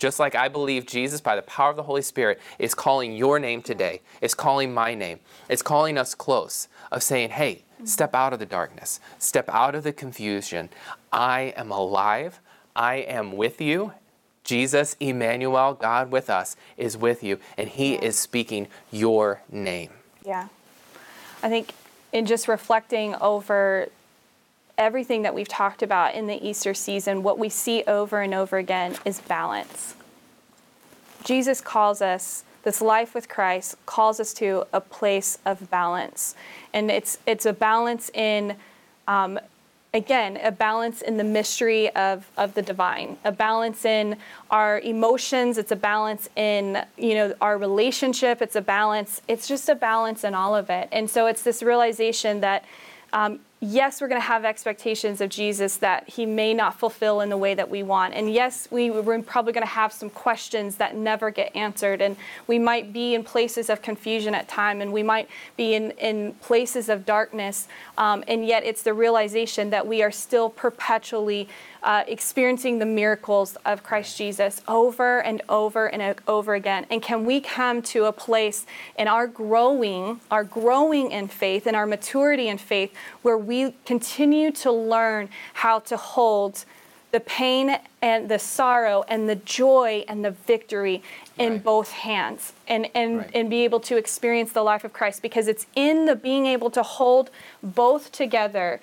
just 0.00 0.18
like 0.18 0.34
I 0.34 0.48
believe 0.48 0.86
Jesus, 0.86 1.20
by 1.20 1.36
the 1.36 1.42
power 1.42 1.70
of 1.70 1.76
the 1.76 1.82
Holy 1.84 2.02
Spirit, 2.02 2.40
is 2.58 2.74
calling 2.74 3.14
your 3.14 3.38
name 3.38 3.62
today, 3.62 4.00
is 4.20 4.34
calling 4.34 4.72
my 4.72 4.94
name, 4.94 5.20
it's 5.48 5.62
calling 5.62 5.98
us 5.98 6.14
close, 6.14 6.68
of 6.90 7.02
saying, 7.02 7.30
hey, 7.30 7.64
step 7.84 8.14
out 8.14 8.32
of 8.32 8.38
the 8.38 8.46
darkness, 8.46 8.98
step 9.18 9.48
out 9.50 9.74
of 9.74 9.84
the 9.84 9.92
confusion. 9.92 10.70
I 11.12 11.52
am 11.54 11.70
alive, 11.70 12.40
I 12.74 12.96
am 12.96 13.36
with 13.36 13.60
you. 13.60 13.92
Jesus, 14.50 14.96
Emmanuel, 14.98 15.74
God 15.74 16.10
with 16.10 16.28
us, 16.28 16.56
is 16.76 16.96
with 16.96 17.22
you, 17.22 17.38
and 17.56 17.68
He 17.68 17.94
yeah. 17.94 18.00
is 18.00 18.18
speaking 18.18 18.66
your 18.90 19.42
name. 19.48 19.90
Yeah. 20.26 20.48
I 21.40 21.48
think 21.48 21.72
in 22.12 22.26
just 22.26 22.48
reflecting 22.48 23.14
over 23.20 23.90
everything 24.76 25.22
that 25.22 25.36
we've 25.36 25.46
talked 25.46 25.84
about 25.84 26.16
in 26.16 26.26
the 26.26 26.44
Easter 26.44 26.74
season, 26.74 27.22
what 27.22 27.38
we 27.38 27.48
see 27.48 27.84
over 27.86 28.22
and 28.22 28.34
over 28.34 28.58
again 28.58 28.96
is 29.04 29.20
balance. 29.20 29.94
Jesus 31.22 31.60
calls 31.60 32.02
us, 32.02 32.42
this 32.64 32.82
life 32.82 33.14
with 33.14 33.28
Christ 33.28 33.76
calls 33.86 34.18
us 34.18 34.34
to 34.34 34.66
a 34.72 34.80
place 34.80 35.38
of 35.46 35.70
balance. 35.70 36.34
And 36.72 36.90
it's, 36.90 37.18
it's 37.24 37.46
a 37.46 37.52
balance 37.52 38.10
in, 38.14 38.56
um, 39.06 39.38
again, 39.92 40.38
a 40.42 40.52
balance 40.52 41.02
in 41.02 41.16
the 41.16 41.24
mystery 41.24 41.94
of, 41.96 42.30
of 42.36 42.54
the 42.54 42.62
divine, 42.62 43.16
a 43.24 43.32
balance 43.32 43.84
in 43.84 44.16
our 44.50 44.78
emotions, 44.80 45.58
it's 45.58 45.72
a 45.72 45.76
balance 45.76 46.28
in, 46.36 46.84
you 46.96 47.14
know, 47.14 47.34
our 47.40 47.58
relationship, 47.58 48.40
it's 48.40 48.56
a 48.56 48.60
balance, 48.60 49.20
it's 49.26 49.48
just 49.48 49.68
a 49.68 49.74
balance 49.74 50.22
in 50.22 50.34
all 50.34 50.54
of 50.54 50.70
it. 50.70 50.88
And 50.92 51.10
so 51.10 51.26
it's 51.26 51.42
this 51.42 51.62
realization 51.62 52.40
that 52.40 52.64
um, 53.12 53.40
yes, 53.60 54.00
we're 54.00 54.08
going 54.08 54.20
to 54.20 54.26
have 54.26 54.44
expectations 54.46 55.20
of 55.20 55.28
Jesus 55.28 55.76
that 55.78 56.08
he 56.08 56.24
may 56.24 56.54
not 56.54 56.78
fulfill 56.78 57.20
in 57.20 57.28
the 57.28 57.36
way 57.36 57.54
that 57.54 57.68
we 57.68 57.82
want. 57.82 58.14
And 58.14 58.32
yes, 58.32 58.66
we, 58.70 58.90
we're 58.90 59.20
probably 59.22 59.52
going 59.52 59.66
to 59.66 59.72
have 59.72 59.92
some 59.92 60.08
questions 60.08 60.76
that 60.76 60.96
never 60.96 61.30
get 61.30 61.54
answered. 61.54 62.00
And 62.00 62.16
we 62.46 62.58
might 62.58 62.92
be 62.92 63.14
in 63.14 63.22
places 63.22 63.68
of 63.68 63.82
confusion 63.82 64.34
at 64.34 64.48
time, 64.48 64.80
and 64.80 64.92
we 64.92 65.02
might 65.02 65.28
be 65.56 65.74
in, 65.74 65.90
in 65.92 66.32
places 66.40 66.88
of 66.88 67.04
darkness. 67.04 67.68
Um, 67.98 68.24
and 68.26 68.46
yet, 68.46 68.64
it's 68.64 68.82
the 68.82 68.94
realization 68.94 69.70
that 69.70 69.86
we 69.86 70.02
are 70.02 70.12
still 70.12 70.48
perpetually 70.48 71.48
uh, 71.82 72.04
experiencing 72.06 72.78
the 72.78 72.86
miracles 72.86 73.56
of 73.64 73.82
Christ 73.82 74.16
Jesus 74.18 74.62
over 74.68 75.20
and 75.20 75.42
over 75.48 75.86
and 75.86 76.14
over 76.26 76.54
again? 76.54 76.86
And 76.90 77.02
can 77.02 77.24
we 77.24 77.40
come 77.40 77.82
to 77.82 78.04
a 78.04 78.12
place 78.12 78.66
in 78.98 79.08
our 79.08 79.26
growing, 79.26 80.20
our 80.30 80.44
growing 80.44 81.10
in 81.10 81.28
faith 81.28 81.66
and 81.66 81.76
our 81.76 81.86
maturity 81.86 82.48
in 82.48 82.58
faith 82.58 82.94
where 83.22 83.38
continue 83.84 84.50
to 84.52 84.72
learn 84.72 85.28
how 85.54 85.80
to 85.80 85.96
hold 85.96 86.64
the 87.12 87.20
pain 87.20 87.76
and 88.02 88.28
the 88.28 88.38
sorrow 88.38 89.04
and 89.08 89.28
the 89.28 89.36
joy 89.36 90.04
and 90.08 90.24
the 90.24 90.30
victory 90.30 91.02
in 91.38 91.54
right. 91.54 91.64
both 91.64 91.90
hands 91.90 92.52
and, 92.68 92.88
and, 92.94 93.18
right. 93.18 93.30
and 93.34 93.50
be 93.50 93.64
able 93.64 93.80
to 93.80 93.96
experience 93.96 94.52
the 94.52 94.62
life 94.62 94.84
of 94.84 94.92
Christ 94.92 95.22
because 95.22 95.48
it's 95.48 95.66
in 95.74 96.06
the 96.06 96.14
being 96.14 96.46
able 96.46 96.70
to 96.70 96.82
hold 96.82 97.30
both 97.62 98.12
together 98.12 98.80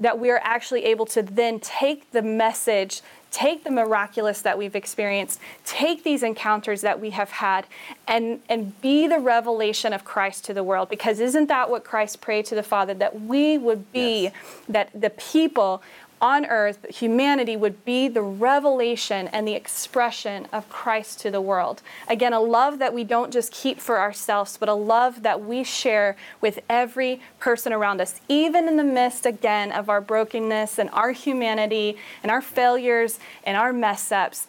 that 0.00 0.18
we 0.18 0.30
are 0.30 0.40
actually 0.44 0.84
able 0.84 1.06
to 1.06 1.22
then 1.22 1.58
take 1.58 2.12
the 2.12 2.22
message, 2.22 3.02
take 3.30 3.64
the 3.64 3.70
miraculous 3.70 4.42
that 4.42 4.56
we've 4.56 4.74
experienced, 4.74 5.40
take 5.64 6.04
these 6.04 6.22
encounters 6.22 6.80
that 6.80 7.00
we 7.00 7.10
have 7.10 7.30
had, 7.30 7.66
and, 8.06 8.40
and 8.48 8.80
be 8.80 9.06
the 9.06 9.18
revelation 9.18 9.92
of 9.92 10.04
Christ 10.04 10.44
to 10.46 10.54
the 10.54 10.64
world. 10.64 10.88
Because 10.88 11.20
isn't 11.20 11.46
that 11.46 11.70
what 11.70 11.84
Christ 11.84 12.20
prayed 12.20 12.46
to 12.46 12.54
the 12.54 12.62
Father? 12.62 12.94
That 12.94 13.22
we 13.22 13.58
would 13.58 13.92
be, 13.92 14.24
yes. 14.24 14.34
that 14.68 14.90
the 14.98 15.10
people 15.10 15.82
on 16.20 16.46
earth, 16.46 16.86
humanity 16.88 17.56
would 17.56 17.84
be 17.84 18.08
the 18.08 18.22
revelation 18.22 19.28
and 19.28 19.46
the 19.46 19.54
expression 19.54 20.46
of 20.52 20.68
Christ 20.68 21.20
to 21.20 21.30
the 21.30 21.40
world. 21.40 21.82
Again, 22.08 22.32
a 22.32 22.40
love 22.40 22.78
that 22.78 22.94
we 22.94 23.04
don't 23.04 23.32
just 23.32 23.52
keep 23.52 23.78
for 23.78 23.98
ourselves, 23.98 24.56
but 24.56 24.68
a 24.68 24.74
love 24.74 25.22
that 25.22 25.44
we 25.44 25.64
share 25.64 26.16
with 26.40 26.60
every 26.68 27.20
person 27.38 27.72
around 27.72 28.00
us, 28.00 28.20
even 28.28 28.68
in 28.68 28.76
the 28.76 28.84
midst, 28.84 29.26
again, 29.26 29.72
of 29.72 29.88
our 29.88 30.00
brokenness 30.00 30.78
and 30.78 30.90
our 30.90 31.12
humanity 31.12 31.96
and 32.22 32.30
our 32.30 32.42
failures 32.42 33.18
and 33.44 33.56
our 33.56 33.72
mess 33.72 34.10
ups. 34.12 34.46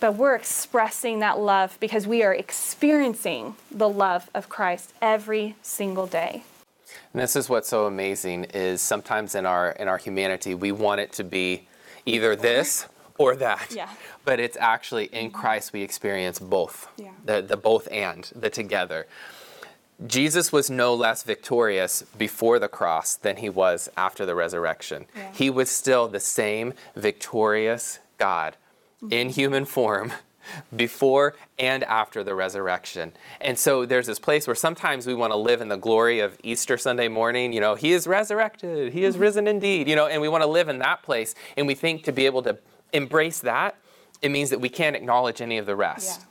But 0.00 0.16
we're 0.16 0.34
expressing 0.34 1.20
that 1.20 1.38
love 1.38 1.78
because 1.80 2.06
we 2.06 2.22
are 2.22 2.34
experiencing 2.34 3.56
the 3.70 3.88
love 3.88 4.28
of 4.34 4.48
Christ 4.48 4.92
every 5.00 5.56
single 5.62 6.06
day. 6.06 6.42
And 7.12 7.22
this 7.22 7.36
is 7.36 7.48
what's 7.48 7.68
so 7.68 7.86
amazing 7.86 8.44
is 8.54 8.80
sometimes 8.80 9.34
in 9.34 9.46
our 9.46 9.70
in 9.72 9.88
our 9.88 9.98
humanity 9.98 10.54
we 10.54 10.72
want 10.72 11.00
it 11.00 11.12
to 11.12 11.24
be 11.24 11.68
either 12.06 12.36
this 12.36 12.86
or 13.18 13.36
that. 13.36 13.72
Yeah. 13.74 13.88
But 14.24 14.40
it's 14.40 14.56
actually 14.56 15.06
in 15.06 15.30
Christ 15.30 15.72
we 15.72 15.82
experience 15.82 16.38
both. 16.38 16.88
Yeah. 16.96 17.12
The 17.24 17.42
the 17.42 17.56
both 17.56 17.88
and, 17.90 18.30
the 18.34 18.50
together. 18.50 19.06
Jesus 20.06 20.52
was 20.52 20.68
no 20.68 20.92
less 20.92 21.22
victorious 21.22 22.02
before 22.18 22.58
the 22.58 22.68
cross 22.68 23.14
than 23.14 23.36
he 23.36 23.48
was 23.48 23.88
after 23.96 24.26
the 24.26 24.34
resurrection. 24.34 25.06
Yeah. 25.16 25.30
He 25.32 25.50
was 25.50 25.70
still 25.70 26.08
the 26.08 26.20
same 26.20 26.74
victorious 26.96 28.00
God 28.18 28.56
mm-hmm. 28.96 29.12
in 29.12 29.28
human 29.30 29.64
form 29.64 30.12
before 30.74 31.34
and 31.58 31.84
after 31.84 32.24
the 32.24 32.34
resurrection. 32.34 33.12
And 33.40 33.58
so 33.58 33.86
there's 33.86 34.06
this 34.06 34.18
place 34.18 34.46
where 34.46 34.54
sometimes 34.54 35.06
we 35.06 35.14
want 35.14 35.32
to 35.32 35.36
live 35.36 35.60
in 35.60 35.68
the 35.68 35.76
glory 35.76 36.20
of 36.20 36.38
Easter 36.42 36.76
Sunday 36.76 37.08
morning. 37.08 37.52
You 37.52 37.60
know, 37.60 37.74
He 37.74 37.92
is 37.92 38.06
resurrected, 38.06 38.92
He 38.92 39.04
is 39.04 39.14
mm-hmm. 39.14 39.22
risen 39.22 39.46
indeed, 39.46 39.88
you 39.88 39.96
know, 39.96 40.06
and 40.06 40.20
we 40.20 40.28
want 40.28 40.42
to 40.42 40.48
live 40.48 40.68
in 40.68 40.78
that 40.78 41.02
place. 41.02 41.34
And 41.56 41.66
we 41.66 41.74
think 41.74 42.04
to 42.04 42.12
be 42.12 42.26
able 42.26 42.42
to 42.42 42.58
embrace 42.92 43.40
that, 43.40 43.76
it 44.22 44.30
means 44.30 44.50
that 44.50 44.60
we 44.60 44.68
can't 44.68 44.96
acknowledge 44.96 45.40
any 45.40 45.58
of 45.58 45.66
the 45.66 45.76
rest. 45.76 46.20
Yeah. 46.20 46.26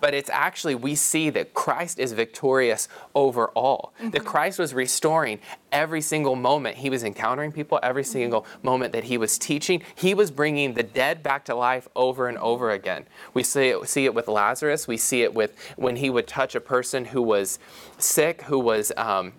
But 0.00 0.14
it's 0.14 0.30
actually, 0.30 0.74
we 0.74 0.94
see 0.94 1.30
that 1.30 1.54
Christ 1.54 1.98
is 1.98 2.12
victorious 2.12 2.88
over 3.14 3.48
all. 3.48 3.92
Mm-hmm. 3.98 4.10
That 4.10 4.24
Christ 4.24 4.58
was 4.58 4.74
restoring 4.74 5.40
every 5.70 6.00
single 6.00 6.36
moment 6.36 6.76
he 6.76 6.90
was 6.90 7.04
encountering 7.04 7.52
people, 7.52 7.78
every 7.82 8.02
mm-hmm. 8.02 8.12
single 8.12 8.42
mm-hmm. 8.42 8.66
moment 8.66 8.92
that 8.92 9.04
he 9.04 9.18
was 9.18 9.38
teaching. 9.38 9.82
He 9.94 10.14
was 10.14 10.30
bringing 10.30 10.74
the 10.74 10.82
dead 10.82 11.22
back 11.22 11.44
to 11.46 11.54
life 11.54 11.88
over 11.96 12.28
and 12.28 12.38
over 12.38 12.70
again. 12.70 13.06
We 13.34 13.42
see 13.42 13.68
it, 13.68 13.88
see 13.88 14.04
it 14.04 14.14
with 14.14 14.28
Lazarus. 14.28 14.86
We 14.86 14.96
see 14.96 15.22
it 15.22 15.34
with 15.34 15.56
when 15.76 15.96
he 15.96 16.10
would 16.10 16.26
touch 16.26 16.54
a 16.54 16.60
person 16.60 17.06
who 17.06 17.22
was 17.22 17.58
sick, 17.98 18.42
who 18.42 18.58
was. 18.58 18.92
Um, 18.96 19.32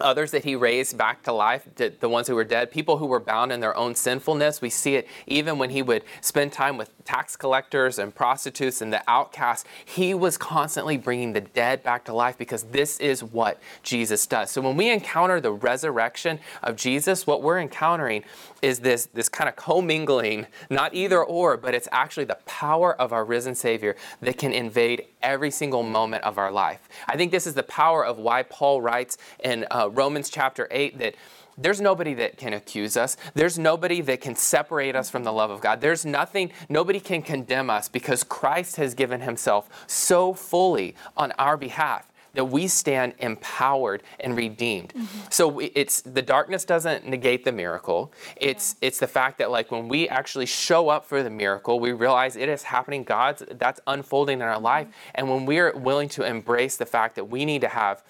others 0.00 0.30
that 0.32 0.44
he 0.44 0.56
raised 0.56 0.96
back 0.96 1.22
to 1.24 1.32
life, 1.32 1.68
the 1.76 2.08
ones 2.08 2.28
who 2.28 2.34
were 2.34 2.44
dead, 2.44 2.70
people 2.70 2.98
who 2.98 3.06
were 3.06 3.20
bound 3.20 3.52
in 3.52 3.60
their 3.60 3.76
own 3.76 3.94
sinfulness. 3.94 4.60
We 4.60 4.70
see 4.70 4.96
it 4.96 5.08
even 5.26 5.58
when 5.58 5.70
he 5.70 5.82
would 5.82 6.04
spend 6.20 6.52
time 6.52 6.76
with 6.76 6.90
tax 7.04 7.36
collectors 7.36 7.98
and 7.98 8.14
prostitutes 8.14 8.80
and 8.80 8.92
the 8.92 9.02
outcasts. 9.08 9.68
He 9.84 10.14
was 10.14 10.38
constantly 10.38 10.96
bringing 10.96 11.32
the 11.32 11.40
dead 11.40 11.82
back 11.82 12.04
to 12.06 12.14
life 12.14 12.38
because 12.38 12.64
this 12.64 12.98
is 12.98 13.22
what 13.22 13.60
Jesus 13.82 14.26
does. 14.26 14.50
So 14.50 14.60
when 14.60 14.76
we 14.76 14.90
encounter 14.90 15.40
the 15.40 15.52
resurrection 15.52 16.40
of 16.62 16.76
Jesus, 16.76 17.26
what 17.26 17.42
we're 17.42 17.60
encountering 17.60 18.24
is 18.62 18.80
this, 18.80 19.06
this 19.06 19.28
kind 19.28 19.48
of 19.48 19.56
commingling, 19.56 20.46
not 20.70 20.94
either 20.94 21.22
or, 21.22 21.56
but 21.56 21.74
it's 21.74 21.88
actually 21.92 22.24
the 22.24 22.38
power 22.46 22.98
of 23.00 23.12
our 23.12 23.24
risen 23.24 23.54
Savior 23.54 23.96
that 24.22 24.38
can 24.38 24.52
invade 24.52 25.06
every 25.24 25.50
single 25.50 25.82
moment 25.82 26.22
of 26.22 26.38
our 26.38 26.52
life. 26.52 26.88
I 27.08 27.16
think 27.16 27.32
this 27.32 27.46
is 27.46 27.54
the 27.54 27.64
power 27.64 28.04
of 28.04 28.18
why 28.18 28.44
Paul 28.44 28.80
writes 28.80 29.18
in 29.42 29.66
uh, 29.70 29.90
Romans 29.90 30.30
chapter 30.30 30.68
8 30.70 30.98
that 30.98 31.16
there's 31.56 31.80
nobody 31.80 32.14
that 32.14 32.36
can 32.36 32.52
accuse 32.52 32.96
us. 32.96 33.16
There's 33.34 33.58
nobody 33.58 34.00
that 34.02 34.20
can 34.20 34.34
separate 34.34 34.96
us 34.96 35.08
from 35.08 35.24
the 35.24 35.32
love 35.32 35.50
of 35.50 35.60
God. 35.60 35.80
There's 35.80 36.04
nothing, 36.04 36.52
nobody 36.68 37.00
can 37.00 37.22
condemn 37.22 37.70
us 37.70 37.88
because 37.88 38.24
Christ 38.24 38.76
has 38.76 38.94
given 38.94 39.20
himself 39.20 39.68
so 39.86 40.34
fully 40.34 40.94
on 41.16 41.32
our 41.32 41.56
behalf 41.56 42.10
that 42.34 42.44
we 42.44 42.68
stand 42.68 43.14
empowered 43.18 44.02
and 44.20 44.36
redeemed. 44.36 44.92
Mm-hmm. 44.94 45.18
So 45.30 45.60
it's 45.60 46.00
the 46.02 46.22
darkness 46.22 46.64
doesn't 46.64 47.06
negate 47.06 47.44
the 47.44 47.52
miracle. 47.52 48.12
It's 48.36 48.76
yeah. 48.80 48.88
it's 48.88 48.98
the 48.98 49.06
fact 49.06 49.38
that 49.38 49.50
like 49.50 49.70
when 49.70 49.88
we 49.88 50.08
actually 50.08 50.46
show 50.46 50.88
up 50.88 51.04
for 51.04 51.22
the 51.22 51.30
miracle, 51.30 51.80
we 51.80 51.92
realize 51.92 52.36
it 52.36 52.48
is 52.48 52.64
happening. 52.64 53.04
God's 53.04 53.42
that's 53.52 53.80
unfolding 53.86 54.38
in 54.38 54.42
our 54.42 54.56
mm-hmm. 54.56 54.64
life, 54.64 54.88
and 55.14 55.30
when 55.30 55.46
we're 55.46 55.72
willing 55.76 56.08
to 56.10 56.24
embrace 56.24 56.76
the 56.76 56.86
fact 56.86 57.16
that 57.16 57.24
we 57.24 57.44
need 57.44 57.62
to 57.62 57.68
have 57.68 58.02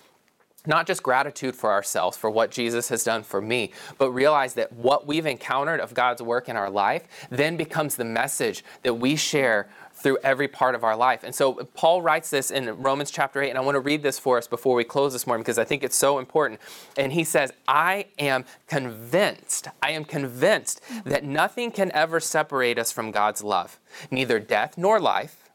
not 0.67 0.87
just 0.87 1.03
gratitude 1.03 1.55
for 1.55 1.71
ourselves 1.71 2.17
for 2.17 2.31
what 2.31 2.51
Jesus 2.51 2.89
has 2.89 3.05
done 3.05 3.23
for 3.23 3.41
me, 3.41 3.73
but 3.99 4.11
realize 4.11 4.55
that 4.55 4.73
what 4.73 5.07
we've 5.07 5.27
encountered 5.27 5.81
of 5.81 5.95
God's 5.95 6.23
work 6.23 6.49
in 6.49 6.57
our 6.57 6.71
life 6.71 7.07
then 7.31 7.57
becomes 7.57 7.97
the 7.97 8.05
message 8.05 8.65
that 8.83 8.95
we 8.95 9.17
share 9.17 9.69
through 10.05 10.19
every 10.23 10.47
part 10.47 10.75
of 10.75 10.85
our 10.85 10.95
life. 10.95 11.25
And 11.25 11.35
so 11.35 11.55
Paul 11.55 12.03
writes 12.03 12.29
this 12.29 12.51
in 12.51 12.83
Romans 12.83 13.11
chapter 13.11 13.41
8, 13.43 13.49
and 13.49 13.59
I 13.59 13.63
want 13.63 13.75
to 13.75 13.81
read 13.81 14.03
this 14.03 14.19
for 14.19 14.37
us 14.37 14.47
before 14.47 14.77
we 14.77 14.85
close 14.85 15.15
this 15.15 15.27
morning 15.27 15.43
because 15.43 15.59
I 15.59 15.65
think 15.65 15.83
it's 15.83 15.97
so 15.97 16.19
important. 16.19 16.61
And 16.99 17.11
he 17.15 17.25
says, 17.25 17.55
I 17.67 18.09
am 18.19 18.45
convinced, 18.67 19.69
I 19.83 19.93
am 19.93 20.05
convinced 20.05 20.83
that 21.07 21.25
nothing 21.25 21.71
can 21.71 21.91
ever 21.93 22.21
separate 22.21 22.79
us 22.79 22.93
from 22.93 23.13
God's 23.13 23.43
love, 23.43 23.81
neither 24.11 24.39
death 24.39 24.77
nor 24.77 25.01
life, 25.01 25.49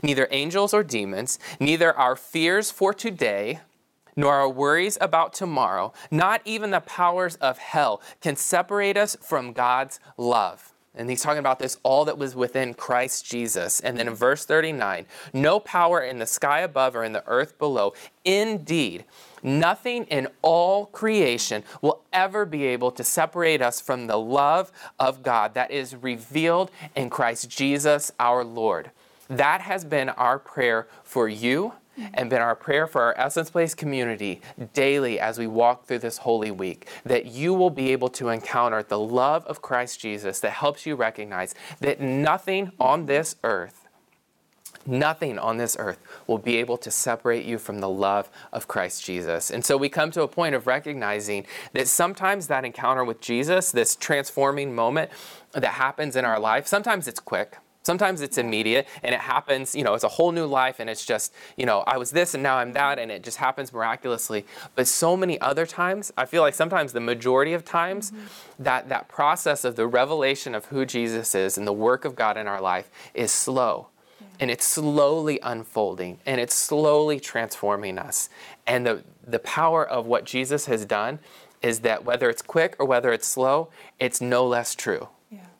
neither 0.00 0.28
angels 0.30 0.72
or 0.72 0.84
demons, 0.84 1.40
neither 1.58 1.92
our 1.92 2.14
fears 2.14 2.70
for 2.70 2.94
today 2.94 3.58
nor 4.14 4.34
our 4.34 4.48
worries 4.48 4.96
about 5.00 5.32
tomorrow, 5.32 5.92
not 6.08 6.40
even 6.44 6.70
the 6.70 6.80
powers 6.80 7.34
of 7.36 7.58
hell 7.58 8.00
can 8.20 8.36
separate 8.36 8.96
us 8.96 9.16
from 9.20 9.52
God's 9.52 9.98
love. 10.16 10.72
And 10.98 11.08
he's 11.08 11.22
talking 11.22 11.38
about 11.38 11.60
this, 11.60 11.78
all 11.84 12.04
that 12.06 12.18
was 12.18 12.34
within 12.34 12.74
Christ 12.74 13.24
Jesus. 13.24 13.80
And 13.80 13.96
then 13.96 14.08
in 14.08 14.14
verse 14.14 14.44
39, 14.44 15.06
no 15.32 15.60
power 15.60 16.00
in 16.00 16.18
the 16.18 16.26
sky 16.26 16.60
above 16.60 16.96
or 16.96 17.04
in 17.04 17.12
the 17.12 17.24
earth 17.26 17.56
below. 17.58 17.94
Indeed, 18.24 19.04
nothing 19.42 20.04
in 20.04 20.26
all 20.42 20.86
creation 20.86 21.62
will 21.80 22.02
ever 22.12 22.44
be 22.44 22.64
able 22.66 22.90
to 22.90 23.04
separate 23.04 23.62
us 23.62 23.80
from 23.80 24.08
the 24.08 24.18
love 24.18 24.72
of 24.98 25.22
God 25.22 25.54
that 25.54 25.70
is 25.70 25.94
revealed 25.94 26.70
in 26.96 27.10
Christ 27.10 27.48
Jesus 27.48 28.10
our 28.18 28.44
Lord. 28.44 28.90
That 29.28 29.60
has 29.60 29.84
been 29.84 30.08
our 30.08 30.38
prayer 30.38 30.88
for 31.04 31.28
you 31.28 31.74
and 32.14 32.30
been 32.30 32.42
our 32.42 32.54
prayer 32.54 32.86
for 32.86 33.02
our 33.02 33.14
Essence 33.18 33.50
Place 33.50 33.74
community 33.74 34.40
daily 34.72 35.18
as 35.20 35.38
we 35.38 35.46
walk 35.46 35.86
through 35.86 36.00
this 36.00 36.18
Holy 36.18 36.50
Week, 36.50 36.88
that 37.04 37.26
you 37.26 37.54
will 37.54 37.70
be 37.70 37.92
able 37.92 38.08
to 38.10 38.28
encounter 38.28 38.82
the 38.82 38.98
love 38.98 39.44
of 39.46 39.62
Christ 39.62 40.00
Jesus 40.00 40.40
that 40.40 40.50
helps 40.50 40.86
you 40.86 40.94
recognize 40.96 41.54
that 41.80 42.00
nothing 42.00 42.72
on 42.78 43.06
this 43.06 43.36
earth 43.44 43.88
Nothing 44.88 45.38
on 45.38 45.58
this 45.58 45.76
earth 45.78 45.98
will 46.26 46.38
be 46.38 46.56
able 46.56 46.78
to 46.78 46.90
separate 46.90 47.44
you 47.44 47.58
from 47.58 47.80
the 47.80 47.88
love 47.90 48.30
of 48.54 48.68
Christ 48.68 49.04
Jesus. 49.04 49.50
And 49.50 49.62
so 49.62 49.76
we 49.76 49.90
come 49.90 50.10
to 50.12 50.22
a 50.22 50.28
point 50.28 50.54
of 50.54 50.66
recognizing 50.66 51.44
that 51.74 51.88
sometimes 51.88 52.46
that 52.46 52.64
encounter 52.64 53.04
with 53.04 53.20
Jesus, 53.20 53.70
this 53.70 53.94
transforming 53.94 54.74
moment 54.74 55.10
that 55.52 55.74
happens 55.74 56.16
in 56.16 56.24
our 56.24 56.40
life, 56.40 56.66
sometimes 56.66 57.06
it's 57.06 57.20
quick. 57.20 57.58
Sometimes 57.88 58.20
it's 58.20 58.36
immediate 58.36 58.86
and 59.02 59.14
it 59.14 59.20
happens, 59.22 59.74
you 59.74 59.82
know, 59.82 59.94
it's 59.94 60.04
a 60.04 60.08
whole 60.08 60.30
new 60.30 60.44
life 60.44 60.78
and 60.78 60.90
it's 60.90 61.06
just, 61.06 61.32
you 61.56 61.64
know, 61.64 61.84
I 61.86 61.96
was 61.96 62.10
this 62.10 62.34
and 62.34 62.42
now 62.42 62.58
I'm 62.58 62.74
that 62.74 62.98
and 62.98 63.10
it 63.10 63.22
just 63.22 63.38
happens 63.38 63.72
miraculously. 63.72 64.44
But 64.74 64.86
so 64.86 65.16
many 65.16 65.40
other 65.40 65.64
times, 65.64 66.12
I 66.14 66.26
feel 66.26 66.42
like 66.42 66.52
sometimes 66.52 66.92
the 66.92 67.00
majority 67.00 67.54
of 67.54 67.64
times, 67.64 68.10
mm-hmm. 68.10 68.26
that, 68.62 68.90
that 68.90 69.08
process 69.08 69.64
of 69.64 69.76
the 69.76 69.86
revelation 69.86 70.54
of 70.54 70.66
who 70.66 70.84
Jesus 70.84 71.34
is 71.34 71.56
and 71.56 71.66
the 71.66 71.72
work 71.72 72.04
of 72.04 72.14
God 72.14 72.36
in 72.36 72.46
our 72.46 72.60
life 72.60 72.90
is 73.14 73.32
slow. 73.32 73.88
Yeah. 74.20 74.26
And 74.40 74.50
it's 74.50 74.66
slowly 74.66 75.40
unfolding 75.42 76.18
and 76.26 76.42
it's 76.42 76.54
slowly 76.54 77.18
transforming 77.18 77.96
us. 77.96 78.28
And 78.66 78.84
the, 78.86 79.02
the 79.26 79.38
power 79.38 79.82
of 79.82 80.04
what 80.04 80.26
Jesus 80.26 80.66
has 80.66 80.84
done 80.84 81.20
is 81.62 81.80
that 81.80 82.04
whether 82.04 82.28
it's 82.28 82.42
quick 82.42 82.76
or 82.78 82.84
whether 82.84 83.14
it's 83.14 83.26
slow, 83.26 83.70
it's 83.98 84.20
no 84.20 84.46
less 84.46 84.74
true. 84.74 85.08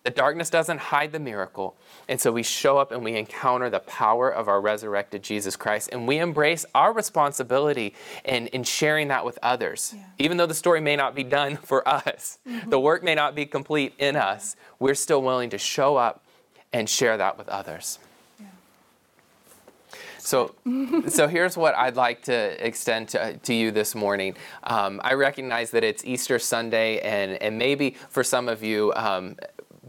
The 0.08 0.14
darkness 0.14 0.48
doesn't 0.48 0.78
hide 0.78 1.12
the 1.12 1.18
miracle. 1.18 1.76
And 2.08 2.18
so 2.18 2.32
we 2.32 2.42
show 2.42 2.78
up 2.78 2.92
and 2.92 3.04
we 3.04 3.14
encounter 3.14 3.68
the 3.68 3.80
power 3.80 4.30
of 4.30 4.48
our 4.48 4.58
resurrected 4.58 5.22
Jesus 5.22 5.54
Christ. 5.54 5.90
And 5.92 6.08
we 6.08 6.16
embrace 6.16 6.64
our 6.74 6.94
responsibility 6.94 7.94
in, 8.24 8.46
in 8.46 8.64
sharing 8.64 9.08
that 9.08 9.26
with 9.26 9.38
others. 9.42 9.92
Yeah. 9.94 10.04
Even 10.18 10.38
though 10.38 10.46
the 10.46 10.54
story 10.54 10.80
may 10.80 10.96
not 10.96 11.14
be 11.14 11.24
done 11.24 11.56
for 11.58 11.86
us, 11.86 12.38
mm-hmm. 12.48 12.70
the 12.70 12.80
work 12.80 13.02
may 13.02 13.14
not 13.14 13.34
be 13.34 13.44
complete 13.44 13.92
in 13.98 14.16
us, 14.16 14.56
we're 14.78 14.94
still 14.94 15.20
willing 15.20 15.50
to 15.50 15.58
show 15.58 15.98
up 15.98 16.24
and 16.72 16.88
share 16.88 17.18
that 17.18 17.36
with 17.36 17.50
others. 17.50 17.98
So, 20.28 20.54
so 21.08 21.26
here's 21.26 21.56
what 21.56 21.74
I'd 21.74 21.96
like 21.96 22.22
to 22.24 22.66
extend 22.66 23.08
to, 23.10 23.38
to 23.38 23.54
you 23.54 23.70
this 23.70 23.94
morning. 23.94 24.36
Um, 24.62 25.00
I 25.02 25.14
recognize 25.14 25.70
that 25.70 25.84
it's 25.84 26.04
Easter 26.04 26.38
Sunday, 26.38 26.98
and, 27.00 27.40
and 27.42 27.56
maybe 27.56 27.96
for 28.10 28.22
some 28.22 28.46
of 28.46 28.62
you, 28.62 28.92
um, 28.94 29.36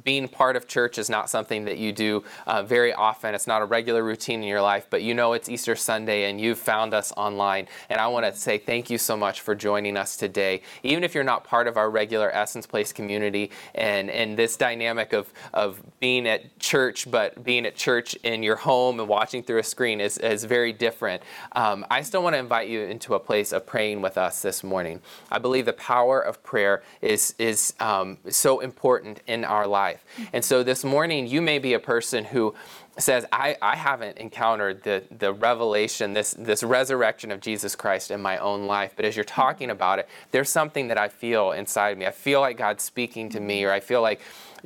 being 0.04 0.28
part 0.28 0.56
of 0.56 0.68
church 0.68 0.98
is 0.98 1.10
not 1.10 1.30
something 1.30 1.66
that 1.66 1.78
you 1.78 1.92
do 1.92 2.24
uh, 2.48 2.64
very 2.64 2.94
often. 2.94 3.34
It's 3.34 3.48
not 3.48 3.62
a 3.62 3.66
regular 3.66 4.04
routine 4.04 4.42
in 4.42 4.48
your 4.48 4.62
life, 4.62 4.88
but 4.90 5.02
you 5.02 5.14
know 5.14 5.34
it's 5.34 5.50
Easter 5.50 5.76
Sunday 5.76 6.30
and 6.30 6.40
you've 6.40 6.60
found 6.60 6.94
us 6.94 7.12
online. 7.18 7.68
And 7.90 8.00
I 8.00 8.08
want 8.08 8.26
to 8.26 8.40
say 8.40 8.58
thank 8.58 8.90
you 8.90 8.98
so 8.98 9.18
much 9.18 9.42
for 9.42 9.56
joining 9.56 9.98
us 9.98 10.16
today. 10.16 10.62
Even 10.84 11.04
if 11.04 11.16
you're 11.16 11.24
not 11.24 11.44
part 11.44 11.68
of 11.68 11.78
our 11.78 11.90
regular 11.90 12.32
Essence 12.32 12.66
Place 12.66 12.94
community 12.94 13.52
and, 13.76 14.10
and 14.10 14.38
this 14.38 14.56
dynamic 14.58 15.14
of, 15.14 15.32
of 15.54 15.82
being 16.00 16.28
at 16.28 16.60
church, 16.60 17.10
but 17.10 17.44
being 17.44 17.66
at 17.66 17.76
church 17.76 18.16
in 18.24 18.44
your 18.44 18.56
home 18.56 19.00
and 19.00 19.10
watching 19.10 19.44
through 19.44 19.60
a 19.60 19.64
screen 19.64 20.00
is, 20.00 20.18
is 20.18 20.44
very 20.44 20.74
different. 20.74 21.24
Um, 21.54 21.86
I 21.90 22.02
still 22.02 22.24
want 22.24 22.36
to 22.36 22.40
invite 22.40 22.70
you 22.70 22.82
into 22.82 23.16
a 23.16 23.20
place 23.20 23.52
of 23.52 23.66
praying 23.66 24.02
with 24.02 24.18
us 24.18 24.42
this 24.42 24.64
morning. 24.64 25.02
I 25.32 25.40
believe 25.40 25.66
the 25.66 25.74
power 25.74 26.20
of 26.20 26.44
prayer 26.44 26.84
is, 27.02 27.36
is 27.38 27.74
um, 27.80 28.18
so 28.30 28.60
important 28.60 29.22
in 29.28 29.44
our 29.44 29.68
lives 29.68 29.89
life. 29.90 30.06
And 30.34 30.44
so 30.44 30.64
this 30.64 30.84
morning, 30.84 31.28
you 31.28 31.42
may 31.42 31.60
be 31.60 31.74
a 31.74 31.80
person 31.80 32.24
who 32.26 32.54
says, 32.98 33.26
I, 33.32 33.56
I 33.62 33.76
haven't 33.76 34.18
encountered 34.18 34.84
the, 34.84 35.04
the 35.18 35.32
revelation, 35.34 36.14
this, 36.14 36.36
this 36.38 36.64
resurrection 36.64 37.32
of 37.32 37.40
Jesus 37.40 37.76
Christ 37.76 38.12
in 38.12 38.22
my 38.22 38.38
own 38.38 38.68
life. 38.68 38.94
But 38.96 39.06
as 39.06 39.16
you're 39.16 39.24
talking 39.24 39.70
about 39.70 40.00
it, 40.00 40.08
there's 40.32 40.50
something 40.50 40.90
that 40.90 40.98
I 40.98 41.08
feel 41.08 41.52
inside 41.52 41.98
me. 41.98 42.06
I 42.06 42.12
feel 42.12 42.42
like 42.42 42.58
God's 42.58 42.84
speaking 42.84 43.30
to 43.30 43.40
me, 43.40 43.64
or 43.64 43.72
I 43.72 43.80
feel 43.80 44.02
like 44.02 44.20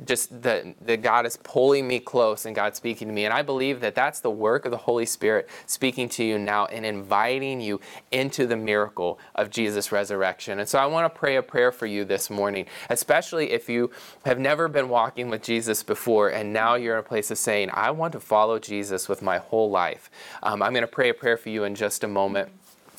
just 0.04 0.42
that, 0.42 0.64
that 0.86 1.02
God 1.02 1.26
is 1.26 1.36
pulling 1.36 1.86
me 1.86 2.00
close 2.00 2.46
and 2.46 2.54
God 2.54 2.74
speaking 2.74 3.08
to 3.08 3.14
me. 3.14 3.24
And 3.24 3.34
I 3.34 3.42
believe 3.42 3.80
that 3.80 3.94
that's 3.94 4.20
the 4.20 4.30
work 4.30 4.64
of 4.64 4.70
the 4.70 4.76
Holy 4.76 5.06
Spirit 5.06 5.48
speaking 5.66 6.08
to 6.10 6.24
you 6.24 6.38
now 6.38 6.66
and 6.66 6.84
inviting 6.84 7.60
you 7.60 7.80
into 8.10 8.46
the 8.46 8.56
miracle 8.56 9.18
of 9.34 9.50
Jesus' 9.50 9.92
resurrection. 9.92 10.58
And 10.58 10.68
so 10.68 10.78
I 10.78 10.86
want 10.86 11.12
to 11.12 11.18
pray 11.18 11.36
a 11.36 11.42
prayer 11.42 11.72
for 11.72 11.86
you 11.86 12.04
this 12.04 12.30
morning, 12.30 12.66
especially 12.90 13.52
if 13.52 13.68
you 13.68 13.90
have 14.24 14.38
never 14.38 14.68
been 14.68 14.88
walking 14.88 15.28
with 15.30 15.42
Jesus 15.42 15.82
before 15.82 16.30
and 16.30 16.52
now 16.52 16.74
you're 16.74 16.94
in 16.94 17.00
a 17.00 17.02
place 17.02 17.30
of 17.30 17.38
saying, 17.38 17.70
I 17.72 17.90
want 17.90 18.12
to 18.12 18.20
follow 18.20 18.58
Jesus 18.58 19.08
with 19.08 19.22
my 19.22 19.38
whole 19.38 19.70
life. 19.70 20.10
Um, 20.42 20.62
I'm 20.62 20.72
going 20.72 20.82
to 20.82 20.88
pray 20.88 21.10
a 21.10 21.14
prayer 21.14 21.36
for 21.36 21.50
you 21.50 21.64
in 21.64 21.74
just 21.74 22.04
a 22.04 22.08
moment. 22.08 22.50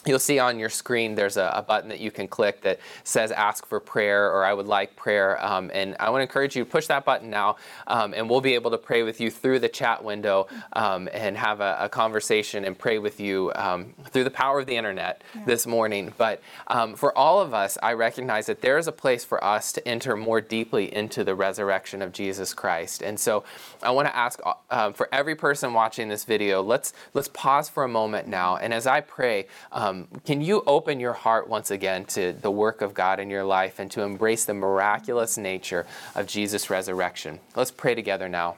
You'll 0.06 0.20
see 0.20 0.38
on 0.38 0.60
your 0.60 0.70
screen 0.70 1.16
there's 1.16 1.36
a, 1.36 1.51
a, 1.56 1.64
button 1.64 1.89
that 1.89 1.99
you 1.99 2.12
can 2.12 2.28
click 2.28 2.62
that 2.62 2.80
says 3.03 3.32
ask 3.32 3.66
for 3.66 3.80
prayer 3.80 4.32
or 4.32 4.45
I 4.45 4.53
would 4.53 4.68
like 4.68 4.95
prayer. 4.95 5.43
Um, 5.43 5.72
and 5.74 5.95
I 5.99 6.12
want 6.12 6.20
to 6.20 6.24
encourage 6.24 6.56
you 6.56 6.64
to 6.64 6.70
push 6.70 6.86
that 6.88 7.06
button 7.06 7.32
now 7.32 7.56
um, 7.88 8.14
and 8.14 8.30
we'll 8.30 8.41
be 8.41 8.53
able 8.53 8.70
to 8.70 8.78
pray 8.78 9.01
with 9.01 9.20
you 9.20 9.32
through 9.32 9.60
the 9.60 9.70
chat 9.70 10.03
window 10.03 10.47
um, 10.74 11.10
and 11.12 11.36
have 11.36 11.60
a, 11.60 11.78
a, 11.80 11.89
conversation 11.89 12.66
and 12.66 12.78
pray 12.78 12.99
with 12.99 13.20
you 13.20 13.51
um, 13.56 13.95
through 14.12 14.26
the 14.26 14.30
power 14.30 14.60
of 14.60 14.68
the 14.68 14.76
internet 14.76 15.24
yeah. 15.34 15.43
this 15.45 15.66
morning. 15.66 16.14
But 16.20 16.39
um, 16.68 16.93
for 16.93 17.18
all 17.18 17.41
of 17.41 17.56
us, 17.56 17.76
I 17.82 17.93
recognize 17.93 18.45
that 18.45 18.62
there 18.62 18.78
is 18.78 18.88
a 18.88 18.91
place 18.91 19.26
for 19.26 19.43
us 19.43 19.72
to 19.74 19.88
enter 19.88 20.16
more 20.16 20.39
deeply 20.39 20.93
into 20.93 21.24
the 21.24 21.34
resurrection 21.34 22.03
of 22.03 22.12
Jesus 22.12 22.53
Christ. 22.53 23.01
And 23.01 23.20
so 23.20 23.43
I 23.82 23.89
want 23.89 24.08
to 24.08 24.16
ask 24.16 24.39
uh, 24.70 24.91
for 24.91 25.10
every 25.12 25.36
person 25.36 25.74
watching 25.74 26.10
this 26.10 26.26
video, 26.26 26.62
let's, 26.62 26.93
let's 27.16 27.30
pause 27.30 27.70
for 27.70 27.84
a 27.84 27.89
moment 27.89 28.28
now. 28.28 28.58
And 28.58 28.72
as 28.72 28.86
I 28.86 29.01
pray, 29.01 29.47
um, 29.96 30.08
can 30.26 30.41
you 30.41 30.62
open 30.68 31.00
your 31.00 31.14
heart 31.14 31.48
once 31.48 31.72
again 31.72 32.06
to 32.06 32.34
the 32.34 32.52
work 32.52 32.82
of 32.82 32.93
God 32.93 33.20
in 33.20 33.30
your 33.30 33.46
life 33.46 33.80
and 33.80 33.89
to 33.91 34.02
embrace 34.02 34.46
the 34.46 34.54
miraculous 34.54 35.38
nature 35.38 35.86
of 36.16 36.28
Jesus' 36.28 36.70
resurrection? 36.70 37.39
Let's 37.56 37.72
pray 37.72 37.96
together 37.96 38.28
now. 38.28 38.58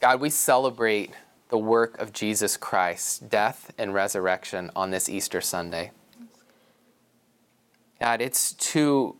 God, 0.00 0.20
we 0.20 0.28
celebrate 0.28 1.10
the 1.48 1.58
work 1.58 1.98
of 1.98 2.12
Jesus 2.12 2.56
Christ, 2.56 3.30
death 3.30 3.72
and 3.78 3.94
resurrection 3.94 4.70
on 4.76 4.90
this 4.90 5.08
Easter 5.08 5.40
Sunday. 5.40 5.90
God, 7.98 8.20
it's 8.20 8.52
too 8.52 9.16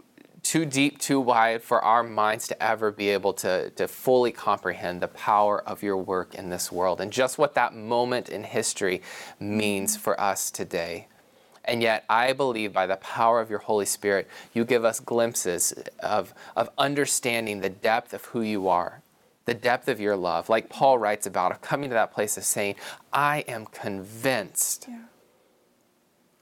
too 0.47 0.65
deep, 0.65 0.99
too 0.99 1.19
wide 1.19 1.61
for 1.61 1.83
our 1.83 2.05
minds 2.05 2.47
to 2.47 2.63
ever 2.63 2.93
be 2.93 3.09
able 3.09 3.33
to, 3.33 3.71
to 3.71 3.89
fully 3.89 4.31
comprehend 4.31 5.01
the 5.01 5.09
power 5.09 5.61
of 5.69 5.83
your 5.83 5.97
work 5.97 6.35
in 6.37 6.51
this 6.51 6.71
world 6.71 7.01
and 7.01 7.13
just 7.13 7.37
what 7.37 7.55
that 7.55 7.75
moment 7.75 8.29
in 8.29 8.45
history 8.45 9.03
means 9.41 9.97
for 9.97 10.19
us 10.21 10.51
today. 10.51 11.09
And 11.65 11.83
yet, 11.83 12.05
I 12.09 12.33
believe 12.33 12.73
by 12.73 12.87
the 12.87 12.97
power 12.99 13.41
of 13.41 13.51
your 13.51 13.59
Holy 13.59 13.87
Spirit, 13.87 14.29
you 14.55 14.65
give 14.65 14.85
us 14.85 15.01
glimpses 15.01 15.73
of, 15.99 16.33
of 16.55 16.71
understanding 16.79 17.61
the 17.61 17.69
depth 17.69 18.15
of 18.15 18.27
who 18.27 18.41
you 18.41 18.69
are, 18.69 19.03
the 19.47 19.55
depth 19.55 19.89
of 19.89 19.99
your 19.99 20.17
love. 20.17 20.49
Like 20.49 20.69
Paul 20.69 20.99
writes 20.99 21.27
about, 21.27 21.51
of 21.51 21.61
coming 21.61 21.91
to 21.91 21.95
that 21.95 22.13
place 22.13 22.37
of 22.37 22.45
saying, 22.45 22.77
I 23.13 23.41
am 23.49 23.67
convinced. 23.67 24.87
Yeah 24.89 25.07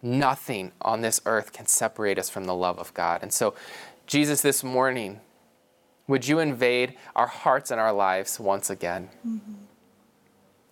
nothing 0.04 0.70
on 0.82 1.00
this 1.00 1.20
earth 1.24 1.52
can 1.52 1.66
separate 1.66 2.18
us 2.18 2.28
from 2.28 2.44
the 2.44 2.54
love 2.54 2.78
of 2.78 2.92
God. 2.92 3.22
And 3.22 3.32
so 3.32 3.54
Jesus, 4.06 4.42
this 4.42 4.62
morning, 4.62 5.20
would 6.06 6.28
you 6.28 6.38
invade 6.38 6.94
our 7.16 7.26
hearts 7.26 7.70
and 7.70 7.80
our 7.80 7.92
lives 7.92 8.38
once 8.38 8.68
again? 8.68 9.08
Mm-hmm. 9.26 9.52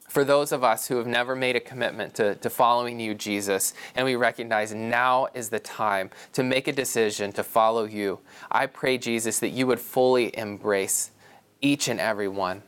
For 0.08 0.24
those 0.24 0.52
of 0.52 0.62
us 0.62 0.88
who 0.88 0.98
have 0.98 1.06
never 1.06 1.34
made 1.34 1.56
a 1.56 1.60
commitment 1.60 2.14
to, 2.16 2.34
to 2.34 2.50
following 2.50 3.00
you, 3.00 3.14
Jesus, 3.14 3.72
and 3.94 4.04
we 4.04 4.14
recognize 4.14 4.74
now 4.74 5.28
is 5.32 5.48
the 5.48 5.58
time 5.58 6.10
to 6.34 6.42
make 6.42 6.68
a 6.68 6.72
decision 6.72 7.32
to 7.32 7.42
follow 7.42 7.84
you, 7.84 8.18
I 8.50 8.66
pray, 8.66 8.98
Jesus, 8.98 9.38
that 9.38 9.48
you 9.48 9.66
would 9.66 9.80
fully 9.80 10.36
embrace 10.36 11.12
each 11.62 11.88
and 11.88 11.98
every 11.98 12.28
one. 12.28 12.62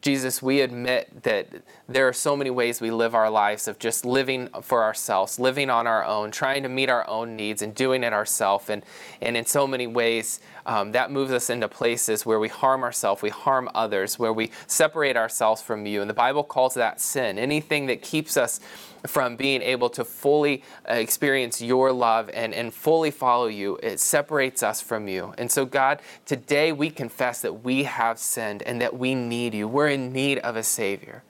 Jesus, 0.00 0.40
we 0.40 0.62
admit 0.62 1.24
that 1.24 1.48
there 1.86 2.08
are 2.08 2.12
so 2.12 2.34
many 2.34 2.48
ways 2.48 2.80
we 2.80 2.90
live 2.90 3.14
our 3.14 3.28
lives 3.28 3.68
of 3.68 3.78
just 3.78 4.06
living 4.06 4.48
for 4.62 4.82
ourselves, 4.82 5.38
living 5.38 5.68
on 5.68 5.86
our 5.86 6.04
own, 6.04 6.30
trying 6.30 6.62
to 6.62 6.70
meet 6.70 6.88
our 6.88 7.06
own 7.08 7.36
needs 7.36 7.60
and 7.60 7.74
doing 7.74 8.02
it 8.02 8.12
ourselves. 8.12 8.70
And, 8.70 8.82
and 9.20 9.36
in 9.36 9.44
so 9.44 9.66
many 9.66 9.86
ways, 9.86 10.40
um, 10.66 10.92
that 10.92 11.10
moves 11.10 11.32
us 11.32 11.50
into 11.50 11.68
places 11.68 12.24
where 12.24 12.38
we 12.38 12.48
harm 12.48 12.82
ourselves, 12.82 13.22
we 13.22 13.30
harm 13.30 13.68
others, 13.74 14.18
where 14.18 14.32
we 14.32 14.50
separate 14.66 15.16
ourselves 15.16 15.62
from 15.62 15.86
you. 15.86 16.00
And 16.00 16.10
the 16.10 16.14
Bible 16.14 16.44
calls 16.44 16.74
that 16.74 17.00
sin. 17.00 17.38
Anything 17.38 17.86
that 17.86 18.02
keeps 18.02 18.36
us 18.36 18.60
from 19.06 19.36
being 19.36 19.62
able 19.62 19.88
to 19.90 20.04
fully 20.04 20.62
uh, 20.88 20.94
experience 20.94 21.60
your 21.62 21.92
love 21.92 22.30
and, 22.32 22.52
and 22.52 22.72
fully 22.72 23.10
follow 23.10 23.46
you. 23.46 23.78
It 23.82 24.00
separates 24.00 24.62
us 24.62 24.80
from 24.80 25.08
you. 25.08 25.34
And 25.38 25.50
so, 25.50 25.64
God, 25.64 26.00
today 26.26 26.72
we 26.72 26.90
confess 26.90 27.40
that 27.42 27.64
we 27.64 27.84
have 27.84 28.18
sinned 28.18 28.62
and 28.62 28.80
that 28.80 28.98
we 28.98 29.14
need 29.14 29.54
you. 29.54 29.68
We're 29.68 29.88
in 29.88 30.12
need 30.12 30.38
of 30.38 30.56
a 30.56 30.62
Savior. 30.62 31.22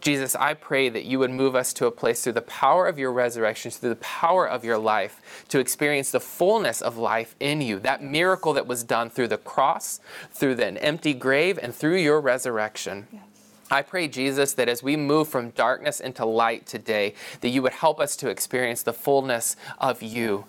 Jesus, 0.00 0.34
I 0.34 0.54
pray 0.54 0.88
that 0.88 1.04
you 1.04 1.18
would 1.18 1.30
move 1.30 1.54
us 1.54 1.72
to 1.74 1.86
a 1.86 1.90
place 1.90 2.22
through 2.22 2.34
the 2.34 2.42
power 2.42 2.86
of 2.86 2.98
your 2.98 3.12
resurrection, 3.12 3.70
through 3.70 3.90
the 3.90 3.96
power 3.96 4.48
of 4.48 4.64
your 4.64 4.78
life, 4.78 5.44
to 5.48 5.58
experience 5.58 6.10
the 6.10 6.20
fullness 6.20 6.80
of 6.80 6.96
life 6.96 7.34
in 7.40 7.60
you. 7.60 7.78
That 7.78 8.02
miracle 8.02 8.52
that 8.54 8.66
was 8.66 8.84
done 8.84 9.10
through 9.10 9.28
the 9.28 9.38
cross, 9.38 10.00
through 10.30 10.56
the 10.56 10.82
empty 10.82 11.14
grave, 11.14 11.58
and 11.60 11.74
through 11.74 11.96
your 11.96 12.20
resurrection. 12.20 13.06
Yes. 13.12 13.22
I 13.70 13.82
pray, 13.82 14.08
Jesus, 14.08 14.54
that 14.54 14.68
as 14.68 14.82
we 14.82 14.96
move 14.96 15.28
from 15.28 15.50
darkness 15.50 16.00
into 16.00 16.24
light 16.24 16.66
today, 16.66 17.14
that 17.40 17.50
you 17.50 17.62
would 17.62 17.74
help 17.74 18.00
us 18.00 18.16
to 18.16 18.30
experience 18.30 18.82
the 18.82 18.94
fullness 18.94 19.56
of 19.78 20.02
you. 20.02 20.46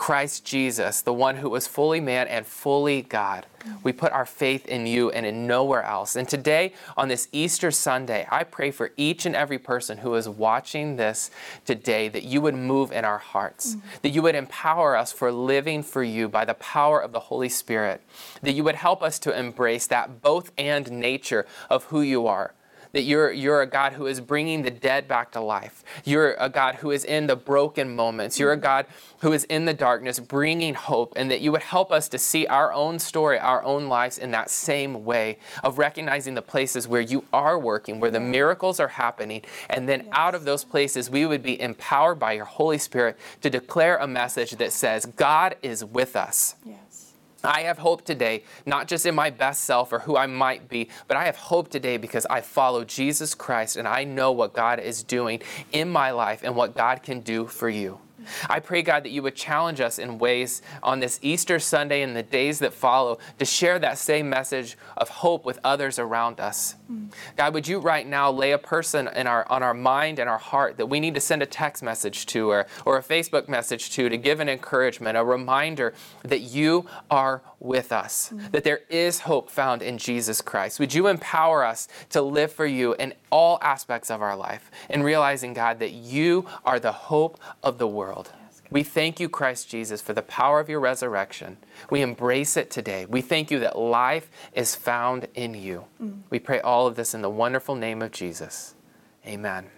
Christ 0.00 0.46
Jesus, 0.46 1.02
the 1.02 1.12
one 1.12 1.36
who 1.36 1.50
was 1.50 1.66
fully 1.66 2.00
man 2.00 2.26
and 2.26 2.46
fully 2.46 3.02
God. 3.02 3.44
We 3.82 3.92
put 3.92 4.12
our 4.12 4.24
faith 4.24 4.66
in 4.66 4.86
you 4.86 5.10
and 5.10 5.26
in 5.26 5.46
nowhere 5.46 5.82
else. 5.82 6.16
And 6.16 6.26
today, 6.26 6.72
on 6.96 7.08
this 7.08 7.28
Easter 7.32 7.70
Sunday, 7.70 8.26
I 8.30 8.44
pray 8.44 8.70
for 8.70 8.92
each 8.96 9.26
and 9.26 9.36
every 9.36 9.58
person 9.58 9.98
who 9.98 10.14
is 10.14 10.26
watching 10.26 10.96
this 10.96 11.30
today 11.66 12.08
that 12.08 12.24
you 12.24 12.40
would 12.40 12.54
move 12.54 12.92
in 12.92 13.04
our 13.04 13.18
hearts, 13.18 13.74
mm-hmm. 13.74 13.86
that 14.00 14.08
you 14.08 14.22
would 14.22 14.34
empower 14.34 14.96
us 14.96 15.12
for 15.12 15.30
living 15.30 15.82
for 15.82 16.02
you 16.02 16.30
by 16.30 16.46
the 16.46 16.54
power 16.54 16.98
of 16.98 17.12
the 17.12 17.20
Holy 17.20 17.50
Spirit, 17.50 18.00
that 18.40 18.52
you 18.52 18.64
would 18.64 18.76
help 18.76 19.02
us 19.02 19.18
to 19.18 19.38
embrace 19.38 19.86
that 19.88 20.22
both 20.22 20.50
and 20.56 20.90
nature 20.90 21.44
of 21.68 21.84
who 21.84 22.00
you 22.00 22.26
are 22.26 22.54
that 22.92 23.02
you're, 23.02 23.32
you're 23.32 23.62
a 23.62 23.66
God 23.66 23.94
who 23.94 24.06
is 24.06 24.20
bringing 24.20 24.62
the 24.62 24.70
dead 24.70 25.06
back 25.06 25.32
to 25.32 25.40
life. 25.40 25.84
You're 26.04 26.34
a 26.34 26.48
God 26.48 26.76
who 26.76 26.90
is 26.90 27.04
in 27.04 27.26
the 27.26 27.36
broken 27.36 27.94
moments. 27.94 28.38
You're 28.38 28.52
a 28.52 28.56
God 28.56 28.86
who 29.20 29.32
is 29.32 29.44
in 29.44 29.64
the 29.64 29.74
darkness, 29.74 30.18
bringing 30.18 30.74
hope, 30.74 31.12
and 31.16 31.30
that 31.30 31.40
you 31.40 31.52
would 31.52 31.62
help 31.62 31.92
us 31.92 32.08
to 32.08 32.18
see 32.18 32.46
our 32.46 32.72
own 32.72 32.98
story, 32.98 33.38
our 33.38 33.62
own 33.62 33.88
lives 33.88 34.18
in 34.18 34.30
that 34.30 34.50
same 34.50 35.04
way 35.04 35.38
of 35.62 35.78
recognizing 35.78 36.34
the 36.34 36.42
places 36.42 36.88
where 36.88 37.00
you 37.00 37.24
are 37.32 37.58
working, 37.58 38.00
where 38.00 38.10
the 38.10 38.20
miracles 38.20 38.80
are 38.80 38.88
happening, 38.88 39.42
and 39.68 39.88
then 39.88 40.08
out 40.12 40.34
of 40.34 40.44
those 40.44 40.64
places, 40.64 41.10
we 41.10 41.26
would 41.26 41.42
be 41.42 41.60
empowered 41.60 42.18
by 42.18 42.32
your 42.32 42.44
Holy 42.44 42.78
Spirit 42.78 43.16
to 43.42 43.50
declare 43.50 43.96
a 43.98 44.06
message 44.06 44.52
that 44.52 44.72
says, 44.72 45.06
God 45.16 45.56
is 45.62 45.84
with 45.84 46.16
us. 46.16 46.54
Yeah. 46.64 46.74
I 47.44 47.62
have 47.62 47.78
hope 47.78 48.04
today, 48.04 48.44
not 48.66 48.88
just 48.88 49.06
in 49.06 49.14
my 49.14 49.30
best 49.30 49.64
self 49.64 49.92
or 49.92 50.00
who 50.00 50.16
I 50.16 50.26
might 50.26 50.68
be, 50.68 50.88
but 51.08 51.16
I 51.16 51.24
have 51.24 51.36
hope 51.36 51.68
today 51.68 51.96
because 51.96 52.26
I 52.26 52.40
follow 52.40 52.84
Jesus 52.84 53.34
Christ 53.34 53.76
and 53.76 53.88
I 53.88 54.04
know 54.04 54.32
what 54.32 54.52
God 54.52 54.78
is 54.78 55.02
doing 55.02 55.40
in 55.72 55.88
my 55.88 56.10
life 56.10 56.40
and 56.42 56.54
what 56.54 56.74
God 56.74 57.02
can 57.02 57.20
do 57.20 57.46
for 57.46 57.68
you. 57.68 57.98
I 58.48 58.60
pray, 58.60 58.82
God, 58.82 59.04
that 59.04 59.10
you 59.10 59.22
would 59.22 59.36
challenge 59.36 59.80
us 59.80 59.98
in 59.98 60.18
ways 60.18 60.62
on 60.82 61.00
this 61.00 61.18
Easter 61.22 61.58
Sunday 61.58 62.02
and 62.02 62.16
the 62.16 62.22
days 62.22 62.58
that 62.60 62.72
follow 62.72 63.18
to 63.38 63.44
share 63.44 63.78
that 63.78 63.98
same 63.98 64.28
message 64.28 64.76
of 64.96 65.08
hope 65.08 65.44
with 65.44 65.58
others 65.64 65.98
around 65.98 66.40
us. 66.40 66.74
Mm. 66.90 67.12
God, 67.36 67.54
would 67.54 67.68
you 67.68 67.78
right 67.78 68.06
now 68.06 68.30
lay 68.30 68.52
a 68.52 68.58
person 68.58 69.08
in 69.08 69.26
our, 69.26 69.46
on 69.50 69.62
our 69.62 69.74
mind 69.74 70.18
and 70.18 70.28
our 70.28 70.38
heart 70.38 70.76
that 70.78 70.86
we 70.86 71.00
need 71.00 71.14
to 71.14 71.20
send 71.20 71.42
a 71.42 71.46
text 71.46 71.82
message 71.82 72.26
to 72.26 72.50
or, 72.50 72.66
or 72.84 72.96
a 72.96 73.02
Facebook 73.02 73.48
message 73.48 73.90
to 73.90 74.08
to 74.08 74.16
give 74.16 74.40
an 74.40 74.48
encouragement, 74.48 75.16
a 75.16 75.24
reminder 75.24 75.94
that 76.22 76.40
you 76.40 76.86
are 77.10 77.42
with 77.58 77.92
us, 77.92 78.30
mm. 78.32 78.50
that 78.52 78.64
there 78.64 78.80
is 78.88 79.20
hope 79.20 79.50
found 79.50 79.82
in 79.82 79.98
Jesus 79.98 80.40
Christ. 80.40 80.80
Would 80.80 80.94
you 80.94 81.06
empower 81.06 81.64
us 81.64 81.88
to 82.10 82.22
live 82.22 82.52
for 82.52 82.66
you 82.66 82.94
in 82.94 83.14
all 83.30 83.58
aspects 83.62 84.10
of 84.10 84.22
our 84.22 84.36
life 84.36 84.70
and 84.88 85.04
realizing, 85.04 85.52
God, 85.52 85.78
that 85.78 85.92
you 85.92 86.46
are 86.64 86.80
the 86.80 86.92
hope 86.92 87.38
of 87.62 87.78
the 87.78 87.86
world? 87.86 88.09
We 88.70 88.82
thank 88.84 89.18
you, 89.18 89.28
Christ 89.28 89.68
Jesus, 89.68 90.00
for 90.00 90.12
the 90.12 90.22
power 90.22 90.60
of 90.60 90.68
your 90.68 90.80
resurrection. 90.80 91.56
We 91.90 92.02
embrace 92.02 92.56
it 92.56 92.70
today. 92.70 93.06
We 93.06 93.20
thank 93.20 93.50
you 93.50 93.58
that 93.60 93.78
life 93.78 94.30
is 94.52 94.76
found 94.76 95.26
in 95.34 95.54
you. 95.54 95.84
Mm. 96.00 96.20
We 96.30 96.38
pray 96.38 96.60
all 96.60 96.86
of 96.86 96.94
this 96.94 97.12
in 97.14 97.22
the 97.22 97.30
wonderful 97.30 97.74
name 97.74 98.00
of 98.00 98.12
Jesus. 98.12 98.74
Amen. 99.26 99.70